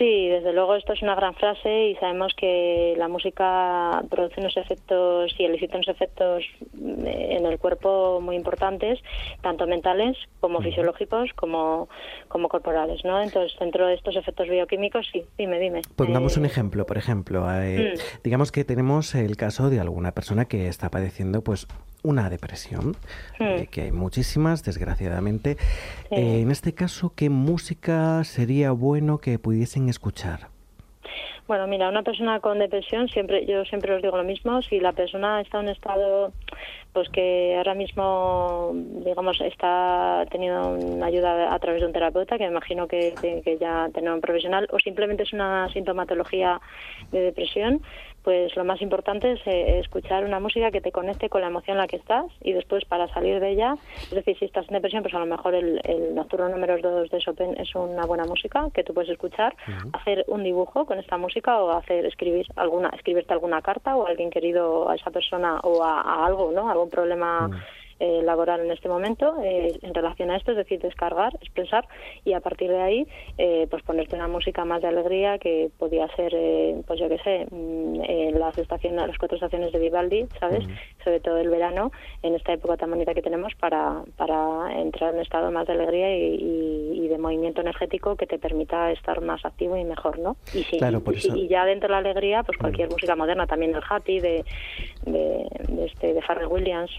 Sí, 0.00 0.28
desde 0.28 0.54
luego 0.54 0.76
esto 0.76 0.94
es 0.94 1.02
una 1.02 1.14
gran 1.14 1.34
frase 1.34 1.88
y 1.90 1.94
sabemos 1.96 2.32
que 2.34 2.94
la 2.96 3.06
música 3.06 4.02
produce 4.08 4.40
unos 4.40 4.56
efectos 4.56 5.30
y 5.38 5.44
elicita 5.44 5.76
unos 5.76 5.88
efectos 5.88 6.42
mm, 6.72 7.06
en 7.06 7.44
el 7.44 7.58
cuerpo 7.58 8.18
muy 8.22 8.34
importantes, 8.34 8.98
tanto 9.42 9.66
mentales 9.66 10.16
como 10.40 10.62
fisiológicos 10.62 11.28
como, 11.36 11.90
como 12.28 12.48
corporales, 12.48 13.04
¿no? 13.04 13.20
Entonces, 13.20 13.54
dentro 13.60 13.86
de 13.88 13.92
estos 13.94 14.16
efectos 14.16 14.48
bioquímicos, 14.48 15.06
sí, 15.12 15.22
dime, 15.36 15.58
dime. 15.58 15.82
Pongamos 15.96 16.38
un 16.38 16.44
Eh, 16.44 16.48
ejemplo, 16.48 16.86
por 16.86 16.96
ejemplo, 16.96 17.44
eh, 17.60 17.92
Mm. 17.94 18.22
digamos 18.24 18.52
que 18.52 18.64
tenemos 18.64 19.14
el 19.14 19.36
caso 19.36 19.68
de 19.68 19.80
alguna 19.80 20.12
persona 20.12 20.46
que 20.46 20.66
está 20.68 20.88
padeciendo 20.88 21.42
pues 21.42 21.66
una 22.02 22.30
depresión, 22.30 22.96
eh, 23.38 23.66
que 23.70 23.82
hay 23.82 23.92
muchísimas, 23.92 24.64
desgraciadamente. 24.64 25.56
Sí. 26.08 26.14
Eh, 26.16 26.40
en 26.42 26.50
este 26.50 26.74
caso, 26.74 27.12
¿qué 27.14 27.30
música 27.30 28.22
sería 28.24 28.72
bueno 28.72 29.18
que 29.18 29.38
pudiesen 29.38 29.88
escuchar? 29.88 30.48
Bueno, 31.46 31.66
mira, 31.66 31.88
una 31.88 32.04
persona 32.04 32.38
con 32.38 32.60
depresión, 32.60 33.08
siempre 33.08 33.44
yo 33.44 33.64
siempre 33.64 33.92
os 33.94 34.02
digo 34.02 34.16
lo 34.16 34.22
mismo, 34.22 34.62
si 34.62 34.78
la 34.78 34.92
persona 34.92 35.40
está 35.40 35.58
en 35.58 35.64
un 35.64 35.70
estado 35.72 36.32
pues 36.92 37.08
que 37.08 37.54
ahora 37.56 37.74
mismo, 37.74 38.72
digamos, 39.04 39.40
está 39.40 40.24
teniendo 40.30 40.70
una 40.70 41.06
ayuda 41.06 41.54
a 41.54 41.58
través 41.60 41.80
de 41.80 41.86
un 41.86 41.92
terapeuta, 41.92 42.36
que 42.36 42.44
me 42.44 42.50
imagino 42.50 42.88
que, 42.88 43.14
que- 43.44 43.58
ya 43.58 43.88
tener 43.94 44.10
un 44.12 44.20
profesional, 44.20 44.66
o 44.72 44.78
simplemente 44.80 45.22
es 45.22 45.32
una 45.32 45.68
sintomatología 45.72 46.60
de 47.12 47.20
depresión, 47.20 47.80
pues 48.22 48.54
lo 48.56 48.64
más 48.64 48.80
importante 48.82 49.32
es 49.32 49.40
eh, 49.46 49.78
escuchar 49.78 50.24
una 50.24 50.40
música 50.40 50.70
que 50.70 50.80
te 50.80 50.92
conecte 50.92 51.28
con 51.28 51.40
la 51.40 51.48
emoción 51.48 51.76
en 51.76 51.82
la 51.82 51.86
que 51.86 51.96
estás 51.96 52.26
y 52.42 52.52
después 52.52 52.84
para 52.84 53.08
salir 53.08 53.40
de 53.40 53.50
ella, 53.50 53.74
es 54.02 54.10
decir, 54.10 54.38
si 54.38 54.44
estás 54.44 54.66
en 54.68 54.74
depresión, 54.74 55.02
pues 55.02 55.14
a 55.14 55.18
lo 55.18 55.26
mejor 55.26 55.54
el, 55.54 55.80
el 55.84 56.14
nocturno 56.14 56.48
número 56.48 56.78
2 56.78 57.10
de 57.10 57.18
Chopin 57.18 57.56
es 57.58 57.74
una 57.74 58.04
buena 58.06 58.24
música 58.24 58.68
que 58.74 58.84
tú 58.84 58.94
puedes 58.94 59.10
escuchar, 59.10 59.54
hacer 59.92 60.24
un 60.28 60.42
dibujo 60.42 60.84
con 60.84 60.98
esta 60.98 61.16
música 61.16 61.60
o 61.62 61.70
hacer 61.70 62.06
escribir 62.06 62.46
alguna 62.56 62.90
escribirte 62.90 63.32
alguna 63.32 63.62
carta 63.62 63.96
o 63.96 64.06
a 64.06 64.10
alguien 64.10 64.30
querido 64.30 64.88
a 64.88 64.94
esa 64.94 65.10
persona 65.10 65.60
o 65.60 65.82
a, 65.82 66.00
a 66.00 66.26
algo, 66.26 66.52
¿no? 66.52 66.70
Algún 66.70 66.90
problema 66.90 67.50
eh, 68.00 68.22
laboral 68.24 68.60
en 68.60 68.70
este 68.70 68.88
momento 68.88 69.36
eh, 69.44 69.78
en 69.82 69.94
relación 69.94 70.30
a 70.30 70.36
esto, 70.36 70.50
es 70.52 70.56
decir, 70.56 70.80
descargar, 70.80 71.32
expresar 71.40 71.86
y 72.24 72.32
a 72.32 72.40
partir 72.40 72.70
de 72.70 72.80
ahí 72.80 73.06
eh, 73.38 73.66
pues 73.70 73.82
ponerte 73.82 74.16
una 74.16 74.26
música 74.28 74.64
más 74.64 74.82
de 74.82 74.88
alegría 74.88 75.38
que 75.38 75.70
podía 75.78 76.08
ser, 76.16 76.32
eh, 76.34 76.82
pues 76.86 76.98
yo 76.98 77.08
qué 77.08 77.18
sé, 77.18 77.46
mm, 77.50 78.00
eh, 78.02 78.32
las 78.36 78.56
estaciones, 78.58 79.06
las 79.06 79.18
cuatro 79.18 79.36
estaciones 79.36 79.72
de 79.72 79.78
Vivaldi, 79.78 80.26
¿sabes? 80.40 80.64
Sobre 81.04 81.20
todo 81.20 81.38
el 81.38 81.48
verano, 81.50 81.92
en 82.22 82.34
esta 82.34 82.52
época 82.52 82.76
tan 82.76 82.90
bonita 82.90 83.14
que 83.14 83.22
tenemos 83.22 83.54
para, 83.54 84.02
para 84.16 84.72
entrar 84.80 85.10
en 85.10 85.16
un 85.16 85.22
estado 85.22 85.50
más 85.50 85.66
de 85.66 85.74
alegría 85.74 86.16
y, 86.16 86.34
y- 86.34 87.04
y 87.04 87.08
de 87.08 87.18
movimiento 87.18 87.60
energético 87.60 88.16
que 88.16 88.26
te 88.26 88.38
permita 88.38 88.90
estar 88.92 89.20
más 89.20 89.44
activo 89.44 89.76
y 89.76 89.84
mejor, 89.84 90.18
¿no? 90.18 90.36
Y, 90.54 90.62
si- 90.64 90.78
Claro, 90.78 91.00
por 91.02 91.14
eso- 91.14 91.36
y 91.36 91.48
ya 91.48 91.64
dentro 91.64 91.88
de 91.88 91.92
la 91.92 91.98
alegría, 91.98 92.42
pues 92.42 92.56
cualquier 92.58 92.88
música 92.90 93.14
moderna, 93.16 93.46
también 93.46 93.74
el 93.74 93.82
happy 93.88 94.20
de, 94.20 94.44
de, 95.04 95.46
de 95.68 95.84
este, 95.86 96.14
de 96.14 96.22
Pharrell 96.22 96.48
Williams. 96.48 96.90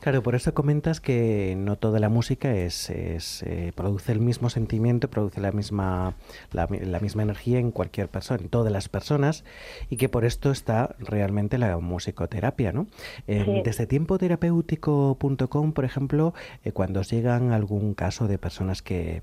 Claro, 0.00 0.22
por 0.22 0.34
eso 0.34 0.54
comentas 0.54 1.00
que 1.00 1.54
no 1.56 1.76
toda 1.76 2.00
la 2.00 2.08
música 2.08 2.54
es, 2.54 2.90
es, 2.90 3.42
eh, 3.42 3.72
produce 3.74 4.12
el 4.12 4.20
mismo 4.20 4.50
sentimiento, 4.50 5.08
produce 5.08 5.40
la 5.40 5.52
misma 5.52 6.14
la, 6.52 6.68
la 6.68 7.00
misma 7.00 7.22
energía 7.22 7.58
en 7.58 7.70
cualquier 7.70 8.08
persona, 8.08 8.40
en 8.42 8.48
todas 8.48 8.72
las 8.72 8.88
personas, 8.88 9.44
y 9.90 9.96
que 9.96 10.08
por 10.08 10.24
esto 10.24 10.50
está 10.50 10.96
realmente 10.98 11.58
la 11.58 11.76
musicoterapia, 11.78 12.72
¿no? 12.72 12.86
Eh, 13.26 13.44
Sí. 13.46 13.62
Desde 13.64 13.86
tiempoterapéutico.com, 13.86 15.72
por 15.72 15.84
ejemplo, 15.84 16.34
eh, 16.64 16.72
cuando 16.72 17.00
os 17.00 17.10
llegan 17.10 17.52
algún 17.52 17.94
caso 17.94 18.26
de 18.26 18.38
personas 18.38 18.82
que 18.82 19.22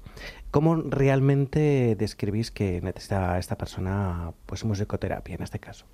¿Cómo 0.53 0.75
realmente 0.75 1.95
describís 1.97 2.51
que 2.51 2.79
necesita 2.79 3.39
esta 3.39 3.57
persona 3.57 4.33
pues 4.45 4.63
musicoterapia 4.63 5.33
en 5.33 5.41
este 5.41 5.57
caso? 5.57 5.87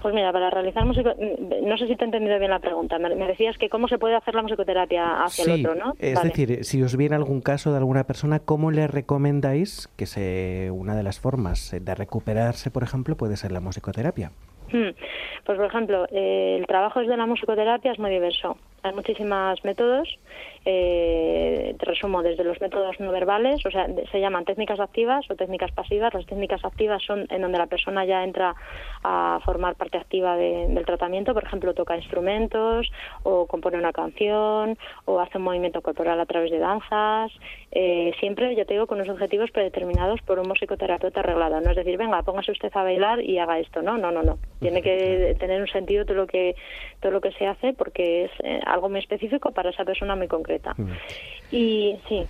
Pues 0.00 0.14
mira, 0.14 0.32
para 0.32 0.50
realizar 0.50 0.84
músico, 0.84 1.10
no 1.62 1.76
sé 1.76 1.86
si 1.86 1.96
te 1.96 2.04
he 2.04 2.06
entendido 2.06 2.38
bien 2.38 2.50
la 2.50 2.58
pregunta. 2.58 2.98
Me, 2.98 3.14
decías 3.26 3.56
que 3.58 3.68
cómo 3.68 3.88
se 3.88 3.98
puede 3.98 4.16
hacer 4.16 4.34
la 4.34 4.42
musicoterapia 4.42 5.24
hacia 5.24 5.44
sí, 5.44 5.50
el 5.50 5.66
otro, 5.66 5.74
¿no? 5.74 5.94
es 5.98 6.14
Vale. 6.14 6.28
decir, 6.28 6.64
si 6.64 6.82
os 6.82 6.96
viene 6.96 7.16
algún 7.16 7.40
caso 7.40 7.70
de 7.72 7.78
alguna 7.78 8.04
persona, 8.04 8.40
¿cómo 8.40 8.70
le 8.70 8.86
recomendáis 8.86 9.88
que 9.96 10.06
se 10.06 10.70
una 10.72 10.96
de 10.96 11.02
las 11.02 11.20
formas 11.20 11.74
de 11.80 11.94
recuperarse, 11.94 12.70
por 12.70 12.82
ejemplo, 12.82 13.16
puede 13.16 13.36
ser 13.36 13.52
la 13.52 13.60
musicoterapia? 13.60 14.32
Hmm. 14.72 14.90
Pues, 15.44 15.56
por 15.56 15.66
ejemplo, 15.66 16.06
eh, 16.10 16.56
el 16.58 16.66
trabajo 16.66 17.00
desde 17.00 17.16
la 17.16 17.26
musicoterapia 17.26 17.92
es 17.92 17.98
muy 17.98 18.10
diverso. 18.10 18.56
Hay 18.82 18.92
muchísimos 18.94 19.62
métodos. 19.64 20.08
eh, 20.70 21.74
te 21.78 21.84
resumo 21.86 22.22
desde 22.22 22.44
los 22.44 22.60
métodos 22.60 23.00
no 23.00 23.10
verbales, 23.10 23.64
o 23.64 23.70
sea, 23.70 23.86
se 24.12 24.20
llaman 24.20 24.44
técnicas 24.44 24.78
activas 24.80 25.24
o 25.30 25.34
técnicas 25.34 25.72
pasivas. 25.72 26.12
Las 26.12 26.26
técnicas 26.26 26.62
activas 26.62 27.02
son 27.02 27.26
en 27.30 27.40
donde 27.40 27.56
la 27.56 27.66
persona 27.66 28.04
ya 28.04 28.22
entra 28.22 28.54
a 29.02 29.40
formar 29.46 29.76
parte 29.76 29.96
activa 29.96 30.36
de- 30.36 30.66
del 30.68 30.84
tratamiento, 30.84 31.32
por 31.32 31.44
ejemplo, 31.44 31.72
toca 31.72 31.96
instrumentos 31.96 32.90
o 33.22 33.46
compone 33.46 33.78
una 33.78 33.92
canción 33.94 34.76
o 35.06 35.20
hace 35.20 35.38
un 35.38 35.44
movimiento 35.44 35.80
corporal 35.80 36.20
a 36.20 36.26
través 36.26 36.50
de 36.50 36.58
danzas. 36.58 37.32
eh, 37.70 38.12
siempre, 38.18 38.54
ya 38.56 38.64
te 38.64 38.72
digo, 38.74 38.86
con 38.86 38.98
unos 38.98 39.10
objetivos 39.12 39.50
predeterminados 39.50 40.20
por 40.22 40.38
un 40.38 40.48
musicoterapeuta 40.48 41.20
arreglado. 41.20 41.60
No 41.60 41.70
es 41.70 41.76
decir, 41.76 41.98
venga, 41.98 42.22
póngase 42.22 42.52
usted 42.52 42.70
a 42.74 42.82
bailar 42.82 43.20
y 43.22 43.38
haga 43.38 43.58
esto. 43.58 43.82
No, 43.82 43.98
no, 43.98 44.10
no, 44.10 44.22
no. 44.22 44.38
Tiene 44.58 44.80
que 44.80 45.36
tener 45.38 45.60
un 45.60 45.68
sentido 45.68 46.04
todo 46.06 46.16
lo 46.16 46.26
que 46.26 46.56
todo 47.00 47.12
lo 47.12 47.20
que 47.20 47.30
se 47.32 47.46
hace 47.46 47.74
porque 47.74 48.24
es 48.24 48.30
eh, 48.42 48.60
algo 48.68 48.88
muy 48.88 49.00
específico 49.00 49.50
para 49.52 49.70
esa 49.70 49.84
persona 49.84 50.14
muy 50.16 50.28
concreta. 50.28 50.74
Y 51.50 51.96
sí, 52.08 52.24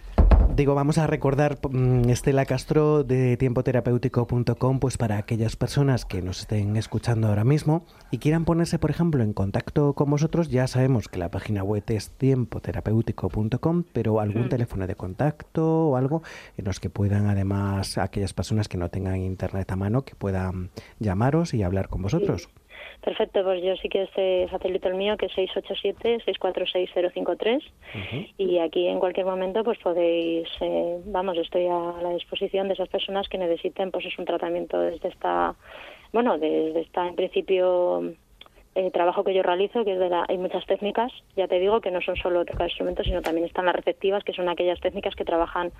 Digo, 0.55 0.75
vamos 0.75 0.99
a 0.99 1.07
recordar 1.07 1.59
mm, 1.71 2.09
Estela 2.09 2.45
Castro 2.45 3.05
de 3.05 3.37
tiempoterapéutico.com, 3.37 4.81
pues 4.81 4.97
para 4.97 5.19
aquellas 5.19 5.55
personas 5.57 6.05
que 6.05 6.21
nos 6.23 6.41
estén 6.41 6.77
escuchando 6.77 7.29
ahora 7.29 7.45
mismo 7.45 7.85
y 8.11 8.19
quieran 8.19 8.45
ponerse, 8.45 8.79
por 8.79 8.91
ejemplo, 8.91 9.23
en 9.23 9.35
contacto 9.35 9.93
con 9.93 10.11
vosotros, 10.11 10.49
ya 10.49 10.67
sabemos 10.67 11.07
que 11.07 11.19
la 11.19 11.31
página 11.31 11.63
web 11.63 11.85
es 11.89 12.11
tiempoterapéutico.com, 12.11 13.85
pero 13.93 14.19
algún 14.21 14.47
Mm. 14.47 14.49
teléfono 14.49 14.87
de 14.87 14.97
contacto 14.97 15.91
o 15.91 15.97
algo 15.97 16.23
en 16.57 16.65
los 16.65 16.81
que 16.81 16.91
puedan, 16.91 17.29
además, 17.29 17.99
aquellas 17.99 18.33
personas 18.33 18.69
que 18.69 18.79
no 18.79 18.89
tengan 18.89 19.17
internet 19.17 19.71
a 19.71 19.77
mano, 19.77 20.03
que 20.03 20.15
puedan 20.17 20.71
llamaros 20.99 21.55
y 21.55 21.63
hablar 21.63 21.89
con 21.89 22.03
vosotros. 22.03 22.49
Perfecto, 23.09 23.43
pues 23.43 23.65
yo 23.65 23.75
sí 23.77 23.89
que 23.89 24.03
este 24.03 24.49
facilito 24.49 24.87
el 24.87 24.97
mío, 24.97 25.17
que 25.17 25.25
es 25.25 25.33
687-646-053. 25.33 27.63
Y 28.37 28.59
aquí 28.59 28.87
en 28.87 28.99
cualquier 28.99 29.25
momento 29.25 29.65
pues 29.65 29.79
podéis, 29.79 30.47
eh, 30.61 31.01
vamos, 31.07 31.39
estoy 31.39 31.69
a 31.69 31.95
la 32.03 32.13
disposición 32.13 32.69
de 32.69 32.75
esas 32.75 32.91
personas 32.91 33.27
que 33.31 33.39
necesiten 33.39 33.91
pues 33.93 34.05
es 34.05 34.19
un 34.19 34.27
tratamiento 34.27 34.79
desde 34.79 35.09
esta, 35.09 35.55
bueno, 36.13 36.37
desde 36.37 36.83
esta 36.83 37.09
en 37.09 37.15
principio 37.15 38.13
eh, 38.79 38.91
trabajo 38.93 39.25
que 39.25 39.35
yo 39.35 39.43
realizo, 39.43 39.85
que 39.85 39.93
es 39.95 39.99
de 39.99 40.09
la, 40.09 40.25
hay 40.29 40.39
muchas 40.39 40.65
técnicas, 40.67 41.11
ya 41.37 41.49
te 41.49 41.59
digo 41.59 41.81
que 41.81 41.91
no 41.91 42.01
son 42.01 42.17
solo 42.17 42.45
tocar 42.45 42.69
instrumentos, 42.69 43.07
sino 43.07 43.23
también 43.23 43.47
están 43.47 43.67
las 43.67 43.75
receptivas, 43.75 44.23
que 44.25 44.33
son 44.33 44.49
aquellas 44.49 44.81
técnicas 44.81 45.15
que 45.15 45.25
trabajan 45.25 45.73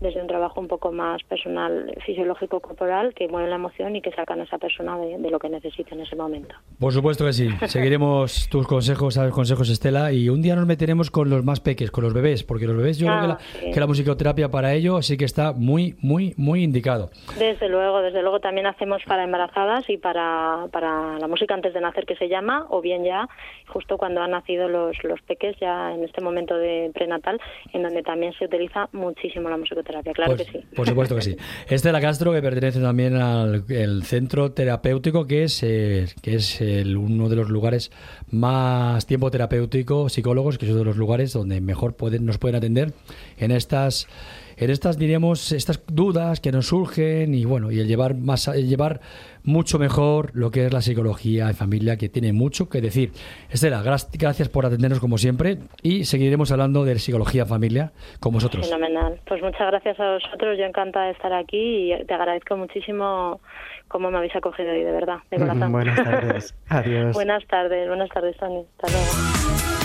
desde 0.00 0.20
un 0.20 0.26
trabajo 0.26 0.60
un 0.60 0.68
poco 0.68 0.90
más 0.92 1.22
personal, 1.24 1.92
fisiológico, 2.04 2.60
corporal, 2.60 3.14
que 3.14 3.28
mueven 3.28 3.50
la 3.50 3.56
emoción 3.56 3.94
y 3.96 4.00
que 4.00 4.10
sacan 4.12 4.40
a 4.40 4.44
esa 4.44 4.58
persona 4.58 4.98
de, 4.98 5.18
de 5.18 5.30
lo 5.30 5.38
que 5.38 5.48
necesita 5.48 5.94
en 5.94 6.00
ese 6.00 6.16
momento. 6.16 6.54
Por 6.80 6.92
supuesto 6.92 7.24
que 7.24 7.32
sí. 7.32 7.48
Seguiremos 7.66 8.48
tus 8.48 8.66
consejos, 8.66 9.14
sabes, 9.14 9.32
consejos, 9.32 9.68
Estela, 9.68 10.12
y 10.12 10.28
un 10.28 10.40
día 10.42 10.56
nos 10.56 10.66
meteremos 10.66 11.10
con 11.10 11.28
los 11.30 11.44
más 11.44 11.60
peques, 11.60 11.90
con 11.90 12.04
los 12.04 12.14
bebés, 12.14 12.42
porque 12.42 12.66
los 12.66 12.76
bebés 12.76 12.98
yo 12.98 13.06
creo 13.06 13.20
que 13.20 13.26
la, 13.28 13.34
Ah, 13.34 13.38
sí. 13.60 13.70
que 13.72 13.80
la 13.80 13.86
musicoterapia 13.86 14.48
para 14.50 14.72
ello 14.72 15.02
sí 15.02 15.16
que 15.16 15.24
está 15.26 15.52
muy, 15.52 15.94
muy, 16.00 16.32
muy 16.36 16.62
indicado. 16.62 17.10
Desde 17.38 17.68
luego, 17.68 18.00
desde 18.00 18.22
luego 18.22 18.40
también 18.40 18.66
hacemos 18.66 19.02
para 19.06 19.24
embarazadas 19.24 19.88
y 19.90 19.98
para, 19.98 20.66
para 20.72 21.18
la 21.18 21.26
música 21.28 21.54
antes 21.54 21.74
de 21.74 21.80
nacer 21.80 22.06
que 22.06 22.16
se 22.16 22.28
llama, 22.28 22.45
o 22.70 22.80
bien 22.80 23.04
ya 23.04 23.28
justo 23.68 23.98
cuando 23.98 24.20
han 24.22 24.30
nacido 24.30 24.68
los, 24.68 24.96
los 25.04 25.20
peques, 25.22 25.56
ya 25.60 25.92
en 25.92 26.04
este 26.04 26.20
momento 26.20 26.56
de 26.56 26.90
prenatal, 26.94 27.40
en 27.72 27.82
donde 27.82 28.02
también 28.02 28.32
se 28.38 28.44
utiliza 28.44 28.88
muchísimo 28.92 29.48
la 29.50 29.56
musicoterapia, 29.56 30.12
claro 30.12 30.36
Pues, 30.36 30.46
que 30.50 30.58
sí. 30.60 30.64
Por 30.74 30.86
supuesto 30.88 31.14
que 31.16 31.22
sí. 31.22 31.36
Estela 31.68 32.00
Castro, 32.00 32.32
que 32.32 32.40
pertenece 32.42 32.80
también 32.80 33.16
al 33.16 33.64
el 33.68 34.04
centro 34.04 34.52
terapéutico, 34.52 35.26
que 35.26 35.42
es, 35.44 35.62
eh, 35.62 36.06
que 36.22 36.36
es 36.36 36.60
el- 36.60 36.96
uno 36.96 37.28
de 37.28 37.36
los 37.36 37.48
lugares 37.50 37.90
más 38.30 39.06
tiempo 39.06 39.30
terapéutico, 39.30 40.08
psicólogos, 40.08 40.58
que 40.58 40.66
es 40.66 40.70
uno 40.70 40.80
de 40.80 40.84
los 40.86 40.96
lugares 40.96 41.32
donde 41.32 41.60
mejor 41.60 41.94
pueden, 41.96 42.24
nos 42.26 42.38
pueden 42.38 42.56
atender 42.56 42.92
en 43.38 43.50
estas 43.50 44.08
en 44.56 44.70
estas 44.70 44.98
diríamos 44.98 45.52
estas 45.52 45.82
dudas 45.86 46.40
que 46.40 46.52
nos 46.52 46.68
surgen 46.68 47.34
y 47.34 47.44
bueno 47.44 47.70
y 47.70 47.80
el 47.80 47.86
llevar 47.86 48.14
más 48.14 48.48
el 48.48 48.68
llevar 48.68 49.00
mucho 49.44 49.78
mejor 49.78 50.30
lo 50.34 50.50
que 50.50 50.66
es 50.66 50.72
la 50.72 50.80
psicología 50.80 51.48
en 51.48 51.54
familia 51.54 51.96
que 51.96 52.08
tiene 52.08 52.32
mucho 52.32 52.68
que 52.68 52.80
decir 52.80 53.12
Estela 53.50 53.82
gracias 53.82 54.48
por 54.48 54.66
atendernos 54.66 55.00
como 55.00 55.18
siempre 55.18 55.58
y 55.82 56.04
seguiremos 56.04 56.50
hablando 56.50 56.84
de 56.84 56.98
psicología 56.98 57.42
en 57.42 57.48
familia 57.48 57.92
con 58.20 58.32
vosotros 58.32 58.66
Fenomenal. 58.66 59.20
Pues 59.26 59.42
muchas 59.42 59.66
gracias 59.66 59.98
a 60.00 60.14
vosotros, 60.14 60.58
yo 60.58 60.64
encantada 60.64 61.06
de 61.06 61.12
estar 61.12 61.32
aquí 61.32 61.92
y 61.92 62.04
te 62.04 62.14
agradezco 62.14 62.56
muchísimo 62.56 63.40
cómo 63.88 64.10
me 64.10 64.18
habéis 64.18 64.34
acogido 64.36 64.70
hoy, 64.70 64.82
de 64.82 64.92
verdad, 64.92 65.18
de 65.30 65.38
corazón. 65.38 65.72
Buenas 65.72 65.96
tardes. 65.96 66.54
Adiós. 66.68 67.14
buenas 67.14 67.46
tardes, 67.46 67.88
buenas 67.88 68.10
tardes, 68.10 68.36
Tony. 68.36 68.64
Hasta 68.78 68.88
luego. 68.88 69.75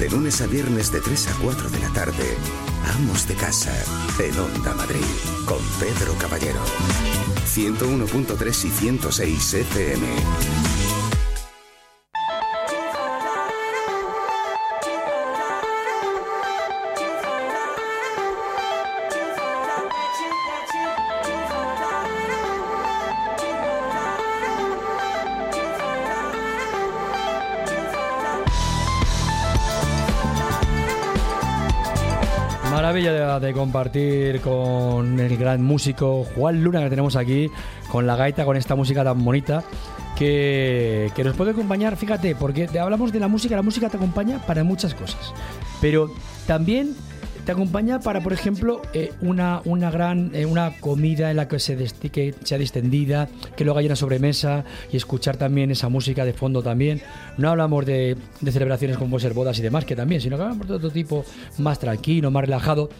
De 0.00 0.08
lunes 0.08 0.40
a 0.40 0.46
viernes 0.46 0.90
de 0.90 1.00
3 1.02 1.28
a 1.28 1.34
4 1.42 1.68
de 1.68 1.78
la 1.78 1.90
tarde, 1.90 2.34
Amos 2.94 3.28
de 3.28 3.34
Casa, 3.34 3.70
en 4.18 4.38
Onda 4.40 4.72
Madrid, 4.72 5.04
con 5.44 5.58
Pedro 5.78 6.14
Caballero. 6.18 6.58
101.3 7.44 8.64
y 8.64 8.70
106 8.70 9.54
FM. 9.54 10.79
De, 33.40 33.52
compartir 33.52 34.40
con 34.40 35.18
el 35.18 35.36
gran 35.36 35.62
músico 35.62 36.24
Juan 36.34 36.62
Luna 36.62 36.80
que 36.82 36.90
tenemos 36.90 37.16
aquí, 37.16 37.50
con 37.90 38.06
la 38.06 38.16
gaita, 38.16 38.44
con 38.44 38.56
esta 38.56 38.74
música 38.74 39.04
tan 39.04 39.24
bonita. 39.24 39.64
Que, 40.16 41.10
que 41.16 41.24
nos 41.24 41.34
puede 41.34 41.52
acompañar, 41.52 41.96
fíjate, 41.96 42.34
porque 42.34 42.68
hablamos 42.78 43.10
de 43.10 43.20
la 43.20 43.28
música, 43.28 43.56
la 43.56 43.62
música 43.62 43.88
te 43.88 43.96
acompaña 43.96 44.38
para 44.46 44.62
muchas 44.64 44.94
cosas, 44.94 45.32
pero 45.80 46.10
también 46.46 46.94
te 47.44 47.52
acompaña 47.52 48.00
para, 48.00 48.20
por 48.20 48.32
ejemplo, 48.32 48.82
eh, 48.92 49.12
una, 49.20 49.62
una 49.64 49.90
gran 49.90 50.30
eh, 50.34 50.46
una 50.46 50.72
comida 50.78 51.30
en 51.30 51.36
la 51.36 51.48
que 51.48 51.58
se 51.58 51.76
que 52.10 52.34
sea 52.44 52.58
distendida, 52.58 53.28
que 53.56 53.64
luego 53.64 53.78
haya 53.78 53.88
una 53.88 53.96
sobremesa 53.96 54.64
y 54.92 54.96
escuchar 54.96 55.36
también 55.36 55.70
esa 55.70 55.88
música 55.88 56.24
de 56.24 56.32
fondo 56.32 56.62
también. 56.62 57.00
No 57.38 57.50
hablamos 57.50 57.86
de, 57.86 58.16
de 58.40 58.52
celebraciones 58.52 58.98
como 58.98 59.18
ser 59.18 59.32
bodas 59.32 59.58
y 59.58 59.62
demás, 59.62 59.84
que 59.84 59.96
también, 59.96 60.20
sino 60.20 60.36
que 60.36 60.42
hablamos 60.42 60.68
de 60.68 60.74
otro 60.74 60.90
tipo 60.90 61.24
más 61.58 61.78
tranquilo, 61.78 62.30
más 62.30 62.44
relajado. 62.44 62.90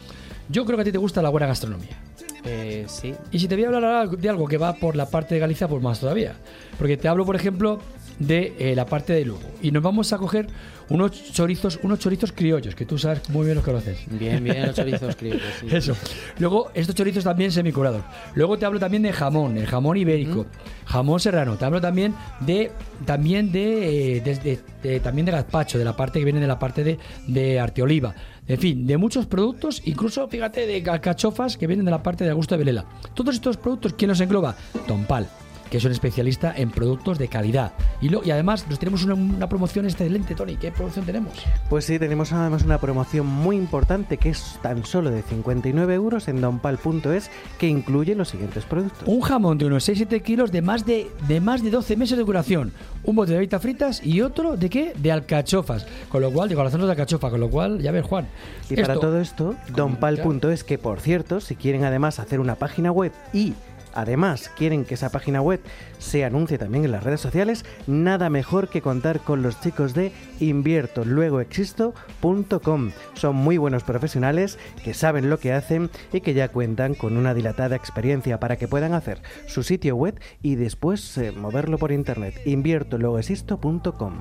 Yo 0.50 0.64
creo 0.64 0.76
que 0.76 0.82
a 0.82 0.84
ti 0.84 0.92
te 0.92 0.98
gusta 0.98 1.22
la 1.22 1.28
buena 1.28 1.46
gastronomía. 1.46 1.96
Eh, 2.44 2.86
sí. 2.88 3.14
Y 3.30 3.38
si 3.38 3.46
te 3.48 3.54
voy 3.54 3.64
a 3.64 3.68
hablar 3.68 4.10
de 4.10 4.28
algo 4.28 4.48
que 4.48 4.56
va 4.58 4.74
por 4.74 4.96
la 4.96 5.06
parte 5.06 5.34
de 5.34 5.40
Galicia, 5.40 5.68
pues 5.68 5.82
más 5.82 6.00
todavía. 6.00 6.34
Porque 6.78 6.96
te 6.96 7.06
hablo, 7.06 7.24
por 7.24 7.36
ejemplo, 7.36 7.80
de 8.20 8.54
eh, 8.58 8.76
la 8.76 8.86
parte 8.86 9.12
de 9.14 9.24
Lugo. 9.24 9.40
Y 9.60 9.72
nos 9.72 9.82
vamos 9.82 10.12
a 10.12 10.18
coger 10.18 10.46
unos 10.90 11.32
chorizos, 11.32 11.80
unos 11.82 11.98
chorizos 11.98 12.32
criollos, 12.32 12.74
que 12.74 12.84
tú 12.84 12.98
sabes 12.98 13.28
muy 13.30 13.44
bien 13.44 13.56
los 13.56 13.64
conoces. 13.64 13.98
Bien, 14.10 14.44
bien, 14.44 14.66
los 14.66 14.76
chorizos 14.76 15.16
criollos. 15.18 15.42
Eso. 15.68 15.96
Luego, 16.38 16.70
estos 16.74 16.94
chorizos 16.94 17.24
también 17.24 17.50
semicurados. 17.50 18.02
Luego 18.34 18.58
te 18.58 18.66
hablo 18.66 18.78
también 18.78 19.02
de 19.02 19.12
jamón, 19.12 19.56
el 19.56 19.66
jamón 19.66 19.96
ibérico, 19.96 20.46
jamón 20.84 21.18
serrano. 21.18 21.56
Te 21.56 21.64
hablo 21.64 21.80
también 21.80 22.14
de 22.40 22.70
también 23.06 23.50
de, 23.50 24.18
eh, 24.18 25.00
también 25.02 25.26
de 25.26 25.32
gazpacho, 25.32 25.78
de 25.78 25.84
la 25.84 25.96
parte 25.96 26.18
que 26.18 26.24
viene 26.24 26.40
de 26.40 26.46
la 26.46 26.58
parte 26.58 26.84
de, 26.84 26.98
de 27.26 27.58
arteoliva. 27.58 28.14
En 28.46 28.58
fin, 28.58 28.86
de 28.86 28.96
muchos 28.96 29.26
productos, 29.26 29.80
incluso, 29.84 30.26
fíjate, 30.28 30.66
de 30.66 30.82
cachofas 30.82 31.56
que 31.56 31.66
vienen 31.66 31.84
de 31.84 31.92
la 31.92 32.02
parte 32.02 32.24
de 32.24 32.30
Augusto 32.30 32.56
de 32.56 32.58
Velela. 32.58 32.84
Todos 33.14 33.36
estos 33.36 33.56
productos, 33.56 33.94
¿quién 33.94 34.08
los 34.08 34.20
engloba? 34.20 34.56
Tompal 34.86 35.28
que 35.70 35.78
es 35.78 35.84
un 35.84 35.92
especialista 35.92 36.52
en 36.54 36.70
productos 36.70 37.18
de 37.18 37.28
calidad. 37.28 37.72
Y, 38.00 38.08
lo, 38.08 38.22
y 38.24 38.30
además 38.30 38.66
nos 38.68 38.78
tenemos 38.78 39.04
una, 39.04 39.48
promoción 39.48 39.86
excelente, 39.86 40.34
Tony. 40.34 40.56
¿Qué 40.56 40.72
promoción 40.72 41.06
tenemos? 41.06 41.32
Pues 41.68 41.84
sí, 41.84 41.98
tenemos 41.98 42.32
además 42.32 42.64
una 42.64 42.78
promoción 42.78 43.26
muy 43.26 43.56
importante 43.56 44.16
que 44.16 44.30
es 44.30 44.58
tan 44.62 44.84
solo 44.84 45.10
de 45.10 45.22
59 45.22 45.94
euros 45.94 46.28
en 46.28 46.40
donpal.es 46.40 47.30
que 47.58 47.68
incluye 47.68 48.14
los 48.14 48.28
siguientes 48.28 48.64
productos. 48.64 49.06
Un 49.06 49.20
jamón 49.20 49.58
de 49.58 49.66
unos 49.66 49.88
6-7 49.88 50.22
kilos 50.22 50.52
de 50.52 50.62
más 50.62 50.84
de, 50.84 51.10
de 51.28 51.40
más 51.40 51.62
de 51.62 51.70
12 51.70 51.96
meses 51.96 52.18
de 52.18 52.24
duración. 52.24 52.72
Un 53.04 53.16
bote 53.16 53.32
de 53.32 53.38
habitas 53.38 53.62
fritas 53.62 54.04
y 54.04 54.20
otro 54.20 54.56
de 54.56 54.68
qué? 54.68 54.92
De 54.96 55.12
alcachofas. 55.12 55.86
Con 56.08 56.20
lo 56.20 56.30
cual, 56.32 56.48
de 56.48 56.54
corazones 56.54 56.86
de 56.86 56.92
alcachofa. 56.92 57.30
Con 57.30 57.40
lo 57.40 57.48
cual, 57.48 57.80
ya 57.80 57.92
ves, 57.92 58.04
Juan. 58.04 58.26
Y 58.68 58.76
para 58.76 58.94
todo 58.94 59.20
esto, 59.20 59.54
donpal.es, 59.74 60.64
que 60.64 60.78
por 60.78 61.00
cierto, 61.00 61.40
si 61.40 61.56
quieren 61.56 61.84
además 61.84 62.18
hacer 62.18 62.40
una 62.40 62.56
página 62.56 62.92
web 62.92 63.12
y 63.32 63.54
Además, 63.94 64.50
quieren 64.56 64.84
que 64.84 64.94
esa 64.94 65.10
página 65.10 65.40
web 65.40 65.60
se 65.98 66.24
anuncie 66.24 66.58
también 66.58 66.84
en 66.84 66.90
las 66.92 67.04
redes 67.04 67.20
sociales, 67.20 67.64
nada 67.86 68.28
mejor 68.30 68.68
que 68.68 68.82
contar 68.82 69.20
con 69.20 69.42
los 69.42 69.60
chicos 69.60 69.94
de 69.94 70.10
inviertoluegoexisto.com. 70.40 72.90
Son 73.14 73.36
muy 73.36 73.56
buenos 73.58 73.84
profesionales 73.84 74.58
que 74.82 74.94
saben 74.94 75.30
lo 75.30 75.38
que 75.38 75.52
hacen 75.52 75.90
y 76.12 76.20
que 76.20 76.34
ya 76.34 76.48
cuentan 76.48 76.94
con 76.94 77.16
una 77.16 77.34
dilatada 77.34 77.76
experiencia 77.76 78.40
para 78.40 78.56
que 78.56 78.66
puedan 78.68 78.94
hacer 78.94 79.22
su 79.46 79.62
sitio 79.62 79.94
web 79.96 80.20
y 80.42 80.56
después 80.56 81.16
eh, 81.18 81.32
moverlo 81.32 81.78
por 81.78 81.92
internet. 81.92 82.40
inviertoluegoexisto.com. 82.44 84.14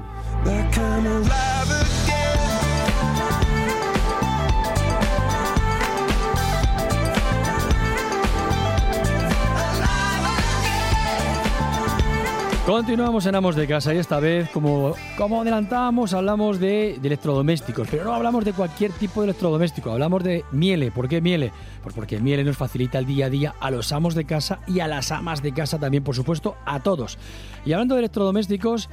Continuamos 12.70 13.26
en 13.26 13.34
Amos 13.34 13.56
de 13.56 13.66
Casa 13.66 13.96
y 13.96 13.98
esta 13.98 14.20
vez, 14.20 14.48
como, 14.52 14.94
como 15.18 15.42
adelantamos, 15.42 16.14
hablamos 16.14 16.60
de, 16.60 17.00
electrodomésticos, 17.04 17.88
pero 17.90 18.04
no 18.04 18.14
hablamos 18.14 18.46
de 18.46 18.54
cualquier 18.54 18.92
tipo 18.92 19.22
de 19.22 19.30
electrodoméstico, 19.30 19.90
hablamos 19.90 20.24
de 20.24 20.46
miele. 20.52 20.92
¿Por 20.92 21.10
qué 21.10 21.20
miele? 21.20 21.52
Pues 21.90 21.96
porque 21.96 22.20
miele 22.20 22.44
nos 22.44 22.56
facilita 22.56 23.00
el 23.00 23.08
día 23.08 23.26
a 23.26 23.30
día 23.32 23.56
a 23.60 23.72
los 23.72 23.92
amos 23.94 24.14
de 24.14 24.24
casa 24.24 24.60
y 24.68 24.80
a 24.80 24.88
las 24.88 25.12
amas 25.12 25.42
de 25.42 25.52
casa 25.54 25.80
también, 25.80 26.04
por 26.04 26.14
supuesto, 26.14 26.56
a 26.64 26.82
todos. 26.82 27.18
Y 27.66 27.74
hablando 27.74 27.96
de 27.96 28.02
electrodomésticos, 28.02 28.90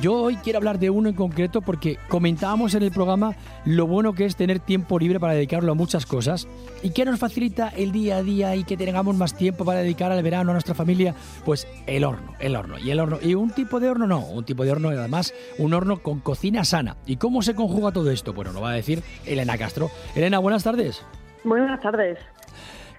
yo 0.00 0.14
hoy 0.14 0.36
quiero 0.36 0.58
hablar 0.58 0.78
de 0.78 0.88
uno 0.88 1.08
en 1.08 1.16
concreto 1.16 1.60
porque 1.60 1.98
comentábamos 2.06 2.74
en 2.74 2.84
el 2.84 2.92
programa 2.92 3.34
lo 3.64 3.88
bueno 3.88 4.12
que 4.12 4.26
es 4.26 4.36
tener 4.36 4.60
tiempo 4.60 4.96
libre 4.96 5.18
para 5.18 5.32
dedicarlo 5.32 5.72
a 5.72 5.74
muchas 5.74 6.06
cosas 6.06 6.46
y 6.84 6.90
que 6.90 7.04
nos 7.04 7.18
facilita 7.18 7.68
el 7.70 7.90
día 7.90 8.18
a 8.18 8.22
día 8.22 8.54
y 8.54 8.62
que 8.62 8.76
tengamos 8.76 9.16
más 9.16 9.34
tiempo 9.36 9.64
para 9.64 9.80
dedicar 9.80 10.12
al 10.12 10.22
verano 10.22 10.50
a 10.50 10.52
nuestra 10.52 10.76
familia, 10.76 11.16
pues 11.44 11.66
el 11.88 12.04
horno, 12.04 12.34
el 12.38 12.54
horno 12.54 12.78
y 12.78 12.92
el 12.92 13.00
horno 13.00 13.18
y 13.20 13.34
un 13.34 13.50
tipo 13.50 13.80
de 13.80 13.88
horno 13.88 14.06
no, 14.06 14.20
un 14.20 14.44
tipo 14.44 14.64
de 14.64 14.70
horno 14.70 14.92
y 14.92 14.96
además 14.96 15.34
un 15.58 15.74
horno 15.74 16.00
con 16.00 16.20
cocina 16.20 16.64
sana. 16.64 16.96
¿Y 17.06 17.16
cómo 17.16 17.42
se 17.42 17.56
conjuga 17.56 17.90
todo 17.90 18.12
esto? 18.12 18.32
Bueno, 18.32 18.52
lo 18.52 18.60
va 18.60 18.70
a 18.70 18.74
decir 18.74 19.02
Elena 19.24 19.58
Castro. 19.58 19.90
Elena, 20.14 20.38
buenas 20.38 20.62
tardes. 20.62 21.02
Buenas 21.46 21.80
tardes. 21.80 22.18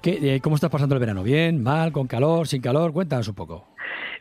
¿Qué, 0.01 0.39
¿Cómo 0.41 0.55
estás 0.55 0.69
pasando 0.69 0.95
el 0.95 0.99
verano? 0.99 1.23
¿Bien? 1.23 1.61
¿Mal? 1.61 1.91
¿Con 1.91 2.07
calor? 2.07 2.47
¿Sin 2.47 2.61
calor? 2.61 2.93
Cuéntanos 2.93 3.27
un 3.27 3.35
poco. 3.35 3.67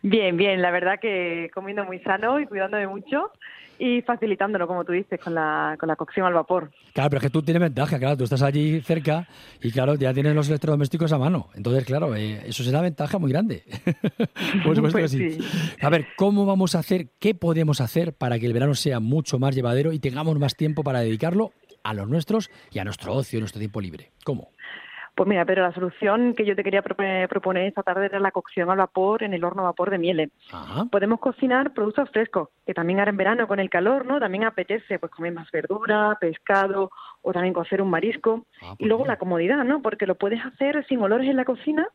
Bien, 0.02 0.36
bien, 0.36 0.62
la 0.62 0.70
verdad 0.70 0.98
que 1.00 1.50
comiendo 1.54 1.84
muy 1.84 1.98
sano 2.00 2.40
y 2.40 2.46
cuidándome 2.46 2.86
mucho 2.86 3.32
y 3.78 4.00
facilitándolo, 4.02 4.66
como 4.66 4.84
tú 4.84 4.92
dices, 4.92 5.20
con 5.20 5.34
la, 5.34 5.76
con 5.78 5.88
la 5.88 5.96
cocción 5.96 6.26
al 6.26 6.32
vapor. 6.32 6.70
Claro, 6.94 7.10
pero 7.10 7.18
es 7.18 7.22
que 7.24 7.30
tú 7.30 7.42
tienes 7.42 7.60
ventaja, 7.60 7.98
claro, 7.98 8.16
tú 8.16 8.24
estás 8.24 8.42
allí 8.42 8.80
cerca 8.80 9.28
y 9.62 9.70
claro, 9.70 9.94
ya 9.96 10.14
tienes 10.14 10.34
los 10.34 10.48
electrodomésticos 10.48 11.12
a 11.12 11.18
mano. 11.18 11.48
Entonces, 11.54 11.84
claro, 11.84 12.14
eh, 12.14 12.42
eso 12.46 12.62
es 12.62 12.68
una 12.68 12.80
ventaja 12.80 13.18
muy 13.18 13.30
grande. 13.30 13.64
Por 14.64 14.76
supuesto 14.76 14.98
pues 14.98 15.10
sí. 15.10 15.38
A 15.82 15.90
ver, 15.90 16.06
¿cómo 16.16 16.46
vamos 16.46 16.74
a 16.74 16.78
hacer, 16.78 17.08
qué 17.18 17.34
podemos 17.34 17.80
hacer 17.80 18.14
para 18.14 18.38
que 18.38 18.46
el 18.46 18.52
verano 18.52 18.74
sea 18.74 19.00
mucho 19.00 19.38
más 19.38 19.54
llevadero 19.54 19.92
y 19.92 19.98
tengamos 19.98 20.38
más 20.38 20.56
tiempo 20.56 20.82
para 20.82 21.00
dedicarlo 21.00 21.52
a 21.82 21.94
los 21.94 22.08
nuestros 22.08 22.50
y 22.72 22.78
a 22.78 22.84
nuestro 22.84 23.12
ocio, 23.12 23.40
nuestro 23.40 23.58
tiempo 23.58 23.80
libre? 23.80 24.12
¿Cómo? 24.24 24.50
Pues 25.16 25.26
mira, 25.30 25.46
pero 25.46 25.62
la 25.62 25.72
solución 25.72 26.34
que 26.34 26.44
yo 26.44 26.54
te 26.54 26.62
quería 26.62 26.82
proponer 26.82 27.66
esta 27.66 27.82
tarde 27.82 28.04
era 28.04 28.20
la 28.20 28.32
cocción 28.32 28.68
al 28.68 28.76
vapor 28.76 29.22
en 29.22 29.32
el 29.32 29.44
horno 29.44 29.62
a 29.62 29.70
vapor 29.70 29.88
de 29.88 29.96
miele. 29.96 30.28
Podemos 30.90 31.20
cocinar 31.20 31.72
productos 31.72 32.10
frescos, 32.10 32.50
que 32.66 32.74
también 32.74 32.98
ahora 32.98 33.12
en 33.12 33.16
verano 33.16 33.48
con 33.48 33.58
el 33.58 33.70
calor, 33.70 34.04
¿no? 34.04 34.20
También 34.20 34.44
apetece 34.44 34.98
pues 34.98 35.10
comer 35.10 35.32
más 35.32 35.50
verdura, 35.50 36.18
pescado 36.20 36.90
o 37.22 37.32
también 37.32 37.54
cocer 37.54 37.80
un 37.80 37.88
marisco. 37.88 38.44
Ah, 38.60 38.74
y 38.74 38.76
pues 38.76 38.88
luego 38.88 39.06
la 39.06 39.16
comodidad, 39.16 39.64
¿no? 39.64 39.80
Porque 39.80 40.06
lo 40.06 40.16
puedes 40.16 40.44
hacer 40.44 40.84
sin 40.86 41.00
olores 41.00 41.30
en 41.30 41.36
la 41.36 41.46
cocina 41.46 41.88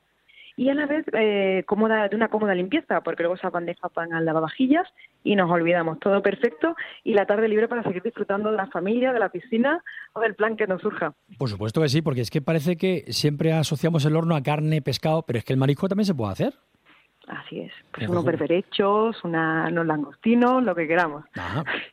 y 0.55 0.69
a 0.69 0.73
la 0.73 0.85
vez 0.85 1.05
eh, 1.13 1.63
cómoda, 1.65 2.07
de 2.07 2.15
una 2.15 2.29
cómoda 2.29 2.55
limpieza, 2.55 3.01
porque 3.01 3.23
luego 3.23 3.35
esas 3.35 3.51
bandejas 3.51 3.91
van 3.93 4.13
al 4.13 4.25
lavavajillas 4.25 4.87
y 5.23 5.35
nos 5.35 5.49
olvidamos. 5.49 5.99
Todo 5.99 6.21
perfecto 6.21 6.75
y 7.03 7.13
la 7.13 7.25
tarde 7.25 7.47
libre 7.47 7.67
para 7.67 7.83
seguir 7.83 8.03
disfrutando 8.03 8.51
de 8.51 8.57
la 8.57 8.67
familia, 8.67 9.13
de 9.13 9.19
la 9.19 9.29
piscina 9.29 9.83
o 10.13 10.19
del 10.19 10.35
plan 10.35 10.57
que 10.57 10.67
nos 10.67 10.81
surja. 10.81 11.13
Por 11.37 11.49
supuesto 11.49 11.81
que 11.81 11.89
sí, 11.89 12.01
porque 12.01 12.21
es 12.21 12.29
que 12.29 12.41
parece 12.41 12.77
que 12.77 13.05
siempre 13.09 13.53
asociamos 13.53 14.05
el 14.05 14.15
horno 14.15 14.35
a 14.35 14.43
carne, 14.43 14.81
pescado, 14.81 15.23
pero 15.23 15.39
es 15.39 15.45
que 15.45 15.53
el 15.53 15.59
marisco 15.59 15.87
también 15.87 16.05
se 16.05 16.15
puede 16.15 16.31
hacer. 16.31 16.53
Así 17.27 17.61
es, 17.61 17.71
pues 17.93 18.09
unos 18.09 18.25
berberechos, 18.25 19.23
una, 19.23 19.67
unos 19.69 19.85
langostinos, 19.85 20.63
lo 20.63 20.75
que 20.75 20.87
queramos. 20.87 21.23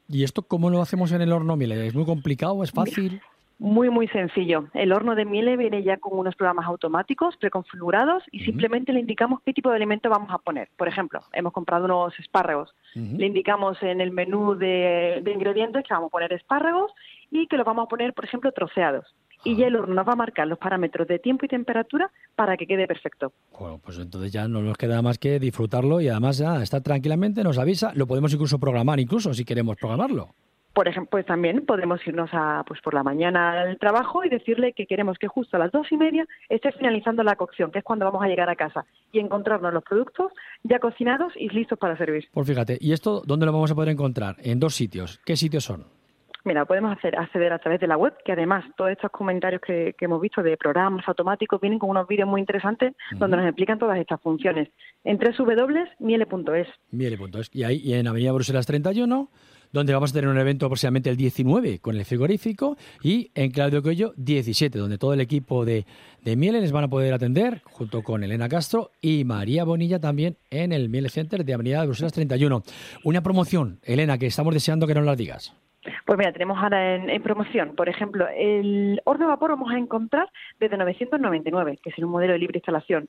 ¿Y 0.09 0.25
esto 0.25 0.43
cómo 0.43 0.71
lo 0.71 0.81
hacemos 0.81 1.13
en 1.13 1.21
el 1.21 1.33
horno, 1.33 1.55
Mile? 1.55 1.87
¿Es 1.87 1.95
muy 1.95 2.07
complicado? 2.07 2.65
¿Es 2.65 2.73
fácil? 2.73 3.21
Muy, 3.61 3.91
muy 3.91 4.07
sencillo. 4.09 4.69
El 4.73 4.93
horno 4.93 5.17
de 5.17 5.25
miele 5.25 5.57
viene 5.57 5.83
ya 5.83 5.97
con 5.97 6.17
unos 6.17 6.37
programas 6.37 6.67
automáticos 6.67 7.37
preconfigurados 7.39 8.23
y 8.31 8.45
simplemente 8.45 8.93
le 8.93 9.01
indicamos 9.01 9.41
qué 9.45 9.53
tipo 9.53 9.69
de 9.71 9.77
alimento 9.77 10.09
vamos 10.09 10.31
a 10.31 10.39
poner. 10.39 10.69
Por 10.77 10.87
ejemplo, 10.87 11.21
hemos 11.33 11.53
comprado 11.53 11.87
unos 11.87 12.17
espárragos. 12.21 12.73
Le 12.95 13.27
indicamos 13.27 13.83
en 13.83 14.01
el 14.01 14.13
menú 14.13 14.55
de, 14.55 15.23
ingredientes 15.27 15.83
que 15.83 15.93
vamos 15.93 16.09
a 16.09 16.11
poner 16.11 16.33
espárragos 16.33 16.93
y 17.33 17.49
que 17.49 17.57
los 17.57 17.67
vamos 17.67 17.87
a 17.87 17.89
poner, 17.89 18.15
por 18.15 18.25
ejemplo, 18.25 18.53
troceados. 18.53 19.07
Y 19.43 19.57
ya 19.57 19.67
el 19.67 19.77
horno 19.77 19.95
nos 19.95 20.07
va 20.07 20.13
a 20.13 20.17
marcar 20.17 20.47
los 20.47 20.59
parámetros 20.59 21.09
de 21.09 21.19
tiempo 21.19 21.45
y 21.45 21.49
temperatura 21.49 22.11
para 22.37 22.57
que 22.57 22.67
quede 22.67 22.87
perfecto. 22.87 23.33
Bueno, 23.59 23.81
pues 23.85 23.99
entonces 23.99 24.31
ya 24.31 24.47
no 24.47 24.63
nos 24.63 24.77
queda 24.77 25.03
más 25.03 25.19
que 25.19 25.41
disfrutarlo 25.41 26.01
y 26.01 26.09
además 26.09 26.39
ya 26.39 26.63
estar 26.63 26.83
tranquilamente, 26.83 27.43
nos 27.43 27.59
avisa, 27.59 27.93
lo 27.95 28.07
podemos 28.07 28.33
incluso 28.33 28.59
programar, 28.61 29.01
incluso 29.01 29.35
si 29.35 29.45
queremos 29.45 29.77
programarlo. 29.77 30.35
Por 30.79 30.87
ejemplo, 30.87 31.11
pues 31.11 31.27
también 31.27 31.67
podemos 31.67 32.07
irnos 32.07 32.31
a, 32.33 32.63
pues 32.65 32.81
por 32.81 32.95
la 32.95 33.03
mañana 33.03 33.63
al 33.63 33.79
trabajo 33.79 34.23
y 34.23 34.29
decirle 34.29 34.75
que 34.75 34.87
queremos 34.87 35.19
que 35.19 35.27
justo 35.27 35.57
a 35.57 35.59
las 35.59 35.73
dos 35.73 35.91
y 35.91 35.97
media 35.97 36.25
esté 36.49 36.71
finalizando 36.71 37.25
la 37.25 37.35
cocción, 37.35 37.73
que 37.73 37.81
es 37.81 37.85
cuando 37.85 38.05
vamos 38.05 38.23
a 38.23 38.29
llegar 38.29 38.49
a 38.49 38.55
casa 38.55 38.87
y 39.11 39.19
encontrarnos 39.19 39.75
los 39.75 39.83
productos 39.83 40.31
ya 40.63 40.79
cocinados 40.79 41.33
y 41.35 41.49
listos 41.49 41.81
para 41.81 41.99
servir. 41.99 42.29
Pues 42.33 42.47
fíjate, 42.47 42.79
¿y 42.81 42.93
esto 42.93 43.23
dónde 43.27 43.47
lo 43.47 43.53
vamos 43.53 43.73
a 43.73 43.75
poder 43.75 43.89
encontrar? 43.89 44.37
En 44.39 44.61
dos 44.61 44.77
sitios. 44.77 45.21
¿Qué 45.27 45.35
sitios 45.35 45.65
son? 45.65 45.85
Mira, 46.45 46.65
podemos 46.65 46.97
hacer, 46.97 47.19
acceder 47.19 47.53
a 47.53 47.59
través 47.59 47.81
de 47.81 47.89
la 47.89 47.97
web, 47.97 48.15
que 48.25 48.31
además 48.31 48.65
todos 48.77 48.93
estos 48.93 49.11
comentarios 49.11 49.61
que, 49.61 49.97
hemos 50.01 50.21
visto 50.21 50.45
de 50.45 50.57
programas 50.57 51.09
automáticos 51.09 51.61
vienen 51.61 51.81
con 51.81 51.91
unos 51.91 52.07
vídeos 52.07 52.29
muy 52.29 52.41
interesantes 52.41 52.95
donde 53.17 53.37
nos 53.37 53.47
explican 53.47 53.81
todas 53.81 53.99
estas 53.99 54.21
funciones. 54.21 54.69
En 55.03 55.19
www.miele.es. 55.19 56.69
Miele.es. 56.93 57.51
Y 57.53 57.65
ahí 57.65 57.81
y 57.83 57.95
en 57.95 58.07
Avenida 58.07 58.31
Bruselas 58.31 58.65
31 58.65 59.29
donde 59.73 59.93
vamos 59.93 60.11
a 60.11 60.15
tener 60.15 60.29
un 60.29 60.39
evento 60.39 60.67
aproximadamente 60.67 61.11
el 61.11 61.17
19 61.17 61.79
con 61.81 61.97
el 61.97 62.05
frigorífico 62.05 62.77
y 63.03 63.31
en 63.35 63.51
Claudio 63.51 63.83
Coello 63.83 64.13
17, 64.17 64.79
donde 64.79 64.99
todo 64.99 65.15
el 65.15 65.21
equipo 65.21 65.65
de, 65.65 65.85
de 66.23 66.37
Miele 66.37 66.61
les 66.61 66.73
van 66.73 66.85
a 66.85 66.89
poder 66.89 67.13
atender 67.15 67.63
junto 67.65 68.03
con 68.03 68.25
Elena 68.25 68.49
Castro 68.49 68.91
y 69.01 69.25
María 69.25 69.65
Bonilla 69.65 70.01
también 70.01 70.37
en 70.51 70.73
el 70.73 70.89
Miele 70.89 71.09
Center 71.09 71.45
de 71.45 71.55
Avenida 71.55 71.85
Bruselas 71.85 72.13
31. 72.13 72.63
Una 73.05 73.23
promoción, 73.23 73.81
Elena, 73.85 74.19
que 74.19 74.27
estamos 74.27 74.55
deseando 74.55 74.87
que 74.87 74.95
nos 74.95 75.05
la 75.05 75.17
digas. 75.17 75.55
Pues 76.05 76.19
mira, 76.19 76.33
tenemos 76.33 76.59
ahora 76.59 76.97
en, 76.97 77.23
promoción, 77.23 77.75
por 77.77 77.89
ejemplo, 77.89 78.27
el 78.37 79.01
horno 79.05 79.27
de 79.27 79.31
vapor 79.31 79.51
vamos 79.51 79.71
a 79.71 79.79
encontrar 79.79 80.29
desde 80.59 80.77
999, 80.77 81.79
que 81.83 81.91
es 81.91 81.99
un 81.99 82.11
modelo 82.11 82.33
de 82.33 82.39
libre 82.39 82.59
instalación 82.59 83.09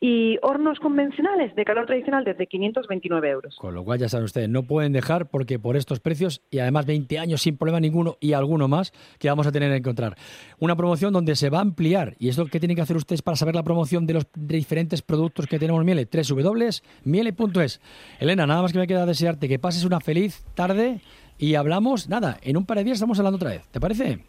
y 0.00 0.38
hornos 0.42 0.78
convencionales 0.78 1.54
de 1.56 1.64
calor 1.64 1.86
tradicional 1.86 2.24
desde 2.24 2.46
529 2.46 3.30
euros. 3.30 3.56
Con 3.56 3.74
lo 3.74 3.84
cual 3.84 3.98
ya 3.98 4.08
saben 4.08 4.24
ustedes, 4.24 4.48
no 4.48 4.62
pueden 4.62 4.92
dejar 4.92 5.26
porque 5.26 5.58
por 5.58 5.76
estos 5.76 5.98
precios 5.98 6.40
y 6.50 6.60
además 6.60 6.86
20 6.86 7.18
años 7.18 7.42
sin 7.42 7.56
problema 7.56 7.80
ninguno 7.80 8.16
y 8.20 8.32
alguno 8.32 8.68
más 8.68 8.92
que 9.18 9.28
vamos 9.28 9.46
a 9.46 9.52
tener 9.52 9.70
que 9.70 9.78
encontrar. 9.78 10.14
Una 10.60 10.76
promoción 10.76 11.12
donde 11.12 11.34
se 11.34 11.50
va 11.50 11.58
a 11.58 11.62
ampliar 11.62 12.14
y 12.18 12.28
es 12.28 12.38
lo 12.38 12.46
que 12.46 12.60
tienen 12.60 12.76
que 12.76 12.82
hacer 12.82 12.96
ustedes 12.96 13.22
para 13.22 13.36
saber 13.36 13.56
la 13.56 13.64
promoción 13.64 14.06
de 14.06 14.14
los 14.14 14.26
diferentes 14.34 15.02
productos 15.02 15.46
que 15.46 15.58
tenemos 15.58 15.80
en 15.80 15.86
Miele, 15.86 16.08
www.miele.es. 16.10 17.80
Elena, 18.20 18.46
nada 18.46 18.62
más 18.62 18.72
que 18.72 18.78
me 18.78 18.86
queda 18.86 19.04
desearte 19.04 19.48
que 19.48 19.58
pases 19.58 19.84
una 19.84 19.98
feliz 20.00 20.44
tarde 20.54 21.00
y 21.38 21.56
hablamos, 21.56 22.08
nada, 22.08 22.38
en 22.42 22.56
un 22.56 22.66
par 22.66 22.78
de 22.78 22.84
días 22.84 22.96
estamos 22.96 23.18
hablando 23.18 23.36
otra 23.36 23.50
vez. 23.50 23.66
¿Te 23.68 23.80
parece? 23.80 24.20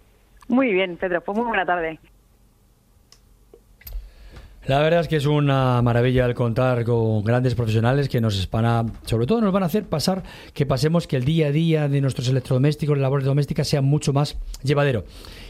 Muy 0.47 0.73
bien, 0.73 0.97
Pedro, 0.97 1.21
pues 1.21 1.37
muy 1.37 1.47
buena 1.47 1.65
tarde. 1.65 1.99
La 4.67 4.79
verdad 4.79 4.99
es 4.99 5.07
que 5.07 5.15
es 5.15 5.25
una 5.25 5.81
maravilla 5.81 6.25
el 6.25 6.35
contar 6.35 6.83
con 6.83 7.23
grandes 7.23 7.55
profesionales 7.55 8.09
que 8.09 8.19
nos 8.19 8.49
van 8.51 8.65
a, 8.65 8.85
sobre 9.05 9.25
todo 9.25 9.41
nos 9.41 9.53
van 9.53 9.63
a 9.63 9.67
hacer 9.67 9.85
pasar 9.85 10.21
que 10.53 10.65
pasemos 10.65 11.07
que 11.07 11.15
el 11.15 11.23
día 11.23 11.47
a 11.47 11.51
día 11.51 11.87
de 11.87 12.01
nuestros 12.01 12.27
electrodomésticos, 12.27 12.97
las 12.97 13.01
labores 13.01 13.25
domésticas 13.25 13.67
sea 13.67 13.81
mucho 13.81 14.11
más 14.11 14.37
llevadero. 14.61 15.05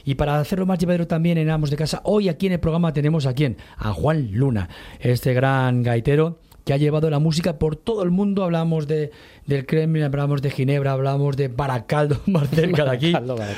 Y 0.05 0.15
para 0.15 0.39
hacerlo 0.39 0.65
más 0.65 0.79
llevadero 0.79 1.07
también 1.07 1.37
en 1.37 1.49
Amos 1.49 1.71
de 1.71 1.75
Casa, 1.75 2.01
hoy 2.05 2.29
aquí 2.29 2.47
en 2.47 2.53
el 2.53 2.59
programa 2.59 2.93
tenemos 2.93 3.25
a 3.25 3.33
quién? 3.33 3.57
A 3.77 3.93
Juan 3.93 4.29
Luna, 4.31 4.69
este 4.99 5.33
gran 5.33 5.81
gaitero 5.81 6.39
que 6.69 6.73
ha 6.73 6.77
llevado 6.77 7.09
la 7.09 7.17
música 7.17 7.57
por 7.57 7.75
todo 7.75 8.03
el 8.03 8.11
mundo. 8.11 8.43
Hablamos 8.43 8.85
de, 8.85 9.09
del 9.47 9.65
Kremlin, 9.65 10.03
hablamos 10.03 10.43
de 10.43 10.51
Ginebra, 10.51 10.91
hablamos 10.91 11.35
de 11.35 11.47
Baracaldo, 11.47 12.21
más 12.27 12.47
cerca 12.51 12.85
de 12.85 12.91
aquí. 12.91 13.13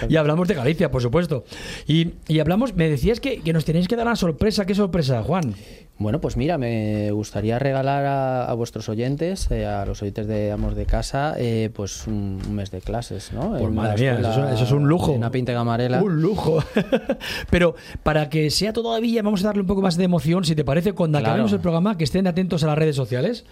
y 0.08 0.16
hablamos 0.16 0.48
de 0.48 0.54
Galicia, 0.54 0.90
por 0.90 1.02
supuesto. 1.02 1.44
Y, 1.86 2.12
y 2.30 2.40
hablamos, 2.40 2.74
me 2.74 2.88
decías 2.88 3.20
que, 3.20 3.42
que 3.42 3.52
nos 3.52 3.66
tenéis 3.66 3.90
que 3.90 3.98
dar 3.98 4.08
una 4.08 4.16
sorpresa. 4.16 4.66
¿Qué 4.66 4.76
sorpresa, 4.76 5.24
Juan? 5.24 5.54
Bueno, 6.02 6.20
pues 6.20 6.36
mira, 6.36 6.58
me 6.58 7.12
gustaría 7.12 7.60
regalar 7.60 8.06
a, 8.50 8.54
vuestros 8.56 8.90
oyentes, 8.90 9.52
eh, 9.52 9.68
a 9.68 9.86
los 9.86 10.02
oyentes 10.02 10.26
de 10.26 10.52
Amos 10.52 10.76
de 10.76 10.86
Casa, 10.86 11.36
eh, 11.38 11.70
pues 11.74 12.08
un, 12.08 12.42
mes 12.50 12.72
de 12.72 12.82
clases, 12.82 13.32
¿no? 13.34 13.56
Pues 13.58 13.72
madre 13.72 14.02
mía, 14.02 14.20
eso, 14.20 14.64
es 14.64 14.72
un 14.72 14.88
lujo. 14.88 15.12
Una 15.12 15.30
pinta 15.30 15.54
gamarela. 15.54 16.02
Un 16.02 16.20
lujo. 16.20 16.64
Pero 17.52 17.76
para 18.02 18.30
que 18.30 18.50
sea 18.50 18.74
todavía, 18.74 19.22
vamos 19.22 19.44
a 19.44 19.48
darle 19.48 19.62
un 19.62 19.68
poco 19.68 19.84
más 19.84 19.96
de 19.96 20.06
emoción, 20.06 20.44
si 20.44 20.56
te 20.56 20.64
parece, 20.64 20.94
cuando 20.94 21.20
acabemos 21.20 21.54
el 21.54 21.60
programa, 21.60 21.98
que 21.98 22.04
estén 22.04 22.26
atentos 22.26 22.64
a 22.64 22.68
las 22.68 22.78
redes 22.78 22.96
sociales, 22.96 23.46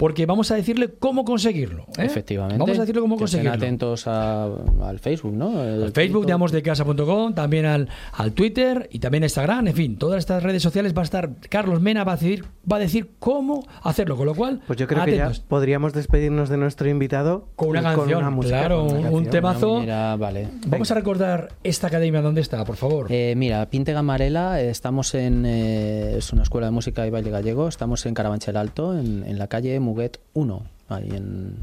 porque 0.00 0.24
vamos 0.24 0.50
a 0.50 0.54
decirle 0.54 0.88
cómo 0.98 1.26
conseguirlo. 1.26 1.82
¿eh? 1.98 2.06
Efectivamente. 2.06 2.56
Vamos 2.56 2.78
a 2.78 2.80
decirle 2.80 3.02
cómo 3.02 3.16
que 3.16 3.20
conseguirlo. 3.20 3.52
Estén 3.52 3.66
atentos 3.66 4.06
al 4.06 4.98
Facebook, 4.98 5.34
¿no? 5.34 5.60
al 5.60 5.92
Facebook 5.92 6.24
de 6.24 6.32
amosdecasa.com, 6.32 7.34
también 7.34 7.66
al, 7.66 7.86
al 8.14 8.32
Twitter 8.32 8.88
y 8.90 8.98
también 8.98 9.24
a 9.24 9.26
Instagram, 9.26 9.68
en 9.68 9.74
fin, 9.74 9.98
todas 9.98 10.20
estas 10.20 10.42
redes 10.42 10.62
sociales 10.62 10.96
va 10.96 11.02
a 11.02 11.04
estar 11.04 11.30
Carlos 11.50 11.82
Mena 11.82 12.04
va 12.04 12.12
a 12.12 12.16
decir 12.16 12.46
va 12.70 12.76
a 12.76 12.78
decir 12.78 13.10
cómo 13.18 13.66
hacerlo, 13.82 14.16
con 14.16 14.26
lo 14.26 14.34
cual 14.34 14.60
pues 14.66 14.78
yo 14.78 14.86
creo 14.86 15.04
que 15.04 15.16
ya 15.16 15.32
podríamos 15.48 15.92
despedirnos 15.92 16.48
de 16.48 16.56
nuestro 16.56 16.88
invitado 16.88 17.48
con 17.56 17.68
una 17.68 17.82
canción, 17.82 18.40
claro, 18.40 18.84
un, 18.84 19.26
temazo. 19.26 19.84
vale. 20.18 20.48
Vamos 20.66 20.90
a 20.90 20.94
recordar 20.94 21.52
esta 21.62 21.88
academia 21.88 22.22
dónde 22.22 22.40
está, 22.40 22.64
por 22.64 22.76
favor. 22.76 23.06
Eh, 23.10 23.34
mira, 23.36 23.66
Pinte 23.66 23.92
Gamarela, 23.92 24.60
estamos 24.62 25.14
en 25.14 25.44
eh, 25.46 26.16
es 26.18 26.32
una 26.32 26.42
escuela 26.42 26.68
de 26.68 26.70
música 26.70 27.06
y 27.06 27.10
baile 27.10 27.30
gallego, 27.30 27.68
estamos 27.68 28.06
en 28.06 28.14
Carabanchel 28.14 28.56
Alto, 28.56 28.98
en, 28.98 29.24
en 29.26 29.38
la 29.38 29.48
calle 29.48 29.78
Muguet 29.90 30.20
1, 30.34 30.62
ahí 30.88 31.08
en 31.10 31.56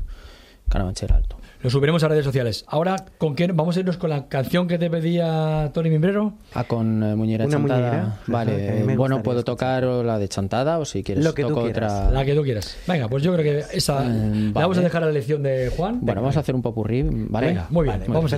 Carabanchel 0.68 1.14
Alto. 1.14 1.38
Lo 1.64 1.70
subiremos 1.70 2.04
a 2.04 2.10
redes 2.10 2.26
sociales. 2.26 2.66
Ahora, 2.68 2.98
¿con 3.18 3.36
quién? 3.36 3.56
Vamos 3.56 3.78
a 3.78 3.80
irnos 3.80 3.96
con 3.96 4.10
la 4.10 4.28
canción 4.28 4.68
que 4.68 4.78
te 4.78 4.90
pedía 4.90 5.72
Tony 5.74 5.90
Mimbrero. 5.90 6.34
Ah, 6.54 6.66
con 6.66 7.02
eh, 7.04 7.16
Muñera 7.16 7.48
Chantada. 7.48 8.20
Vale, 8.28 8.84
bueno, 8.98 9.24
puedo 9.24 9.46
tocar 9.46 9.84
la 9.84 10.20
de 10.20 10.28
Chantada 10.28 10.78
o 10.78 10.84
si 10.84 11.04
quieres 11.04 11.24
Lo 11.24 11.34
que 11.34 11.44
toco 11.44 11.62
otra. 11.62 12.12
La 12.12 12.26
que 12.26 12.36
tú 12.36 12.44
quieras. 12.44 12.78
Venga, 12.86 13.08
pues 13.08 13.24
yo 13.24 13.34
creo 13.34 13.44
que 13.44 13.78
esa 13.78 14.06
eh, 14.06 14.52
la 14.54 14.62
vamos 14.62 14.78
a 14.78 14.82
dejar 14.82 15.04
a 15.04 15.06
la 15.06 15.12
elección 15.12 15.42
de 15.42 15.72
Juan. 15.76 16.00
Bueno, 16.02 16.22
vamos 16.22 16.36
a 16.36 16.42
hacer 16.42 16.54
un 16.54 16.62
popurrí, 16.62 17.04
¿vale? 17.04 17.48
Venga, 17.48 17.68
muy 17.70 17.86
bien, 17.86 18.04
vamos 18.10 18.34
a 18.34 18.36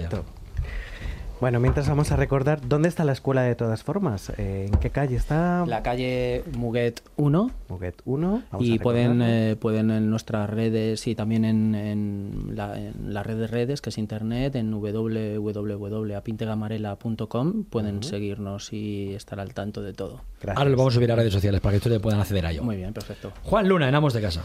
bueno, 1.40 1.60
mientras 1.60 1.88
vamos 1.88 2.12
a 2.12 2.16
recordar, 2.16 2.68
¿dónde 2.68 2.90
está 2.90 3.06
la 3.06 3.14
escuela 3.14 3.44
de 3.44 3.54
todas 3.56 3.84
formas? 3.84 4.32
Eh, 4.38 4.68
¿En 4.72 4.80
qué 4.80 4.90
calle 4.90 5.16
está? 5.16 5.64
La 5.66 5.84
calle 5.84 6.44
Muguet 6.58 7.02
1. 7.16 7.52
Muguet 7.70 8.02
1. 8.04 8.44
y 8.60 8.80
pueden, 8.80 9.22
eh, 9.22 9.56
pueden 9.60 9.92
en 9.92 10.10
nuestras 10.10 10.50
redes 10.50 11.06
y 11.08 11.16
también 11.16 11.46
en, 11.46 11.76
en, 11.76 12.52
la, 12.56 12.78
en, 12.78 13.16
red 13.24 13.38
de 13.38 13.48
redes, 13.48 13.82
que 13.82 13.90
es 13.90 13.98
internet, 13.98 14.56
en 14.56 14.72
www.apintegamarela.com, 14.72 17.64
pueden 17.64 18.04
seguirnos 18.04 18.74
y 18.74 19.14
estar 19.14 19.40
al 19.40 19.54
tanto 19.54 19.82
de 19.82 19.94
todo. 19.94 20.22
Ahora 20.48 20.70
lo 20.70 20.78
vamos 20.78 20.94
a 20.94 20.96
subir 20.96 21.12
a 21.12 21.16
redes 21.16 21.34
sociales 21.34 21.62
para 21.62 21.74
que 21.74 21.78
ustedes 21.78 22.00
puedan 22.00 22.20
acceder 22.20 22.46
a 22.46 22.52
ello. 22.52 22.64
Muy 22.64 22.76
bien, 22.76 22.94
perfecto. 22.94 23.32
Juan 23.44 23.68
Luna, 23.68 23.88
en 23.88 23.96
Amos 23.96 24.14
de 24.14 24.22
Casa. 24.22 24.44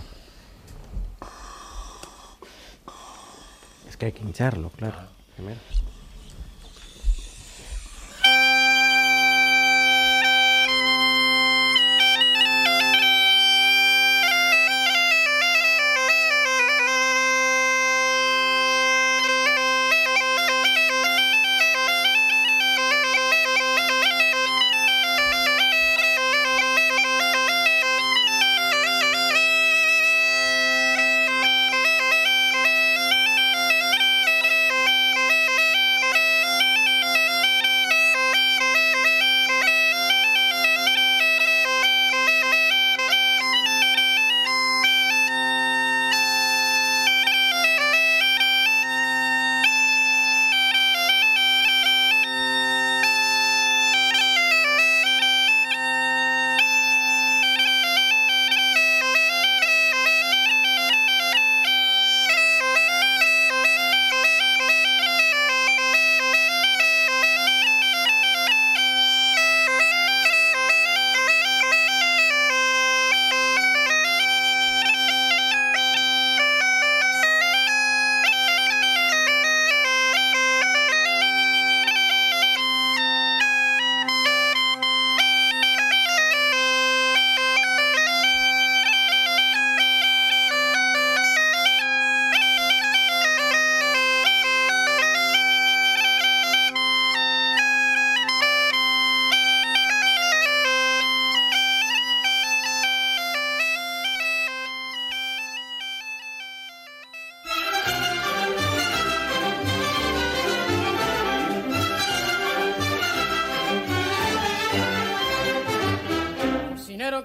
Es 3.88 3.96
que 3.96 4.06
hay 4.06 4.12
que 4.12 4.22
hincharlo, 4.22 4.70
claro. 4.70 4.96
Primero. 5.36 5.58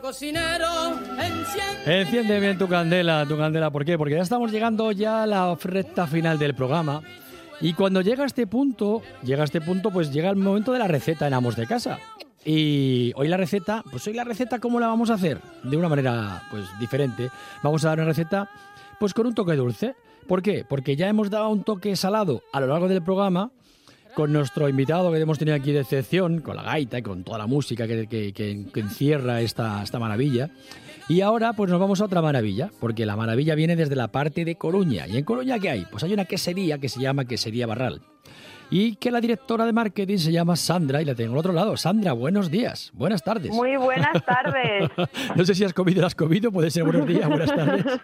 Cocinero, 0.10 0.96
enciende. 1.22 2.02
Enciende 2.02 2.40
bien 2.40 2.58
tu 2.58 2.68
candela, 2.68 3.28
tu 3.28 3.38
candela. 3.38 3.70
¿Por 3.70 3.86
qué? 3.86 3.96
Porque 3.96 4.16
ya 4.16 4.24
estamos 4.24 4.52
llegando 4.52 4.92
ya 4.92 5.22
a 5.22 5.28
la 5.28 5.54
recta 5.54 6.08
final 6.08 6.40
del 6.40 6.56
programa. 6.56 7.04
Y 7.62 7.74
cuando 7.74 8.02
llega 8.02 8.24
a 8.24 8.26
este 8.26 8.48
punto, 8.48 9.04
llega 9.22 9.44
a 9.44 9.46
este 9.46 9.62
punto, 9.62 9.92
pues 9.92 10.12
llega 10.12 10.32
el 10.32 10.36
momento 10.36 10.74
de 10.74 10.80
la 10.80 10.88
receta 10.88 11.28
en 11.28 11.36
Amos 11.36 11.56
de 11.56 11.68
Casa. 11.68 12.00
Y 12.44 13.12
hoy 13.18 13.28
la 13.28 13.38
receta, 13.38 13.84
pues 13.92 14.08
hoy 14.08 14.14
la 14.14 14.24
receta, 14.24 14.58
¿cómo 14.58 14.80
la 14.80 14.88
vamos 14.88 15.12
a 15.12 15.14
hacer? 15.14 15.42
De 15.62 15.78
una 15.78 15.90
manera, 15.90 16.42
pues, 16.50 16.66
diferente. 16.80 17.30
Vamos 17.62 17.86
a 17.86 17.90
dar 17.90 18.00
una 18.00 18.08
receta, 18.08 18.50
pues, 19.00 19.14
con 19.14 19.28
un 19.28 19.36
toque 19.36 19.56
dulce. 19.56 19.94
¿Por 20.28 20.42
qué? 20.42 20.66
Porque 20.68 20.96
ya 20.96 21.08
hemos 21.08 21.30
dado 21.30 21.50
un 21.50 21.64
toque 21.64 21.96
salado 21.96 22.42
a 22.52 22.60
lo 22.60 22.66
largo 22.66 22.88
del 22.88 23.04
programa 23.04 23.52
con 24.16 24.34
nuestro 24.34 24.68
invitado 24.70 25.12
que 25.12 25.20
hemos 25.20 25.38
tenido 25.40 25.56
aquí 25.56 25.72
de 25.72 25.82
excepción, 25.82 26.42
con 26.42 26.56
la 26.56 26.64
gaita 26.64 27.00
y 27.00 27.02
con 27.02 27.24
toda 27.24 27.38
la 27.38 27.48
música 27.48 27.88
que, 27.88 28.08
que- 28.08 28.80
encierra 28.80 29.42
esta, 29.42 29.82
esta 29.84 30.00
maravilla. 30.00 30.50
Y 31.08 31.22
ahora 31.22 31.54
pues 31.54 31.70
nos 31.72 31.80
vamos 31.80 32.02
a 32.02 32.06
otra 32.06 32.22
maravilla, 32.22 32.70
porque 32.80 33.06
la 33.06 33.16
maravilla 33.16 33.56
viene 33.56 33.76
desde 33.76 33.96
la 33.96 34.10
parte 34.10 34.46
de 34.46 34.56
Coruña. 34.56 35.08
¿Y 35.08 35.18
en 35.18 35.24
Coruña 35.26 35.58
qué 35.60 35.70
hay? 35.70 35.86
Pues 35.90 36.04
hay 36.04 36.14
una 36.14 36.26
quesería 36.26 36.78
que 36.78 36.90
se 36.90 37.00
llama 37.02 37.26
Quesería 37.26 37.66
Barral. 37.66 38.02
Y 38.72 38.98
que 38.98 39.10
la 39.10 39.20
directora 39.20 39.66
de 39.66 39.74
marketing 39.74 40.18
se 40.18 40.32
llama 40.32 40.56
Sandra 40.56 41.02
y 41.02 41.06
la 41.06 41.16
tengo 41.16 41.34
al 41.34 41.40
otro 41.40 41.54
lado. 41.54 41.76
Sandra, 41.76 42.14
buenos 42.14 42.52
días, 42.52 42.92
buenas 42.94 43.24
tardes. 43.24 43.52
Muy 43.52 43.78
buenas 43.78 44.24
tardes. 44.24 44.92
no 45.36 45.44
sé 45.44 45.56
si 45.56 45.64
has 45.64 45.74
comido 45.74 46.06
has 46.06 46.14
comido, 46.14 46.52
puede 46.52 46.70
ser 46.70 46.84
buenos 46.84 47.08
días, 47.08 47.28
buenas 47.28 47.54
tardes. 47.54 47.84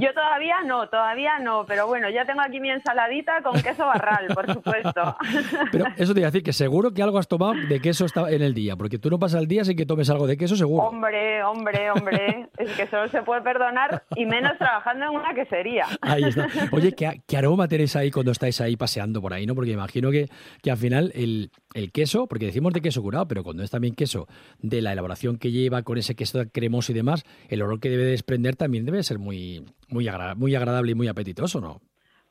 Yo 0.00 0.14
todavía 0.14 0.62
no, 0.64 0.88
todavía 0.88 1.38
no, 1.40 1.64
pero 1.66 1.86
bueno, 1.86 2.08
ya 2.08 2.24
tengo 2.24 2.40
aquí 2.40 2.60
mi 2.60 2.70
ensaladita 2.70 3.42
con 3.42 3.60
queso 3.60 3.84
barral, 3.84 4.28
por 4.34 4.52
supuesto. 4.52 5.16
Pero 5.72 5.84
eso 5.96 6.14
te 6.14 6.20
iba 6.20 6.28
a 6.28 6.30
decir 6.30 6.42
que 6.42 6.52
seguro 6.52 6.92
que 6.92 7.02
algo 7.02 7.18
has 7.18 7.28
tomado 7.28 7.52
de 7.52 7.80
queso 7.80 8.06
en 8.28 8.42
el 8.42 8.54
día, 8.54 8.76
porque 8.76 8.98
tú 8.98 9.10
no 9.10 9.18
pasas 9.18 9.40
el 9.42 9.48
día 9.48 9.64
sin 9.64 9.76
que 9.76 9.86
tomes 9.86 10.08
algo 10.10 10.26
de 10.26 10.36
queso, 10.36 10.56
seguro. 10.56 10.86
Hombre, 10.86 11.42
hombre, 11.42 11.90
hombre, 11.90 12.48
es 12.58 12.70
que 12.72 12.86
solo 12.86 13.08
se 13.08 13.22
puede 13.22 13.42
perdonar 13.42 14.04
y 14.16 14.24
menos 14.24 14.56
trabajando 14.58 15.06
en 15.06 15.10
una 15.10 15.34
quesería. 15.34 15.86
Ahí 16.00 16.24
está. 16.24 16.48
Oye, 16.72 16.92
¿qué, 16.92 17.22
qué 17.26 17.36
aroma 17.36 17.68
tenéis 17.68 17.96
ahí 17.96 18.10
cuando 18.10 18.32
estáis 18.32 18.60
ahí 18.60 18.76
paseando 18.76 19.20
por 19.20 19.32
ahí, 19.32 19.46
no? 19.46 19.54
Porque 19.54 19.63
imagino 19.72 20.10
que, 20.10 20.28
que 20.62 20.70
al 20.70 20.76
final 20.76 21.12
el, 21.14 21.50
el 21.74 21.92
queso, 21.92 22.26
porque 22.26 22.46
decimos 22.46 22.72
de 22.72 22.80
queso 22.80 23.02
curado, 23.02 23.26
pero 23.28 23.42
cuando 23.42 23.62
es 23.62 23.70
también 23.70 23.94
queso 23.94 24.28
de 24.58 24.82
la 24.82 24.92
elaboración 24.92 25.38
que 25.38 25.50
lleva 25.50 25.82
con 25.82 25.98
ese 25.98 26.14
queso 26.14 26.42
cremoso 26.52 26.92
y 26.92 26.94
demás, 26.94 27.24
el 27.48 27.62
olor 27.62 27.80
que 27.80 27.90
debe 27.90 28.04
desprender 28.04 28.56
también 28.56 28.84
debe 28.84 29.02
ser 29.02 29.18
muy, 29.18 29.64
muy, 29.88 30.08
muy 30.36 30.54
agradable 30.54 30.92
y 30.92 30.94
muy 30.94 31.08
apetitoso, 31.08 31.60
¿no? 31.60 31.80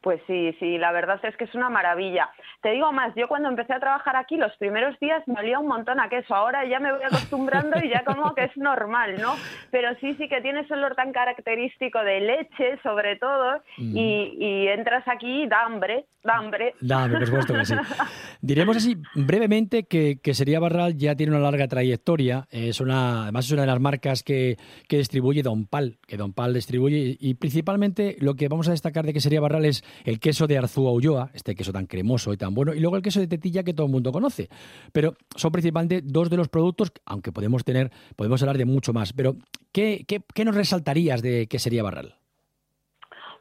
Pues 0.03 0.19
sí, 0.27 0.53
sí, 0.59 0.77
la 0.77 0.91
verdad 0.91 1.17
es 1.23 1.35
que 1.37 1.45
es 1.45 1.55
una 1.55 1.69
maravilla. 1.69 2.29
Te 2.61 2.71
digo 2.71 2.91
más, 2.91 3.15
yo 3.15 3.29
cuando 3.29 3.47
empecé 3.47 3.73
a 3.73 3.79
trabajar 3.79 4.17
aquí 4.17 4.35
los 4.35 4.51
primeros 4.57 4.99
días 4.99 5.25
me 5.27 5.39
olía 5.39 5.59
un 5.59 5.67
montón 5.67 5.99
a 6.01 6.09
queso, 6.09 6.35
ahora 6.35 6.65
ya 6.67 6.79
me 6.81 6.91
voy 6.91 7.03
acostumbrando 7.03 7.77
y 7.81 7.87
ya 7.89 8.03
como 8.03 8.35
que 8.35 8.43
es 8.43 8.57
normal, 8.57 9.15
¿no? 9.21 9.33
Pero 9.71 9.95
sí, 10.01 10.13
sí 10.15 10.27
que 10.27 10.41
tiene 10.41 10.59
ese 10.59 10.73
olor 10.73 10.95
tan 10.95 11.13
característico 11.13 11.99
de 12.03 12.19
leche, 12.19 12.77
sobre 12.83 13.15
todo, 13.15 13.61
Mm. 13.77 13.97
y, 13.97 14.37
y 14.39 14.67
entras 14.67 15.07
aquí 15.07 15.43
y 15.43 15.47
da 15.47 15.63
hambre, 15.63 16.05
da 16.23 16.35
hambre. 16.37 16.73
Dame, 16.81 17.17
por 17.19 17.25
supuesto 17.27 17.53
que 17.53 17.65
sí. 17.65 17.73
Diremos 18.41 18.75
así 18.77 18.97
brevemente 19.15 19.83
que, 19.83 20.19
que 20.21 20.33
Sería 20.33 20.59
Barral 20.59 20.97
ya 20.97 21.15
tiene 21.15 21.31
una 21.31 21.41
larga 21.41 21.67
trayectoria. 21.67 22.45
Es 22.51 22.81
una, 22.81 23.23
además 23.23 23.45
es 23.45 23.51
una 23.53 23.61
de 23.61 23.67
las 23.67 23.79
marcas 23.79 24.21
que, 24.23 24.57
que 24.89 24.97
distribuye 24.97 25.43
Don 25.43 25.65
Pal, 25.65 25.97
que 26.07 26.17
Don 26.17 26.33
Pal 26.33 26.53
distribuye. 26.53 27.15
Y 27.19 27.35
principalmente 27.35 28.17
lo 28.19 28.35
que 28.35 28.47
vamos 28.49 28.67
a 28.67 28.71
destacar 28.71 29.05
de 29.05 29.13
que 29.13 29.21
Sería 29.21 29.39
Barral 29.41 29.65
es 29.65 29.83
el 30.05 30.19
queso 30.19 30.47
de 30.47 30.57
Arzúa 30.57 30.91
Ulloa, 30.91 31.29
este 31.33 31.55
queso 31.55 31.71
tan 31.71 31.85
cremoso 31.85 32.33
y 32.33 32.37
tan 32.37 32.53
bueno, 32.53 32.73
y 32.73 32.79
luego 32.79 32.95
el 32.95 33.01
queso 33.01 33.19
de 33.19 33.27
tetilla 33.27 33.63
que 33.63 33.73
todo 33.73 33.87
el 33.87 33.91
mundo 33.91 34.11
conoce. 34.11 34.49
Pero 34.91 35.13
son 35.35 35.51
principalmente 35.51 36.01
dos 36.03 36.29
de 36.29 36.37
los 36.37 36.49
productos, 36.49 36.91
aunque 37.05 37.31
podemos 37.31 37.63
tener, 37.63 37.91
podemos 38.15 38.41
hablar 38.41 38.57
de 38.57 38.65
mucho 38.65 38.93
más. 38.93 39.13
Pero, 39.13 39.35
¿qué, 39.71 40.05
qué, 40.07 40.21
qué 40.33 40.45
nos 40.45 40.55
resaltarías 40.55 41.21
de 41.21 41.47
que 41.47 41.59
Sería 41.59 41.83
Barral? 41.83 42.15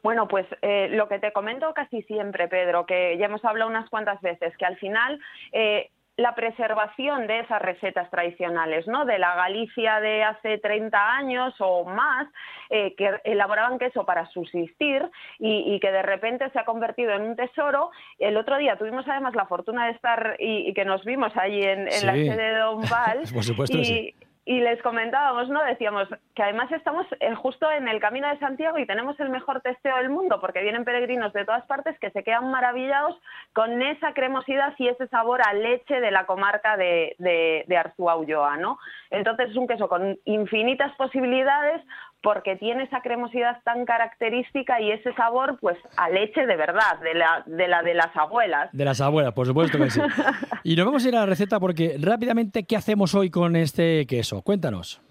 Bueno, 0.03 0.27
pues 0.27 0.45
eh, 0.61 0.89
lo 0.89 1.07
que 1.07 1.17
te 1.19 1.31
comento 1.31 1.73
casi 1.73 2.01
siempre, 2.03 2.49
Pedro, 2.49 2.85
que 2.85 3.17
ya 3.17 3.27
hemos 3.27 3.43
hablado 3.45 3.69
unas 3.69 3.89
cuantas 3.89 4.19
veces, 4.21 4.55
que 4.57 4.65
al 4.65 4.75
final 4.77 5.17
eh, 5.53 5.91
la 6.15 6.35
preservación 6.35 7.25
de 7.25 7.39
esas 7.39 7.61
recetas 7.61 8.09
tradicionales, 8.11 8.87
¿no? 8.87 9.05
De 9.05 9.17
la 9.17 9.35
Galicia 9.35 9.99
de 9.99 10.23
hace 10.23 10.59
30 10.59 11.15
años 11.15 11.55
o 11.59 11.85
más, 11.85 12.27
eh, 12.69 12.93
que 12.95 13.19
elaboraban 13.23 13.79
queso 13.79 14.05
para 14.05 14.27
subsistir 14.27 15.09
y, 15.39 15.73
y 15.73 15.79
que 15.79 15.91
de 15.91 16.03
repente 16.03 16.49
se 16.51 16.59
ha 16.59 16.65
convertido 16.65 17.13
en 17.13 17.23
un 17.23 17.35
tesoro. 17.35 17.89
El 18.19 18.37
otro 18.37 18.57
día 18.57 18.77
tuvimos 18.77 19.07
además 19.07 19.33
la 19.33 19.47
fortuna 19.47 19.87
de 19.87 19.93
estar 19.93 20.35
y, 20.39 20.69
y 20.69 20.73
que 20.73 20.85
nos 20.85 21.03
vimos 21.03 21.35
allí 21.35 21.63
en, 21.63 21.87
en 21.91 22.05
la 22.05 22.13
sede 22.13 22.53
de 22.53 22.59
Don 22.59 22.81
Val. 22.89 23.21
Por 23.33 23.43
supuesto 23.43 23.77
y, 23.77 23.85
sí. 23.85 24.15
Y 24.45 24.59
les 24.59 24.81
comentábamos, 24.81 25.47
¿no? 25.49 25.63
Decíamos 25.63 26.07
que 26.35 26.43
además 26.43 26.69
estamos 26.71 27.05
eh, 27.21 27.33
justo 27.35 27.71
en 27.71 27.87
el 27.87 28.01
camino 28.01 28.27
de 28.27 28.39
Santiago 28.39 28.77
y 28.77 28.85
tenemos 28.85 29.17
el 29.21 29.29
mejor 29.29 29.61
testeo 29.61 29.95
del 29.97 30.09
mundo 30.09 30.41
porque 30.41 30.61
vienen 30.61 30.83
peregrinos 30.83 31.31
de 31.31 31.45
todas 31.45 31.65
partes 31.65 31.97
que 31.99 32.11
se 32.11 32.23
quedan 32.23 32.51
maravillados 32.51 33.15
con 33.53 33.81
esa 33.81 34.13
cremosidad 34.13 34.73
y 34.77 34.89
ese 34.89 35.07
sabor 35.07 35.41
a 35.47 35.53
leche 35.53 36.01
de 36.01 36.11
la 36.11 36.25
comarca 36.25 36.75
de, 36.75 37.15
de, 37.19 37.63
de 37.67 37.77
Arzúa 37.77 38.17
Ulloa, 38.17 38.57
¿no? 38.57 38.79
Entonces 39.11 39.51
es 39.51 39.55
un 39.55 39.67
queso 39.67 39.87
con 39.87 40.19
infinitas 40.25 40.93
posibilidades 40.95 41.81
porque 42.23 42.55
tiene 42.55 42.83
esa 42.83 43.01
cremosidad 43.01 43.61
tan 43.63 43.85
característica 43.85 44.79
y 44.79 44.91
ese 44.91 45.13
sabor, 45.13 45.57
pues, 45.59 45.77
a 45.97 46.09
leche 46.09 46.45
de 46.47 46.55
verdad, 46.55 46.97
de 47.01 47.13
la 47.13 47.43
de, 47.45 47.67
la 47.67 47.83
de 47.83 47.93
las 47.93 48.15
abuelas. 48.15 48.69
De 48.71 48.85
las 48.85 49.01
abuelas, 49.01 49.33
por 49.33 49.45
supuesto 49.45 49.77
que 49.77 49.89
sí. 49.89 50.01
Y 50.63 50.77
nos 50.77 50.85
vamos 50.85 51.05
a 51.05 51.09
ir 51.09 51.15
a 51.17 51.19
la 51.19 51.25
receta 51.25 51.59
porque 51.59 51.97
rápidamente, 52.01 52.63
¿qué 52.63 52.77
hacemos 52.77 53.13
hoy 53.13 53.29
con 53.29 53.57
este 53.57 54.07
queso? 54.07 54.41
Cuéntanos. 54.41 55.01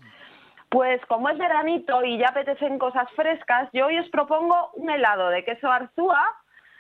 Pues 0.71 1.05
como 1.07 1.29
es 1.29 1.37
veranito 1.37 2.03
y 2.03 2.17
ya 2.19 2.29
apetecen 2.29 2.79
cosas 2.79 3.07
frescas, 3.15 3.69
yo 3.75 3.87
hoy 3.87 3.99
os 3.99 4.09
propongo 4.09 4.71
un 4.77 4.89
helado 4.89 5.29
de 5.29 5.45
queso 5.45 5.71
arzúa 5.71 6.25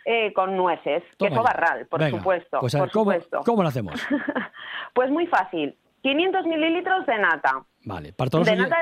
eh, 0.06 0.32
con 0.32 0.56
nueces, 0.56 1.02
Toma 1.18 1.28
queso 1.28 1.42
ya. 1.42 1.46
barral, 1.52 1.86
por 1.88 2.00
Venga, 2.00 2.16
supuesto. 2.16 2.58
Pues 2.60 2.74
a 2.74 2.78
ver, 2.78 2.88
por 2.88 2.92
¿cómo, 2.92 3.12
supuesto. 3.12 3.40
¿cómo 3.44 3.62
lo 3.62 3.68
hacemos? 3.68 4.00
Pues 4.94 5.10
muy 5.10 5.26
fácil. 5.26 5.74
500 6.02 6.44
mililitros 6.46 7.06
de 7.06 7.18
nata. 7.18 7.64
Vale, 7.84 8.12
para 8.12 8.30
todos, 8.30 8.46
De 8.46 8.54
los 8.56 8.68
nata 8.68 8.76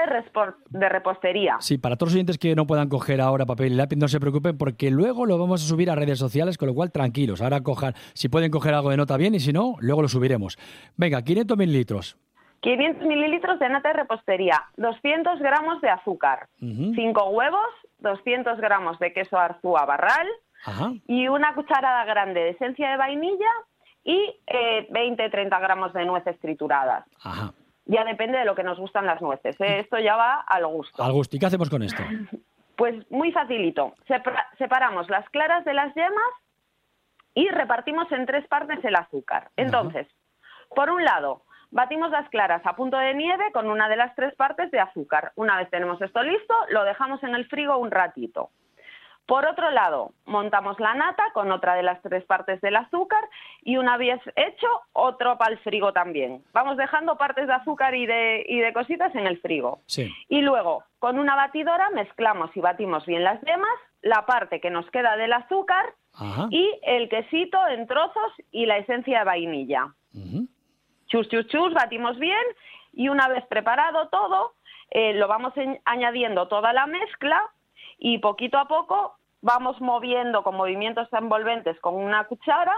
de, 0.68 0.88
repostería. 0.88 1.56
sí, 1.60 1.78
para 1.78 1.96
todos 1.96 2.10
los 2.10 2.14
oyentes 2.16 2.36
que 2.38 2.54
no 2.54 2.66
puedan 2.66 2.88
coger 2.88 3.20
ahora 3.20 3.46
papel 3.46 3.72
y 3.72 3.76
lápiz, 3.76 3.96
no 3.96 4.08
se 4.08 4.20
preocupen 4.20 4.58
porque 4.58 4.90
luego 4.90 5.24
lo 5.26 5.38
vamos 5.38 5.64
a 5.64 5.66
subir 5.66 5.90
a 5.90 5.94
redes 5.94 6.18
sociales, 6.18 6.58
con 6.58 6.68
lo 6.68 6.74
cual 6.74 6.92
tranquilos. 6.92 7.40
Ahora 7.40 7.62
cojan, 7.62 7.94
si 8.12 8.28
pueden 8.28 8.50
coger 8.50 8.74
algo 8.74 8.90
de 8.90 8.96
nota 8.98 9.16
bien 9.16 9.34
y 9.34 9.40
si 9.40 9.52
no, 9.52 9.76
luego 9.80 10.02
lo 10.02 10.08
subiremos. 10.08 10.58
Venga, 10.96 11.22
500 11.22 11.56
mililitros. 11.56 12.18
500 12.60 13.06
mililitros 13.06 13.58
de 13.58 13.70
nata 13.70 13.88
de 13.88 13.94
repostería. 13.94 14.64
200 14.76 15.38
gramos 15.38 15.80
de 15.80 15.88
azúcar. 15.88 16.48
Ujú. 16.60 16.92
5 16.94 17.30
huevos. 17.30 17.66
200 18.00 18.58
gramos 18.60 18.98
de 18.98 19.12
queso 19.14 19.38
arzúa 19.38 19.84
barral. 19.86 20.26
Ajá. 20.62 20.92
y 21.06 21.26
una 21.28 21.54
cucharada 21.54 22.04
grande 22.04 22.38
de 22.40 22.50
esencia 22.50 22.90
de 22.90 22.98
vainilla 22.98 23.48
y 24.04 24.18
eh, 24.46 24.86
20-30 24.90 25.58
gramos 25.58 25.94
de 25.94 26.04
nueces 26.04 26.38
trituradas. 26.38 27.06
Ajá. 27.22 27.54
Ya 27.90 28.04
depende 28.04 28.38
de 28.38 28.44
lo 28.44 28.54
que 28.54 28.62
nos 28.62 28.78
gustan 28.78 29.06
las 29.06 29.20
nueces. 29.20 29.60
¿eh? 29.60 29.80
Esto 29.80 29.98
ya 29.98 30.16
va 30.16 30.40
al 30.40 30.66
gusto. 30.66 31.02
Al 31.02 31.12
gusto. 31.12 31.36
¿Y 31.36 31.40
qué 31.40 31.46
hacemos 31.46 31.68
con 31.70 31.82
esto? 31.82 32.02
Pues 32.76 32.94
muy 33.10 33.30
facilito. 33.30 33.92
Separa- 34.08 34.46
separamos 34.56 35.10
las 35.10 35.28
claras 35.28 35.66
de 35.66 35.74
las 35.74 35.94
yemas 35.94 36.32
y 37.34 37.46
repartimos 37.48 38.10
en 38.10 38.24
tres 38.24 38.46
partes 38.48 38.82
el 38.82 38.96
azúcar. 38.96 39.50
Entonces, 39.56 40.06
por 40.74 40.88
un 40.88 41.04
lado, 41.04 41.42
batimos 41.70 42.10
las 42.10 42.26
claras 42.30 42.62
a 42.64 42.76
punto 42.76 42.96
de 42.96 43.12
nieve 43.12 43.52
con 43.52 43.68
una 43.68 43.86
de 43.90 43.96
las 43.96 44.14
tres 44.14 44.34
partes 44.34 44.70
de 44.70 44.80
azúcar. 44.80 45.32
Una 45.36 45.58
vez 45.58 45.68
tenemos 45.68 46.00
esto 46.00 46.22
listo, 46.22 46.54
lo 46.70 46.84
dejamos 46.84 47.22
en 47.22 47.34
el 47.34 47.46
frigo 47.48 47.76
un 47.76 47.90
ratito. 47.90 48.48
Por 49.30 49.46
otro 49.46 49.70
lado, 49.70 50.10
montamos 50.26 50.80
la 50.80 50.92
nata 50.94 51.22
con 51.34 51.52
otra 51.52 51.74
de 51.76 51.84
las 51.84 52.02
tres 52.02 52.24
partes 52.24 52.60
del 52.62 52.74
azúcar 52.74 53.22
y 53.62 53.76
una 53.76 53.96
vez 53.96 54.20
hecho, 54.34 54.66
otro 54.92 55.38
para 55.38 55.52
el 55.52 55.58
frigo 55.60 55.92
también. 55.92 56.42
Vamos 56.52 56.76
dejando 56.76 57.16
partes 57.16 57.46
de 57.46 57.52
azúcar 57.52 57.94
y 57.94 58.06
de, 58.06 58.44
y 58.48 58.58
de 58.58 58.72
cositas 58.72 59.14
en 59.14 59.28
el 59.28 59.38
frigo. 59.40 59.78
Sí. 59.86 60.12
Y 60.28 60.40
luego, 60.40 60.82
con 60.98 61.16
una 61.20 61.36
batidora 61.36 61.90
mezclamos 61.90 62.50
y 62.56 62.60
batimos 62.60 63.06
bien 63.06 63.22
las 63.22 63.40
yemas, 63.42 63.78
la 64.02 64.26
parte 64.26 64.60
que 64.60 64.68
nos 64.70 64.90
queda 64.90 65.16
del 65.16 65.32
azúcar 65.32 65.94
Ajá. 66.14 66.48
y 66.50 66.68
el 66.82 67.08
quesito 67.08 67.56
en 67.68 67.86
trozos 67.86 68.32
y 68.50 68.66
la 68.66 68.78
esencia 68.78 69.20
de 69.20 69.24
vainilla. 69.26 69.94
Chus, 71.06 71.28
chus, 71.28 71.46
chus, 71.46 71.72
batimos 71.72 72.18
bien 72.18 72.44
y 72.92 73.08
una 73.08 73.28
vez 73.28 73.46
preparado 73.46 74.08
todo, 74.08 74.54
eh, 74.90 75.12
lo 75.14 75.28
vamos 75.28 75.56
en- 75.56 75.80
añadiendo 75.84 76.48
toda 76.48 76.72
la 76.72 76.86
mezcla 76.86 77.40
y 77.98 78.18
poquito 78.18 78.58
a 78.58 78.66
poco 78.66 79.16
vamos 79.42 79.80
moviendo 79.80 80.42
con 80.42 80.56
movimientos 80.56 81.08
envolventes 81.12 81.78
con 81.80 81.94
una 81.94 82.24
cuchara 82.24 82.74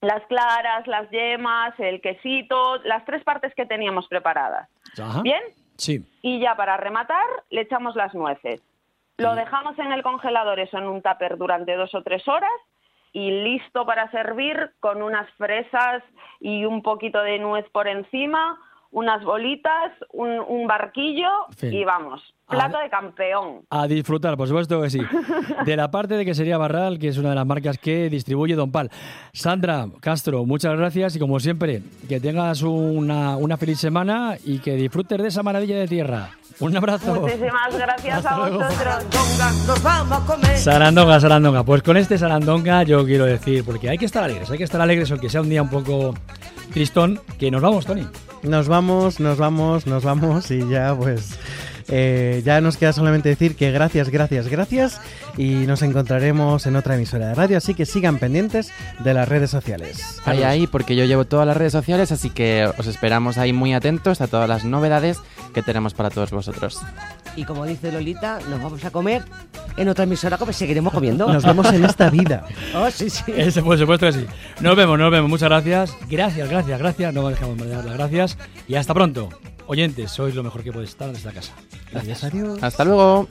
las 0.00 0.24
claras, 0.26 0.86
las 0.86 1.10
yemas, 1.10 1.74
el 1.78 2.00
quesito, 2.00 2.78
las 2.84 3.04
tres 3.04 3.24
partes 3.24 3.52
que 3.54 3.66
teníamos 3.66 4.06
preparadas. 4.06 4.68
Ajá. 4.96 5.22
¿Bien? 5.22 5.42
Sí. 5.76 6.04
Y 6.22 6.40
ya 6.40 6.54
para 6.54 6.76
rematar, 6.76 7.26
le 7.50 7.62
echamos 7.62 7.96
las 7.96 8.14
nueces. 8.14 8.62
Lo 9.16 9.34
dejamos 9.34 9.76
en 9.80 9.90
el 9.90 10.04
congelador, 10.04 10.60
eso 10.60 10.78
en 10.78 10.84
un 10.84 11.02
tupper 11.02 11.36
durante 11.36 11.74
dos 11.74 11.92
o 11.94 12.02
tres 12.02 12.26
horas 12.28 12.50
y 13.12 13.30
listo 13.42 13.84
para 13.84 14.08
servir 14.12 14.70
con 14.78 15.02
unas 15.02 15.28
fresas 15.32 16.04
y 16.38 16.64
un 16.64 16.82
poquito 16.82 17.20
de 17.22 17.38
nuez 17.40 17.68
por 17.70 17.88
encima 17.88 18.56
unas 18.90 19.22
bolitas, 19.22 19.92
un, 20.12 20.66
barquillo 20.66 21.28
y 21.62 21.84
vamos, 21.84 22.22
plato 22.48 22.78
de 22.78 22.88
campeón. 22.88 23.62
A 23.70 23.86
disfrutar, 23.86 24.36
por 24.36 24.48
supuesto 24.48 24.80
que 24.82 24.90
sí. 24.90 25.00
De 25.64 25.76
la 25.76 25.90
parte 25.90 26.14
de 26.14 26.24
que 26.24 26.34
sería 26.34 26.58
Barral, 26.58 26.98
que 26.98 27.08
es 27.08 27.18
una 27.18 27.30
de 27.30 27.34
las 27.34 27.46
marcas 27.46 27.78
que 27.78 28.08
distribuye 28.08 28.54
Don 28.54 28.72
Pal. 28.72 28.90
Sandra 29.32 29.86
Castro, 30.00 30.44
muchas 30.44 30.76
gracias 30.76 31.16
y 31.16 31.18
como 31.18 31.38
siempre, 31.40 31.82
que 32.08 32.20
tengas 32.20 32.62
una, 32.62 33.36
una 33.36 33.56
feliz 33.56 33.78
semana 33.78 34.36
y 34.44 34.60
que 34.60 34.74
disfrutes 34.74 35.20
de 35.20 35.28
esa 35.28 35.42
maravilla 35.42 35.78
de 35.78 35.88
tierra. 35.88 36.30
Un 36.60 36.76
abrazo. 36.76 37.20
Muchísimas 37.20 37.76
gracias 37.78 38.26
a 38.26 38.38
vosotros. 38.38 39.06
Nos 39.66 39.82
vamos 39.82 40.18
a 40.18 40.26
comer. 40.26 40.56
Sarandonga, 40.56 41.20
Sarandonga. 41.20 41.62
Pues 41.62 41.82
con 41.82 41.96
este 41.96 42.18
Sarandonga 42.18 42.82
yo 42.82 43.04
quiero 43.04 43.26
decir, 43.26 43.64
porque 43.64 43.88
hay 43.88 43.98
que 43.98 44.06
estar 44.06 44.24
alegres, 44.24 44.50
hay 44.50 44.58
que 44.58 44.64
estar 44.64 44.80
alegres 44.80 45.10
aunque 45.10 45.28
sea 45.28 45.40
un 45.40 45.48
día 45.48 45.62
un 45.62 45.70
poco 45.70 46.14
tristón, 46.72 47.20
que 47.38 47.50
nos 47.50 47.62
vamos, 47.62 47.86
Tony. 47.86 48.06
Nos 48.42 48.68
vamos, 48.68 49.20
nos 49.20 49.38
vamos, 49.38 49.86
nos 49.86 50.04
vamos 50.04 50.50
y 50.50 50.66
ya 50.68 50.94
pues 50.96 51.38
eh, 51.88 52.42
ya 52.44 52.60
nos 52.60 52.76
queda 52.76 52.92
solamente 52.92 53.28
decir 53.28 53.56
que 53.56 53.70
gracias, 53.70 54.10
gracias, 54.10 54.48
gracias 54.48 55.00
y 55.36 55.66
nos 55.66 55.82
encontraremos 55.82 56.66
en 56.66 56.76
otra 56.76 56.96
emisora 56.96 57.28
de 57.28 57.34
radio, 57.34 57.58
así 57.58 57.74
que 57.74 57.86
sigan 57.86 58.18
pendientes 58.18 58.70
de 58.98 59.14
las 59.14 59.28
redes 59.28 59.50
sociales. 59.50 60.20
Ahí, 60.24 60.42
ahí, 60.42 60.66
porque 60.66 60.96
yo 60.96 61.04
llevo 61.04 61.24
todas 61.24 61.46
las 61.46 61.56
redes 61.56 61.72
sociales, 61.72 62.12
así 62.12 62.30
que 62.30 62.70
os 62.76 62.86
esperamos 62.86 63.38
ahí 63.38 63.52
muy 63.52 63.72
atentos 63.72 64.20
a 64.20 64.26
todas 64.26 64.48
las 64.48 64.64
novedades 64.64 65.18
que 65.54 65.62
tenemos 65.62 65.94
para 65.94 66.10
todos 66.10 66.30
vosotros. 66.30 66.80
Y 67.36 67.44
como 67.44 67.64
dice 67.64 67.92
Lolita, 67.92 68.38
nos 68.50 68.62
vamos 68.62 68.84
a 68.84 68.90
comer 68.90 69.22
en 69.76 69.88
otra 69.88 70.04
emisora, 70.04 70.38
como 70.38 70.52
seguiremos 70.52 70.92
comiendo. 70.92 71.32
Nos 71.32 71.44
vemos 71.44 71.72
en 71.72 71.84
esta 71.84 72.10
vida. 72.10 72.44
oh, 72.74 72.90
sí, 72.90 73.08
sí. 73.08 73.22
Ese, 73.28 73.62
por 73.62 73.78
supuesto 73.78 74.06
que 74.06 74.12
sí. 74.12 74.26
Nos 74.60 74.76
vemos, 74.76 74.98
nos 74.98 75.10
vemos. 75.10 75.30
Muchas 75.30 75.48
gracias. 75.48 75.96
Gracias, 76.08 76.48
gracias, 76.50 76.78
gracias. 76.78 77.14
No 77.14 77.28
dejamos 77.28 77.58
de 77.58 77.68
dar 77.68 77.84
las 77.84 77.94
gracias. 77.94 78.38
Y 78.66 78.74
hasta 78.74 78.92
pronto. 78.92 79.28
Oyentes, 79.68 80.10
sois 80.10 80.34
lo 80.34 80.42
mejor 80.42 80.64
que 80.64 80.72
puede 80.72 80.86
estar 80.86 81.12
desde 81.12 81.26
la 81.28 81.34
casa. 81.34 81.52
Gracias, 81.92 82.24
adiós. 82.24 82.58
Hasta 82.62 82.84
luego. 82.84 83.28